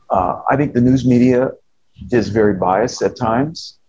Uh, 0.09 0.41
I 0.49 0.57
think 0.57 0.74
the 0.74 0.82
news 0.82 1.05
media 1.05 1.51
is 2.12 2.30
very 2.30 2.53
biased 2.55 3.01
at 3.01 3.16
times, 3.18 3.80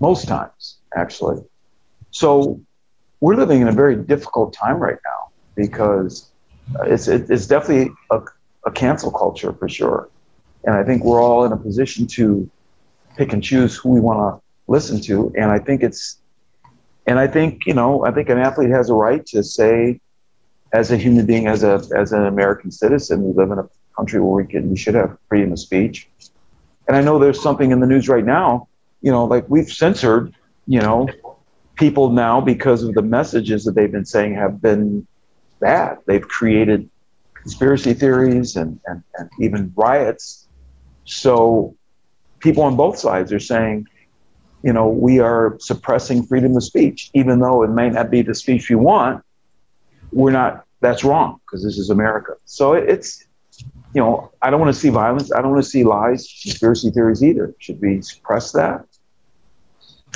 most 0.00 0.26
times, 0.26 0.78
actually. 0.96 1.42
So 2.10 2.60
we're 3.20 3.36
living 3.36 3.60
in 3.60 3.68
a 3.68 3.72
very 3.72 3.96
difficult 3.96 4.52
time 4.52 4.78
right 4.78 4.98
now 5.04 5.30
because 5.54 6.30
it's, 6.86 7.08
it's 7.08 7.46
definitely 7.46 7.92
a, 8.10 8.20
a 8.66 8.70
cancel 8.70 9.10
culture 9.10 9.52
for 9.52 9.68
sure. 9.68 10.08
And 10.64 10.74
I 10.74 10.82
think 10.82 11.04
we're 11.04 11.22
all 11.22 11.44
in 11.44 11.52
a 11.52 11.56
position 11.56 12.06
to 12.08 12.48
pick 13.16 13.32
and 13.32 13.42
choose 13.42 13.76
who 13.76 13.90
we 13.90 14.00
want 14.00 14.18
to 14.18 14.42
listen 14.66 15.00
to. 15.02 15.32
And 15.36 15.50
I 15.50 15.58
think 15.58 15.82
it's, 15.82 16.18
and 17.06 17.18
I 17.18 17.26
think, 17.26 17.66
you 17.66 17.74
know, 17.74 18.04
I 18.04 18.10
think 18.10 18.28
an 18.28 18.38
athlete 18.38 18.70
has 18.70 18.88
a 18.88 18.94
right 18.94 19.24
to 19.26 19.42
say, 19.42 20.00
as 20.72 20.90
a 20.90 20.96
human 20.96 21.24
being, 21.24 21.46
as 21.46 21.62
a 21.62 21.80
as 21.96 22.12
an 22.12 22.26
American 22.26 22.70
citizen, 22.70 23.22
we 23.22 23.32
live 23.32 23.52
in 23.52 23.58
a 23.58 23.68
country 23.96 24.20
where 24.20 24.44
we 24.44 24.50
can 24.50 24.70
we 24.70 24.76
should 24.76 24.94
have 24.94 25.16
freedom 25.28 25.52
of 25.52 25.58
speech. 25.58 26.08
And 26.88 26.96
I 26.96 27.00
know 27.00 27.18
there's 27.18 27.40
something 27.40 27.70
in 27.70 27.78
the 27.80 27.86
news 27.86 28.08
right 28.08 28.24
now, 28.24 28.68
you 29.00 29.12
know, 29.12 29.24
like 29.24 29.48
we've 29.48 29.70
censored, 29.70 30.34
you 30.66 30.80
know, 30.80 31.08
people 31.76 32.10
now 32.10 32.40
because 32.40 32.82
of 32.82 32.94
the 32.94 33.02
messages 33.02 33.64
that 33.64 33.74
they've 33.76 33.90
been 33.90 34.04
saying 34.04 34.34
have 34.34 34.60
been 34.60 35.06
bad. 35.60 35.98
They've 36.06 36.26
created 36.26 36.90
conspiracy 37.44 37.92
theories 37.92 38.56
and, 38.56 38.80
and, 38.86 39.02
and 39.18 39.28
even 39.38 39.70
riots. 39.76 40.48
So 41.04 41.76
people 42.40 42.62
on 42.62 42.74
both 42.74 42.98
sides 42.98 43.32
are 43.34 43.38
saying, 43.38 43.86
you 44.62 44.72
know, 44.72 44.88
we 44.88 45.20
are 45.20 45.58
suppressing 45.60 46.22
freedom 46.22 46.56
of 46.56 46.64
speech, 46.64 47.10
even 47.12 47.40
though 47.40 47.62
it 47.62 47.68
may 47.68 47.90
not 47.90 48.10
be 48.10 48.22
the 48.22 48.34
speech 48.34 48.70
we 48.70 48.76
want. 48.76 49.22
We're 50.10 50.30
not. 50.30 50.64
That's 50.80 51.04
wrong 51.04 51.40
because 51.44 51.62
this 51.62 51.76
is 51.76 51.90
America. 51.90 52.32
So 52.46 52.72
it's, 52.72 53.26
you 53.94 54.00
know, 54.02 54.32
I 54.40 54.48
don't 54.50 54.60
want 54.60 54.74
to 54.74 54.80
see 54.80 54.88
violence. 54.88 55.30
I 55.32 55.42
don't 55.42 55.52
want 55.52 55.64
to 55.64 55.70
see 55.70 55.84
lies, 55.84 56.26
conspiracy 56.42 56.90
theories 56.90 57.22
either. 57.22 57.54
Should 57.58 57.80
we 57.80 58.00
suppress 58.00 58.52
that? 58.52 58.86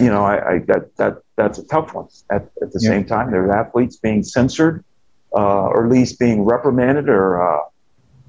You 0.01 0.09
know, 0.09 0.24
I, 0.24 0.55
I 0.55 0.59
that 0.61 0.97
that 0.97 1.18
that's 1.37 1.59
a 1.59 1.66
tough 1.66 1.93
one. 1.93 2.09
At, 2.31 2.51
at 2.62 2.72
the 2.72 2.81
yeah. 2.81 2.91
same 2.91 3.05
time, 3.05 3.31
there's 3.31 3.51
athletes 3.51 3.97
being 3.97 4.22
censored 4.22 4.83
or 5.31 5.85
at 5.85 5.91
least 5.91 6.18
being 6.18 6.43
reprimanded, 6.43 7.09
or 7.09 7.43
uh, 7.43 7.62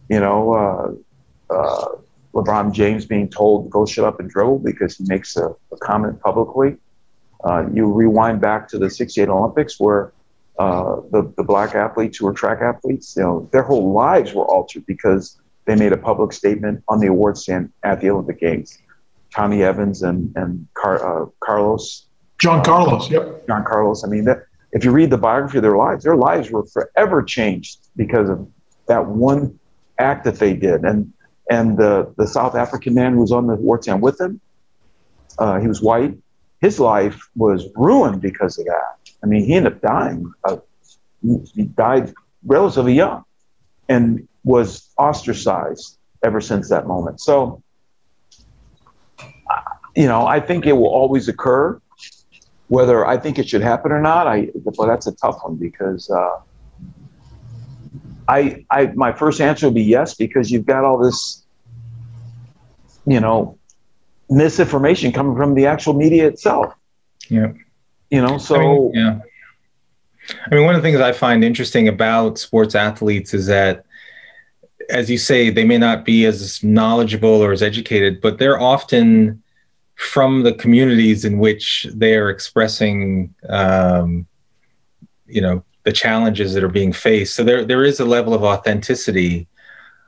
you 0.10 0.20
know, 0.20 0.54
uh, 0.54 1.54
uh, 1.54 1.96
LeBron 2.34 2.74
James 2.74 3.06
being 3.06 3.30
told 3.30 3.66
to 3.66 3.70
go 3.70 3.86
shut 3.86 4.06
up 4.06 4.20
and 4.20 4.30
dribble 4.30 4.60
because 4.60 4.98
he 4.98 5.06
makes 5.08 5.38
a, 5.38 5.48
a 5.72 5.78
comment 5.82 6.20
publicly. 6.22 6.78
Uh, 7.44 7.66
you 7.74 7.92
rewind 7.92 8.42
back 8.42 8.68
to 8.70 8.78
the 8.78 8.90
'68 8.90 9.30
Olympics 9.30 9.80
where 9.80 10.12
uh, 10.60 10.98
the 11.12 11.32
the 11.38 11.44
black 11.44 11.74
athletes 11.76 12.18
who 12.18 12.26
were 12.26 12.34
track 12.34 12.60
athletes, 12.62 13.16
you 13.16 13.24
know, 13.24 13.50
their 13.52 13.64
whole 13.64 13.94
lives 13.94 14.34
were 14.34 14.46
altered 14.46 14.86
because 14.86 15.40
they 15.66 15.76
made 15.76 15.94
a 15.94 15.98
public 15.98 16.34
statement 16.34 16.84
on 16.88 17.00
the 17.00 17.08
award 17.08 17.38
stand 17.38 17.72
at 17.84 18.02
the 18.02 18.10
Olympic 18.10 18.40
Games. 18.40 18.78
Tommy 19.34 19.64
Evans 19.64 20.02
and 20.02 20.36
and 20.36 20.68
Car- 20.74 21.30
Carlos. 21.40 22.08
John 22.42 22.64
Carlos, 22.64 23.10
yep. 23.10 23.46
John 23.48 23.64
Carlos. 23.64 24.04
I 24.04 24.08
mean 24.08 24.26
that 24.26 24.49
if 24.72 24.84
you 24.84 24.92
read 24.92 25.10
the 25.10 25.18
biography 25.18 25.58
of 25.58 25.64
their 25.64 25.78
lives, 25.78 26.04
their 26.04 26.16
lives 26.16 26.52
were 26.52 26.66
forever 26.66 27.24
changed 27.24 27.80
because 27.96 28.30
of 28.30 28.48
that 28.88 29.08
one 29.08 29.60
act 29.98 30.24
that 30.26 30.36
they 30.36 30.54
did. 30.54 30.84
And 30.84 31.14
and 31.50 31.78
the 31.78 32.14
the 32.18 32.28
South 32.28 32.56
African 32.56 32.94
man 32.94 33.14
who 33.14 33.22
was 33.22 33.32
on 33.32 33.48
the 33.48 33.56
war 33.56 33.78
team 33.78 34.02
with 34.02 34.20
him, 34.20 34.40
uh, 35.38 35.60
he 35.60 35.68
was 35.68 35.82
white. 35.82 36.18
His 36.62 36.80
life 36.80 37.30
was 37.36 37.66
ruined 37.76 38.22
because 38.22 38.60
of 38.60 38.66
that. 38.66 38.98
I 39.24 39.26
mean, 39.26 39.46
he 39.46 39.56
ended 39.56 39.74
up 39.74 39.82
dying. 39.82 40.32
Uh, 40.44 40.58
he 41.22 41.64
died 41.64 42.14
relatively 42.46 42.94
young, 42.94 43.24
and 43.88 44.28
was 44.44 44.90
ostracized 44.98 45.98
ever 46.24 46.42
since 46.42 46.70
that 46.70 46.88
moment. 46.88 47.20
So, 47.22 47.62
you 49.96 50.08
know, 50.08 50.26
I 50.26 50.40
think 50.40 50.66
it 50.66 50.74
will 50.74 50.88
always 50.88 51.28
occur. 51.28 51.82
Whether 52.70 53.06
I 53.06 53.18
think 53.18 53.38
it 53.38 53.50
should 53.50 53.62
happen 53.62 53.92
or 53.92 54.02
not, 54.02 54.26
I 54.26 54.50
well, 54.56 54.88
that's 54.88 55.08
a 55.08 55.12
tough 55.12 55.40
one 55.44 55.56
because 55.56 56.10
uh, 56.10 56.40
I, 58.30 58.64
I, 58.70 58.86
my 58.94 59.12
first 59.12 59.42
answer 59.42 59.68
would 59.68 59.74
be 59.74 59.82
yes 59.82 60.14
because 60.14 60.52
you've 60.52 60.68
got 60.68 60.84
all 60.84 61.00
this, 61.00 61.44
you 63.08 63.20
know, 63.20 63.58
misinformation 64.30 65.12
coming 65.12 65.36
from 65.36 65.56
the 65.56 65.66
actual 65.66 65.94
media 65.94 66.28
itself. 66.28 66.72
Yeah. 67.28 67.54
You 68.12 68.22
know, 68.22 68.38
so 68.38 68.56
I 68.56 68.60
mean, 68.60 68.92
yeah. 68.94 69.20
I 70.52 70.56
mean, 70.56 70.66
one 70.66 70.76
of 70.76 70.82
the 70.84 70.88
things 70.88 71.02
I 71.02 71.12
find 71.12 71.44
interesting 71.44 71.88
about 71.88 72.38
sports 72.38 72.76
athletes 72.76 73.34
is 73.34 73.48
that, 73.48 73.84
as 74.90 75.10
you 75.10 75.18
say, 75.18 75.50
they 75.50 75.64
may 75.64 75.80
not 75.80 76.06
be 76.06 76.26
as 76.26 76.64
knowledgeable 76.64 77.44
or 77.44 77.52
as 77.52 77.64
educated, 77.64 78.22
but 78.22 78.38
they're 78.38 78.60
often 78.60 79.42
from 80.00 80.44
the 80.44 80.54
communities 80.54 81.26
in 81.26 81.40
which 81.40 81.86
they 81.94 82.16
are 82.16 82.30
expressing, 82.30 83.36
um, 83.50 84.26
you 85.28 85.42
know, 85.42 85.62
the 85.84 85.92
challenges 85.92 86.54
that 86.54 86.64
are 86.64 86.70
being 86.70 86.94
faced. 86.94 87.36
So 87.36 87.44
there, 87.44 87.66
there 87.66 87.84
is 87.84 88.00
a 88.00 88.06
level 88.06 88.34
of 88.34 88.42
authenticity 88.42 89.48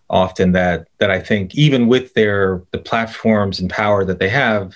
often 0.09 0.53
that 0.53 0.87
that 0.99 1.11
I 1.11 1.19
think 1.19 1.55
even 1.55 1.87
with 1.87 2.13
their 2.13 2.63
the 2.71 2.77
platforms 2.77 3.59
and 3.59 3.69
power 3.69 4.05
that 4.05 4.19
they 4.19 4.29
have, 4.29 4.75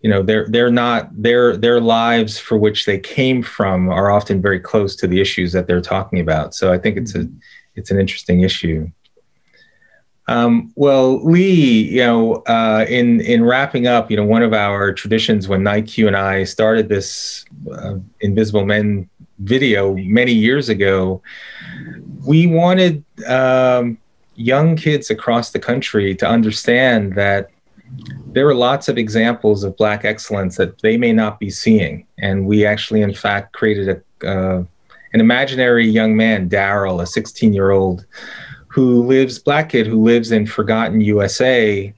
you 0.00 0.08
know, 0.08 0.22
they're 0.22 0.46
they're 0.48 0.70
not 0.70 1.10
their 1.12 1.54
their 1.54 1.80
lives 1.80 2.38
for 2.38 2.56
which 2.56 2.86
they 2.86 2.98
came 2.98 3.42
from 3.42 3.90
are 3.90 4.10
often 4.10 4.40
very 4.40 4.60
close 4.60 4.96
to 4.96 5.06
the 5.06 5.20
issues 5.20 5.52
that 5.52 5.66
they're 5.66 5.82
talking 5.82 6.20
about. 6.20 6.54
So 6.54 6.72
I 6.72 6.78
think 6.78 6.96
it's 6.96 7.14
a 7.14 7.28
it's 7.74 7.90
an 7.90 8.00
interesting 8.00 8.40
issue. 8.40 8.90
Um, 10.28 10.72
well, 10.74 11.24
Lee, 11.24 11.88
you 11.88 12.00
know, 12.00 12.36
uh, 12.46 12.84
in 12.88 13.20
in 13.20 13.44
wrapping 13.44 13.86
up, 13.86 14.10
you 14.10 14.16
know, 14.16 14.24
one 14.24 14.42
of 14.42 14.52
our 14.52 14.92
traditions 14.92 15.46
when 15.46 15.62
Nique 15.62 16.06
and 16.06 16.16
I 16.16 16.44
started 16.44 16.88
this 16.88 17.44
uh, 17.72 17.94
Invisible 18.20 18.64
Men 18.64 19.08
video 19.38 19.94
many 19.94 20.32
years 20.32 20.68
ago, 20.68 21.22
we 22.26 22.46
wanted 22.46 23.04
um, 23.26 23.98
young 24.34 24.74
kids 24.76 25.10
across 25.10 25.50
the 25.50 25.60
country 25.60 26.14
to 26.16 26.26
understand 26.26 27.14
that 27.14 27.50
there 28.26 28.48
are 28.48 28.54
lots 28.54 28.88
of 28.88 28.98
examples 28.98 29.62
of 29.62 29.76
Black 29.76 30.04
excellence 30.04 30.56
that 30.56 30.80
they 30.82 30.96
may 30.96 31.12
not 31.12 31.38
be 31.38 31.50
seeing, 31.50 32.04
and 32.18 32.46
we 32.46 32.66
actually, 32.66 33.02
in 33.02 33.14
fact, 33.14 33.52
created 33.52 34.02
a 34.22 34.28
uh, 34.28 34.64
an 35.12 35.20
imaginary 35.20 35.88
young 35.88 36.16
man, 36.16 36.48
Darryl, 36.48 37.00
a 37.00 37.06
16 37.06 37.54
year 37.54 37.70
old 37.70 38.04
who 38.76 39.02
lives 39.04 39.38
black 39.38 39.70
kid 39.70 39.86
who 39.86 40.02
lives 40.02 40.30
in 40.30 40.46
forgotten 40.46 41.00
USA 41.00 41.94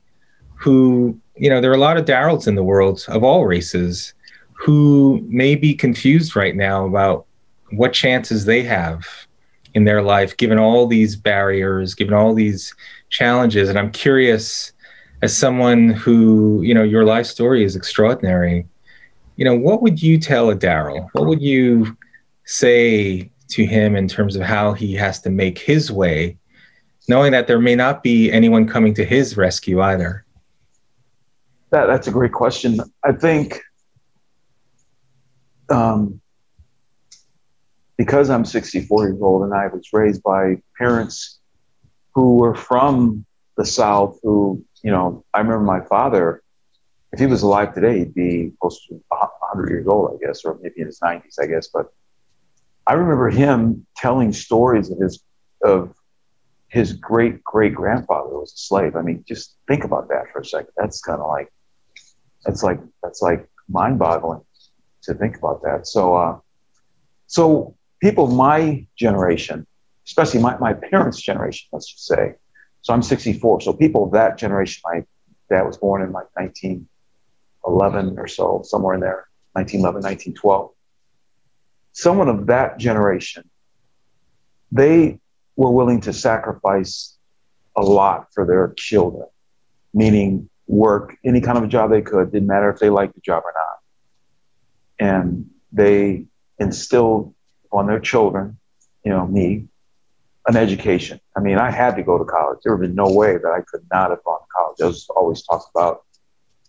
who 0.54 1.18
you 1.34 1.50
know 1.50 1.60
there 1.60 1.72
are 1.72 1.74
a 1.74 1.86
lot 1.88 1.96
of 1.96 2.04
Darryls 2.04 2.46
in 2.46 2.54
the 2.54 2.62
world 2.62 3.04
of 3.08 3.24
all 3.24 3.46
races 3.46 4.14
who 4.52 5.20
may 5.26 5.56
be 5.56 5.74
confused 5.74 6.36
right 6.36 6.54
now 6.54 6.86
about 6.86 7.26
what 7.72 7.92
chances 7.92 8.44
they 8.44 8.62
have 8.62 9.04
in 9.74 9.86
their 9.86 10.02
life 10.02 10.36
given 10.36 10.56
all 10.56 10.86
these 10.86 11.16
barriers 11.16 11.96
given 11.96 12.14
all 12.14 12.32
these 12.32 12.72
challenges. 13.10 13.68
And 13.68 13.76
I'm 13.76 13.90
curious 13.90 14.72
as 15.22 15.36
someone 15.36 15.88
who 15.88 16.62
you 16.62 16.74
know 16.74 16.84
your 16.84 17.04
life 17.04 17.26
story 17.26 17.64
is 17.64 17.74
extraordinary 17.74 18.64
you 19.34 19.44
know 19.44 19.56
what 19.56 19.82
would 19.82 20.00
you 20.00 20.16
tell 20.16 20.48
a 20.48 20.54
Darryl 20.54 21.08
what 21.10 21.26
would 21.26 21.42
you 21.42 21.96
say 22.44 23.28
to 23.48 23.66
him 23.66 23.96
in 23.96 24.06
terms 24.06 24.36
of 24.36 24.42
how 24.42 24.74
he 24.74 24.94
has 24.94 25.20
to 25.22 25.28
make 25.28 25.58
his 25.58 25.90
way 25.90 26.36
knowing 27.08 27.32
that 27.32 27.46
there 27.46 27.58
may 27.58 27.74
not 27.74 28.02
be 28.02 28.30
anyone 28.30 28.66
coming 28.66 28.94
to 28.94 29.04
his 29.04 29.36
rescue 29.36 29.80
either? 29.80 30.24
That, 31.70 31.86
that's 31.86 32.06
a 32.06 32.10
great 32.10 32.32
question. 32.32 32.80
I 33.04 33.12
think 33.12 33.60
um, 35.70 36.20
because 37.96 38.30
I'm 38.30 38.44
64 38.44 39.08
years 39.08 39.18
old 39.20 39.42
and 39.42 39.52
I 39.52 39.66
was 39.66 39.88
raised 39.92 40.22
by 40.22 40.56
parents 40.78 41.40
who 42.14 42.36
were 42.36 42.54
from 42.54 43.24
the 43.56 43.66
South, 43.66 44.18
who, 44.22 44.64
you 44.82 44.90
know, 44.90 45.24
I 45.34 45.40
remember 45.40 45.64
my 45.64 45.80
father, 45.80 46.42
if 47.12 47.18
he 47.18 47.26
was 47.26 47.42
alive 47.42 47.74
today, 47.74 47.98
he'd 47.98 48.14
be 48.14 48.52
close 48.60 48.86
to 48.86 49.02
100 49.08 49.70
years 49.70 49.86
old, 49.86 50.12
I 50.14 50.26
guess, 50.26 50.44
or 50.44 50.58
maybe 50.62 50.80
in 50.80 50.86
his 50.86 51.00
90s, 51.00 51.36
I 51.40 51.46
guess. 51.46 51.68
But 51.68 51.92
I 52.86 52.94
remember 52.94 53.28
him 53.30 53.86
telling 53.96 54.32
stories 54.32 54.90
of 54.90 54.98
his 54.98 55.22
of 55.62 55.92
his 56.68 56.92
great 56.92 57.42
great 57.44 57.74
grandfather 57.74 58.28
was 58.28 58.52
a 58.52 58.58
slave. 58.58 58.96
I 58.96 59.02
mean, 59.02 59.24
just 59.26 59.56
think 59.66 59.84
about 59.84 60.08
that 60.08 60.24
for 60.32 60.40
a 60.40 60.44
second. 60.44 60.70
That's 60.76 61.00
kind 61.00 61.20
of 61.20 61.26
like 61.28 61.52
that's 62.44 62.62
like 62.62 62.80
that's 63.02 63.22
like 63.22 63.48
mind 63.68 63.98
boggling 63.98 64.42
to 65.02 65.14
think 65.14 65.36
about 65.36 65.62
that. 65.62 65.86
So 65.86 66.14
uh, 66.14 66.38
so 67.26 67.74
people 68.00 68.24
of 68.24 68.34
my 68.34 68.86
generation, 68.96 69.66
especially 70.06 70.40
my, 70.40 70.56
my 70.58 70.74
parents' 70.74 71.20
generation, 71.20 71.68
let's 71.72 71.90
just 71.90 72.06
say. 72.06 72.34
So 72.82 72.92
I'm 72.92 73.02
64. 73.02 73.62
So 73.62 73.72
people 73.72 74.04
of 74.04 74.12
that 74.12 74.38
generation, 74.38 74.82
my 74.84 75.04
dad 75.50 75.62
was 75.62 75.76
born 75.76 76.02
in 76.02 76.12
like 76.12 76.26
1911 76.34 78.18
or 78.18 78.26
so, 78.28 78.62
somewhere 78.64 78.94
in 78.94 79.00
there, 79.00 79.28
1911, 79.52 80.02
1912. 80.02 80.70
Someone 81.92 82.28
of 82.28 82.46
that 82.46 82.78
generation, 82.78 83.48
they 84.70 85.18
were 85.58 85.72
willing 85.72 86.00
to 86.00 86.12
sacrifice 86.12 87.18
a 87.76 87.82
lot 87.82 88.28
for 88.32 88.46
their 88.46 88.72
children, 88.76 89.26
meaning 89.92 90.48
work 90.68 91.16
any 91.24 91.40
kind 91.40 91.58
of 91.58 91.64
a 91.64 91.66
job 91.66 91.90
they 91.90 92.00
could, 92.00 92.30
didn't 92.30 92.46
matter 92.46 92.70
if 92.70 92.78
they 92.78 92.90
liked 92.90 93.14
the 93.16 93.20
job 93.20 93.42
or 93.44 93.52
not. 93.52 95.10
And 95.12 95.50
they 95.72 96.26
instilled 96.60 97.34
on 97.72 97.88
their 97.88 97.98
children, 97.98 98.56
you 99.04 99.10
know, 99.10 99.26
me, 99.26 99.66
an 100.46 100.56
education. 100.56 101.18
I 101.36 101.40
mean, 101.40 101.58
I 101.58 101.72
had 101.72 101.96
to 101.96 102.04
go 102.04 102.18
to 102.18 102.24
college. 102.24 102.60
There 102.62 102.76
would 102.76 102.84
have 102.84 102.90
been 102.90 102.96
no 102.96 103.12
way 103.12 103.36
that 103.36 103.50
I 103.50 103.62
could 103.68 103.84
not 103.92 104.10
have 104.10 104.22
gone 104.22 104.38
to 104.38 104.46
college. 104.56 104.80
I 104.80 104.86
was 104.86 105.08
always 105.10 105.42
talked 105.42 105.70
about 105.74 106.04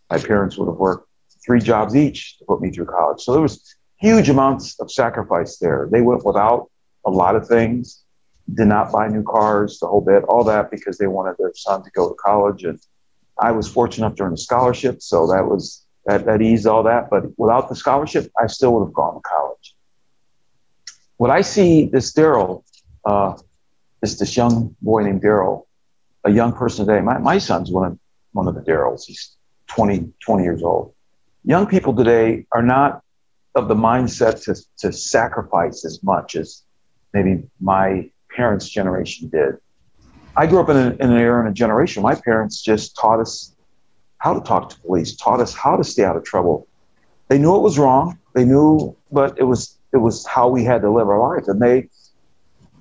my 0.10 0.18
parents 0.18 0.58
would 0.58 0.66
have 0.66 0.78
worked 0.78 1.08
three 1.46 1.60
jobs 1.60 1.96
each 1.96 2.40
to 2.40 2.46
put 2.46 2.60
me 2.60 2.72
through 2.72 2.86
college. 2.86 3.22
So 3.22 3.34
there 3.34 3.42
was 3.42 3.76
huge 3.98 4.30
amounts 4.30 4.80
of 4.80 4.92
sacrifice 4.92 5.58
there. 5.58 5.88
They 5.92 6.02
went 6.02 6.26
without 6.26 6.72
a 7.06 7.12
lot 7.12 7.36
of 7.36 7.48
things, 7.48 8.04
did 8.54 8.68
not 8.68 8.92
buy 8.92 9.08
new 9.08 9.24
cars, 9.24 9.80
the 9.80 9.88
whole 9.88 10.02
bit, 10.02 10.24
all 10.24 10.44
that 10.46 10.72
because 10.72 10.98
they 10.98 11.08
wanted 11.08 11.36
their 11.38 11.54
son 11.56 11.84
to 11.84 11.90
go 11.92 12.10
to 12.10 12.16
college. 12.16 12.64
And 12.64 12.80
I 13.40 13.52
was 13.52 13.68
fortunate 13.68 14.08
enough 14.08 14.18
to 14.18 14.24
earn 14.24 14.34
a 14.34 14.38
scholarship, 14.38 15.02
so 15.02 15.28
that 15.28 15.46
was 15.46 15.86
that 16.06 16.26
that 16.26 16.42
eased 16.42 16.68
all 16.68 16.84
that. 16.84 17.10
But 17.10 17.38
without 17.38 17.70
the 17.70 17.76
scholarship, 17.76 18.32
I 18.42 18.48
still 18.48 18.74
would 18.74 18.86
have 18.86 18.94
gone 18.94 19.16
to 19.16 19.22
college 19.22 19.76
what 21.20 21.30
I 21.30 21.42
see 21.42 21.86
this 21.86 22.14
Darryl, 22.14 22.64
uh, 23.06 23.36
this 24.02 24.18
this 24.18 24.38
young 24.38 24.76
boy 24.82 25.02
named 25.04 25.22
Darryl, 25.22 25.66
a 26.24 26.32
young 26.32 26.54
person 26.54 26.88
today. 26.88 27.02
My, 27.02 27.18
my 27.18 27.38
son's 27.38 27.70
one 27.70 27.92
of 27.92 28.00
one 28.32 28.48
of 28.48 28.56
the 28.56 28.62
Darryls. 28.62 29.04
He's 29.06 29.36
20, 29.68 30.14
20 30.26 30.44
years 30.44 30.64
old. 30.64 30.94
Young 31.44 31.68
people 31.68 31.94
today 31.94 32.46
are 32.54 32.62
not 32.62 33.04
of 33.54 33.68
the 33.68 33.76
mindset 33.76 34.44
to, 34.46 34.56
to 34.78 34.94
sacrifice 34.94 35.84
as 35.84 36.02
much 36.04 36.38
as 36.38 36.64
maybe 37.14 37.44
my 37.60 38.10
parents' 38.40 38.70
generation 38.70 39.28
did. 39.28 39.58
I 40.38 40.48
grew 40.48 40.62
up 40.62 40.70
in, 40.70 40.78
a, 40.78 40.90
in 41.04 41.12
an 41.12 41.18
era 41.18 41.40
and 41.42 41.50
a 41.50 41.54
generation. 41.54 42.02
My 42.02 42.16
parents 42.16 42.62
just 42.62 42.96
taught 42.96 43.20
us 43.20 43.54
how 44.20 44.34
to 44.34 44.40
talk 44.40 44.70
to 44.70 44.80
police, 44.80 45.16
taught 45.18 45.42
us 45.42 45.54
how 45.54 45.76
to 45.76 45.84
stay 45.84 46.06
out 46.06 46.16
of 46.16 46.24
trouble. 46.24 46.66
They 47.28 47.38
knew 47.38 47.54
it 47.58 47.62
was 47.62 47.78
wrong. 47.78 48.18
They 48.36 48.46
knew, 48.46 48.96
but 49.12 49.38
it 49.38 49.44
was 49.44 49.78
it 49.92 49.98
was 49.98 50.26
how 50.26 50.48
we 50.48 50.64
had 50.64 50.82
to 50.84 50.90
live 50.90 51.10
our 51.10 51.20
lives. 51.20 51.50
And 51.50 51.62
they 51.62 51.90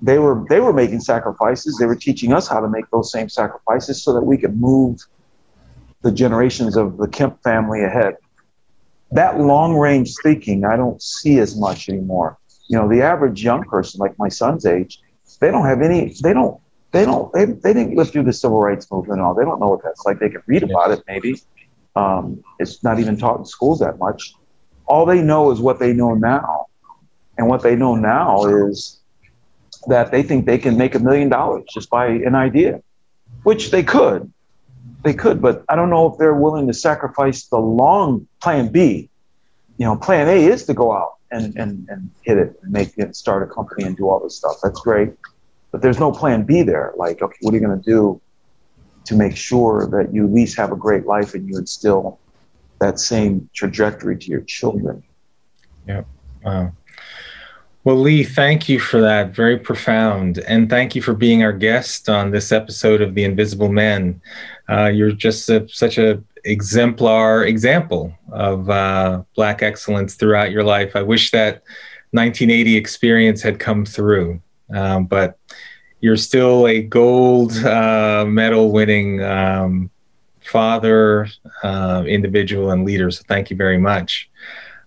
they 0.01 0.17
were 0.17 0.45
they 0.47 0.61
were 0.61 0.71
making 0.71 1.01
sacrifices. 1.01 1.77
They 1.77 1.85
were 1.85 2.01
teaching 2.07 2.31
us 2.31 2.47
how 2.47 2.61
to 2.61 2.69
make 2.69 2.89
those 2.91 3.11
same 3.11 3.27
sacrifices 3.27 4.01
so 4.01 4.13
that 4.13 4.21
we 4.21 4.37
could 4.37 4.55
move 4.59 4.97
the 6.01 6.11
generations 6.23 6.77
of 6.77 6.95
the 6.97 7.07
Kemp 7.09 7.43
family 7.43 7.83
ahead. 7.83 8.15
That 9.11 9.39
long 9.39 9.75
range 9.75 10.13
thinking 10.23 10.63
I 10.63 10.77
don't 10.77 11.01
see 11.01 11.39
as 11.39 11.57
much 11.57 11.89
anymore. 11.89 12.37
You 12.69 12.77
know, 12.77 12.87
the 12.87 13.01
average 13.01 13.43
young 13.43 13.63
person 13.63 13.99
like 13.99 14.17
my 14.17 14.29
son's 14.29 14.65
age, 14.65 15.01
they 15.39 15.51
don't 15.51 15.65
have 15.65 15.81
any 15.81 16.13
they 16.21 16.33
don't 16.33 16.59
they 16.91 17.05
don't 17.05 17.31
they, 17.33 17.45
they 17.45 17.73
didn't 17.73 17.95
live 17.95 18.11
through 18.11 18.23
the 18.23 18.33
civil 18.33 18.59
rights 18.59 18.89
movement 18.91 19.19
and 19.19 19.25
all. 19.25 19.33
They 19.33 19.43
don't 19.43 19.59
know 19.59 19.69
what 19.69 19.83
that's 19.83 20.05
like. 20.05 20.19
They 20.19 20.29
can 20.29 20.43
read 20.45 20.63
about 20.63 20.91
it 20.91 21.03
maybe. 21.07 21.41
Um, 21.95 22.43
it's 22.59 22.83
not 22.83 22.99
even 22.99 23.17
taught 23.17 23.39
in 23.39 23.45
schools 23.45 23.79
that 23.79 23.97
much. 23.99 24.33
All 24.85 25.05
they 25.05 25.21
know 25.21 25.51
is 25.51 25.59
what 25.59 25.79
they 25.79 25.93
know 25.93 26.13
now 26.15 26.67
and 27.37 27.47
what 27.47 27.61
they 27.61 27.75
know 27.75 27.95
now 27.95 28.45
is 28.45 28.99
that 29.87 30.11
they 30.11 30.23
think 30.23 30.45
they 30.45 30.57
can 30.57 30.77
make 30.77 30.95
a 30.95 30.99
million 30.99 31.29
dollars 31.29 31.63
just 31.73 31.89
by 31.89 32.07
an 32.07 32.35
idea, 32.35 32.81
which 33.43 33.71
they 33.71 33.83
could. 33.83 34.31
They 35.03 35.13
could, 35.13 35.41
but 35.41 35.63
I 35.69 35.77
don't 35.77 35.89
know 35.89 36.11
if 36.11 36.17
they're 36.17 36.35
willing 36.35 36.67
to 36.67 36.73
sacrifice 36.73 37.45
the 37.45 37.57
long 37.59 38.27
plan 38.41 38.67
B. 38.67 39.09
You 39.77 39.85
know, 39.85 39.95
plan 39.95 40.27
A 40.27 40.45
is 40.45 40.65
to 40.65 40.73
go 40.73 40.91
out 40.91 41.18
and, 41.31 41.55
and, 41.57 41.87
and 41.89 42.09
hit 42.21 42.37
it 42.37 42.59
and 42.61 42.71
make 42.71 42.97
it, 42.97 43.15
start 43.15 43.43
a 43.43 43.53
company 43.53 43.83
and 43.83 43.95
do 43.95 44.09
all 44.09 44.19
this 44.19 44.35
stuff. 44.35 44.57
That's 44.63 44.79
great. 44.81 45.13
But 45.71 45.81
there's 45.81 45.99
no 45.99 46.11
plan 46.11 46.43
B 46.43 46.63
there. 46.63 46.93
Like, 46.97 47.21
okay, 47.21 47.37
what 47.41 47.53
are 47.53 47.57
you 47.57 47.65
going 47.65 47.79
to 47.79 47.85
do 47.89 48.21
to 49.05 49.15
make 49.15 49.35
sure 49.35 49.87
that 49.87 50.13
you 50.13 50.25
at 50.25 50.33
least 50.33 50.57
have 50.57 50.71
a 50.71 50.75
great 50.75 51.05
life 51.05 51.33
and 51.33 51.47
you 51.47 51.57
instill 51.57 52.19
that 52.79 52.99
same 52.99 53.49
trajectory 53.53 54.17
to 54.17 54.27
your 54.27 54.41
children? 54.41 55.03
Yeah. 55.87 56.03
Wow. 56.43 56.73
Well, 57.85 57.97
Lee, 57.97 58.23
thank 58.23 58.67
you 58.67 58.79
for 58.79 58.99
that. 59.01 59.33
Very 59.33 59.57
profound. 59.57 60.39
And 60.39 60.69
thank 60.69 60.95
you 60.95 61.01
for 61.01 61.13
being 61.13 61.43
our 61.43 61.53
guest 61.53 62.09
on 62.09 62.31
this 62.31 62.51
episode 62.51 63.01
of 63.01 63.15
The 63.15 63.23
Invisible 63.23 63.69
Men. 63.69 64.21
Uh, 64.67 64.87
you're 64.87 65.11
just 65.11 65.49
a, 65.49 65.67
such 65.69 65.97
a 65.97 66.21
exemplar 66.45 67.45
example 67.45 68.13
of 68.31 68.69
uh, 68.69 69.23
Black 69.35 69.61
excellence 69.61 70.15
throughout 70.15 70.51
your 70.51 70.63
life. 70.63 70.95
I 70.95 71.01
wish 71.01 71.31
that 71.31 71.63
1980 72.11 72.75
experience 72.75 73.41
had 73.41 73.59
come 73.59 73.85
through, 73.85 74.41
um, 74.73 75.05
but 75.05 75.37
you're 76.01 76.17
still 76.17 76.67
a 76.67 76.81
gold 76.81 77.53
uh, 77.57 78.25
medal 78.27 78.71
winning 78.71 79.23
um, 79.23 79.89
father, 80.41 81.27
uh, 81.63 82.03
individual, 82.07 82.71
and 82.71 82.85
leader. 82.85 83.11
So 83.11 83.23
thank 83.27 83.49
you 83.49 83.57
very 83.57 83.77
much. 83.77 84.29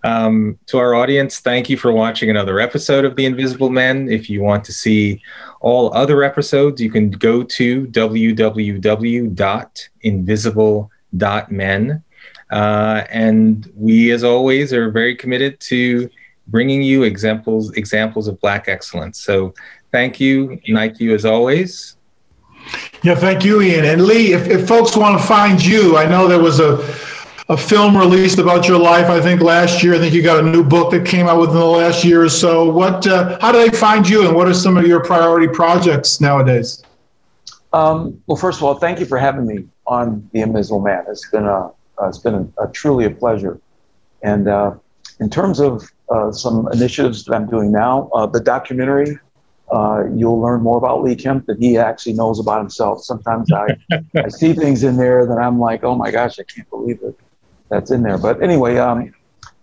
Um, 0.05 0.59
to 0.66 0.78
our 0.78 0.94
audience, 0.94 1.38
thank 1.38 1.70
you 1.70 1.76
for 1.76 1.92
watching 1.92 2.28
another 2.28 2.59
episode 2.59 3.05
of 3.05 3.14
The 3.14 3.24
Invisible 3.24 3.70
Men. 3.70 4.11
If 4.11 4.28
you 4.28 4.42
want 4.42 4.64
to 4.64 4.72
see 4.72 5.22
all 5.61 5.94
other 5.94 6.24
episodes, 6.24 6.80
you 6.80 6.90
can 6.90 7.11
go 7.11 7.44
to 7.44 7.86
www.invisible.men. 11.16 12.02
Uh, 12.50 13.04
and 13.10 13.72
we, 13.74 14.10
as 14.10 14.24
always, 14.24 14.72
are 14.72 14.90
very 14.90 15.16
committed 15.16 15.58
to 15.60 16.10
bringing 16.48 16.82
you 16.82 17.04
examples 17.04 17.72
examples 17.72 18.28
of 18.28 18.38
Black 18.40 18.68
excellence. 18.68 19.20
So 19.20 19.54
thank 19.90 20.20
you, 20.20 20.60
Nique, 20.68 21.14
as 21.14 21.24
always. 21.24 21.96
Yeah, 23.02 23.14
thank 23.14 23.44
you, 23.44 23.62
Ian. 23.62 23.84
And 23.86 24.04
Lee, 24.04 24.32
if, 24.32 24.46
if 24.48 24.68
folks 24.68 24.96
want 24.96 25.18
to 25.20 25.26
find 25.26 25.64
you, 25.64 25.96
I 25.96 26.06
know 26.06 26.28
there 26.28 26.38
was 26.38 26.60
a 26.60 26.76
a 27.48 27.56
film 27.56 27.96
released 27.96 28.38
about 28.38 28.68
your 28.68 28.78
life. 28.78 29.06
I 29.06 29.20
think 29.20 29.40
last 29.40 29.82
year. 29.82 29.94
I 29.94 29.98
think 29.98 30.14
you 30.14 30.22
got 30.22 30.42
a 30.42 30.48
new 30.48 30.62
book 30.62 30.90
that 30.92 31.04
came 31.04 31.26
out 31.26 31.40
within 31.40 31.56
the 31.56 31.64
last 31.64 32.04
year 32.04 32.22
or 32.22 32.28
so. 32.28 32.70
What? 32.70 33.06
Uh, 33.06 33.38
how 33.40 33.50
do 33.50 33.58
they 33.58 33.76
find 33.76 34.08
you, 34.08 34.26
and 34.26 34.36
what 34.36 34.46
are 34.46 34.54
some 34.54 34.76
of 34.76 34.86
your 34.86 35.02
priority 35.02 35.48
projects 35.48 36.20
nowadays? 36.20 36.82
Um, 37.72 38.22
well, 38.26 38.36
first 38.36 38.58
of 38.58 38.64
all, 38.64 38.74
thank 38.74 39.00
you 39.00 39.06
for 39.06 39.18
having 39.18 39.46
me 39.46 39.64
on 39.93 40.28
the 40.32 40.40
Invisible 40.40 40.80
Man. 40.80 41.05
It's 41.09 41.28
been 41.30 41.47
a 41.47 41.70
uh, 42.01 42.09
it's 42.09 42.18
been 42.18 42.34
a, 42.34 42.64
a, 42.64 42.72
truly 42.72 43.05
a 43.05 43.11
pleasure. 43.11 43.61
And 44.22 44.49
uh, 44.49 44.74
in 45.20 45.28
terms 45.28 45.61
of 45.61 45.84
uh, 46.11 46.32
some 46.32 46.68
initiatives 46.72 47.24
that 47.24 47.34
I'm 47.34 47.49
doing 47.49 47.70
now, 47.70 48.11
uh, 48.14 48.26
the 48.26 48.40
documentary. 48.40 49.18
Uh, 49.70 50.05
you'll 50.14 50.38
learn 50.38 50.61
more 50.61 50.76
about 50.76 51.03
Lee 51.03 51.16
Kemp 51.16 51.47
than 51.47 51.59
he 51.59 51.78
actually 51.78 52.12
knows 52.12 52.38
about 52.38 52.59
himself. 52.59 53.03
Sometimes 53.03 53.51
I, 53.51 53.68
I 54.14 54.28
see 54.40 54.53
things 54.53 54.84
in 54.84 54.99
there 54.99 55.24
that 55.24 55.38
I'm 55.38 55.59
like, 55.59 55.82
oh 55.82 55.95
my 55.95 56.11
gosh, 56.11 56.38
I 56.38 56.43
can't 56.43 56.68
believe 56.68 56.99
it 57.03 57.18
that's 57.70 57.90
in 57.90 58.03
there. 58.03 58.18
But 58.18 58.43
anyway, 58.43 58.76
um, 58.76 59.14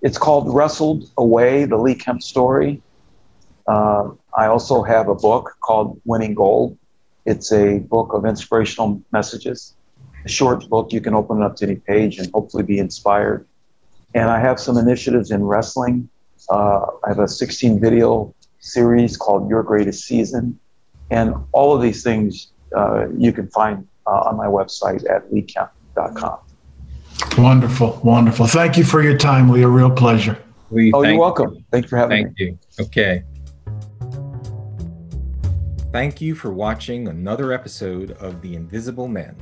it's 0.02 0.18
called 0.18 0.52
Wrestled 0.52 1.12
Away, 1.18 1.66
the 1.66 1.78
Lee 1.78 1.94
Kemp 1.94 2.24
story. 2.24 2.82
Uh, 3.68 4.10
I 4.36 4.48
also 4.48 4.82
have 4.82 5.10
a 5.10 5.16
book 5.16 5.56
called 5.62 6.02
Winning 6.06 6.34
Gold. 6.34 6.76
It's 7.26 7.52
a 7.52 7.78
book 7.78 8.14
of 8.14 8.26
inspirational 8.26 9.04
messages. 9.12 9.76
A 10.26 10.30
short 10.30 10.68
book, 10.70 10.92
you 10.92 11.02
can 11.02 11.14
open 11.14 11.42
it 11.42 11.46
up 11.46 11.56
to 11.58 11.66
any 11.66 11.76
page 11.76 12.20
and 12.20 12.30
hopefully 12.34 12.64
be 12.64 12.80
inspired. 12.80 13.46
And 14.14 14.30
I 14.30 14.40
have 14.40 14.60
some 14.60 14.78
initiatives 14.78 15.32
in 15.32 15.44
wrestling. 15.44 16.10
Uh, 16.50 16.86
I 17.06 17.10
have 17.10 17.20
a 17.20 17.28
16 17.28 17.80
video 17.80 18.34
series 18.60 19.18
called 19.18 19.50
Your 19.50 19.64
Greatest 19.64 20.06
Season. 20.06 20.60
And 21.12 21.34
all 21.52 21.76
of 21.76 21.82
these 21.82 22.04
things 22.04 22.52
uh, 22.76 23.10
you 23.18 23.32
can 23.32 23.48
find 23.50 23.88
uh, 24.06 24.12
on 24.12 24.38
my 24.38 24.48
website 24.48 25.10
at 25.10 25.30
leekemp.com. 25.32 26.40
Wonderful, 27.38 28.00
wonderful. 28.04 28.48
Thank 28.48 28.78
you 28.78 28.84
for 28.84 29.02
your 29.02 29.18
time, 29.18 29.50
Lee. 29.50 29.64
A 29.64 29.68
real 29.68 29.92
pleasure. 29.92 30.38
Lee, 30.72 30.92
oh, 30.94 31.04
you're 31.04 31.20
welcome. 31.20 31.66
Thank 31.72 31.86
you 31.86 31.90
for 31.90 31.98
having 31.98 32.26
thank 32.26 32.40
me. 32.40 32.58
Thank 32.72 32.96
you. 32.96 33.02
Okay. 33.02 33.24
Thank 35.92 36.22
you 36.22 36.36
for 36.36 36.52
watching 36.52 37.08
another 37.08 37.52
episode 37.52 38.12
of 38.12 38.42
The 38.42 38.56
Invisible 38.56 39.08
Men. 39.08 39.36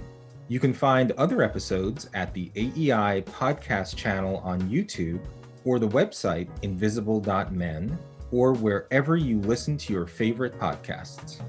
You 0.50 0.60
can 0.62 0.74
find 0.74 1.12
other 1.14 1.42
episodes 1.42 2.10
at 2.14 2.34
the 2.34 2.50
AEI 2.56 3.24
podcast 3.24 3.98
channel 3.98 4.38
on 4.38 4.62
YouTube 4.62 5.20
or 5.66 5.78
the 5.78 5.90
website 5.90 6.48
invisible.men 6.62 7.98
or 8.32 8.54
wherever 8.54 9.18
you 9.18 9.42
listen 9.42 9.78
to 9.78 9.94
your 9.94 10.08
favorite 10.08 10.58
podcasts. 10.58 11.42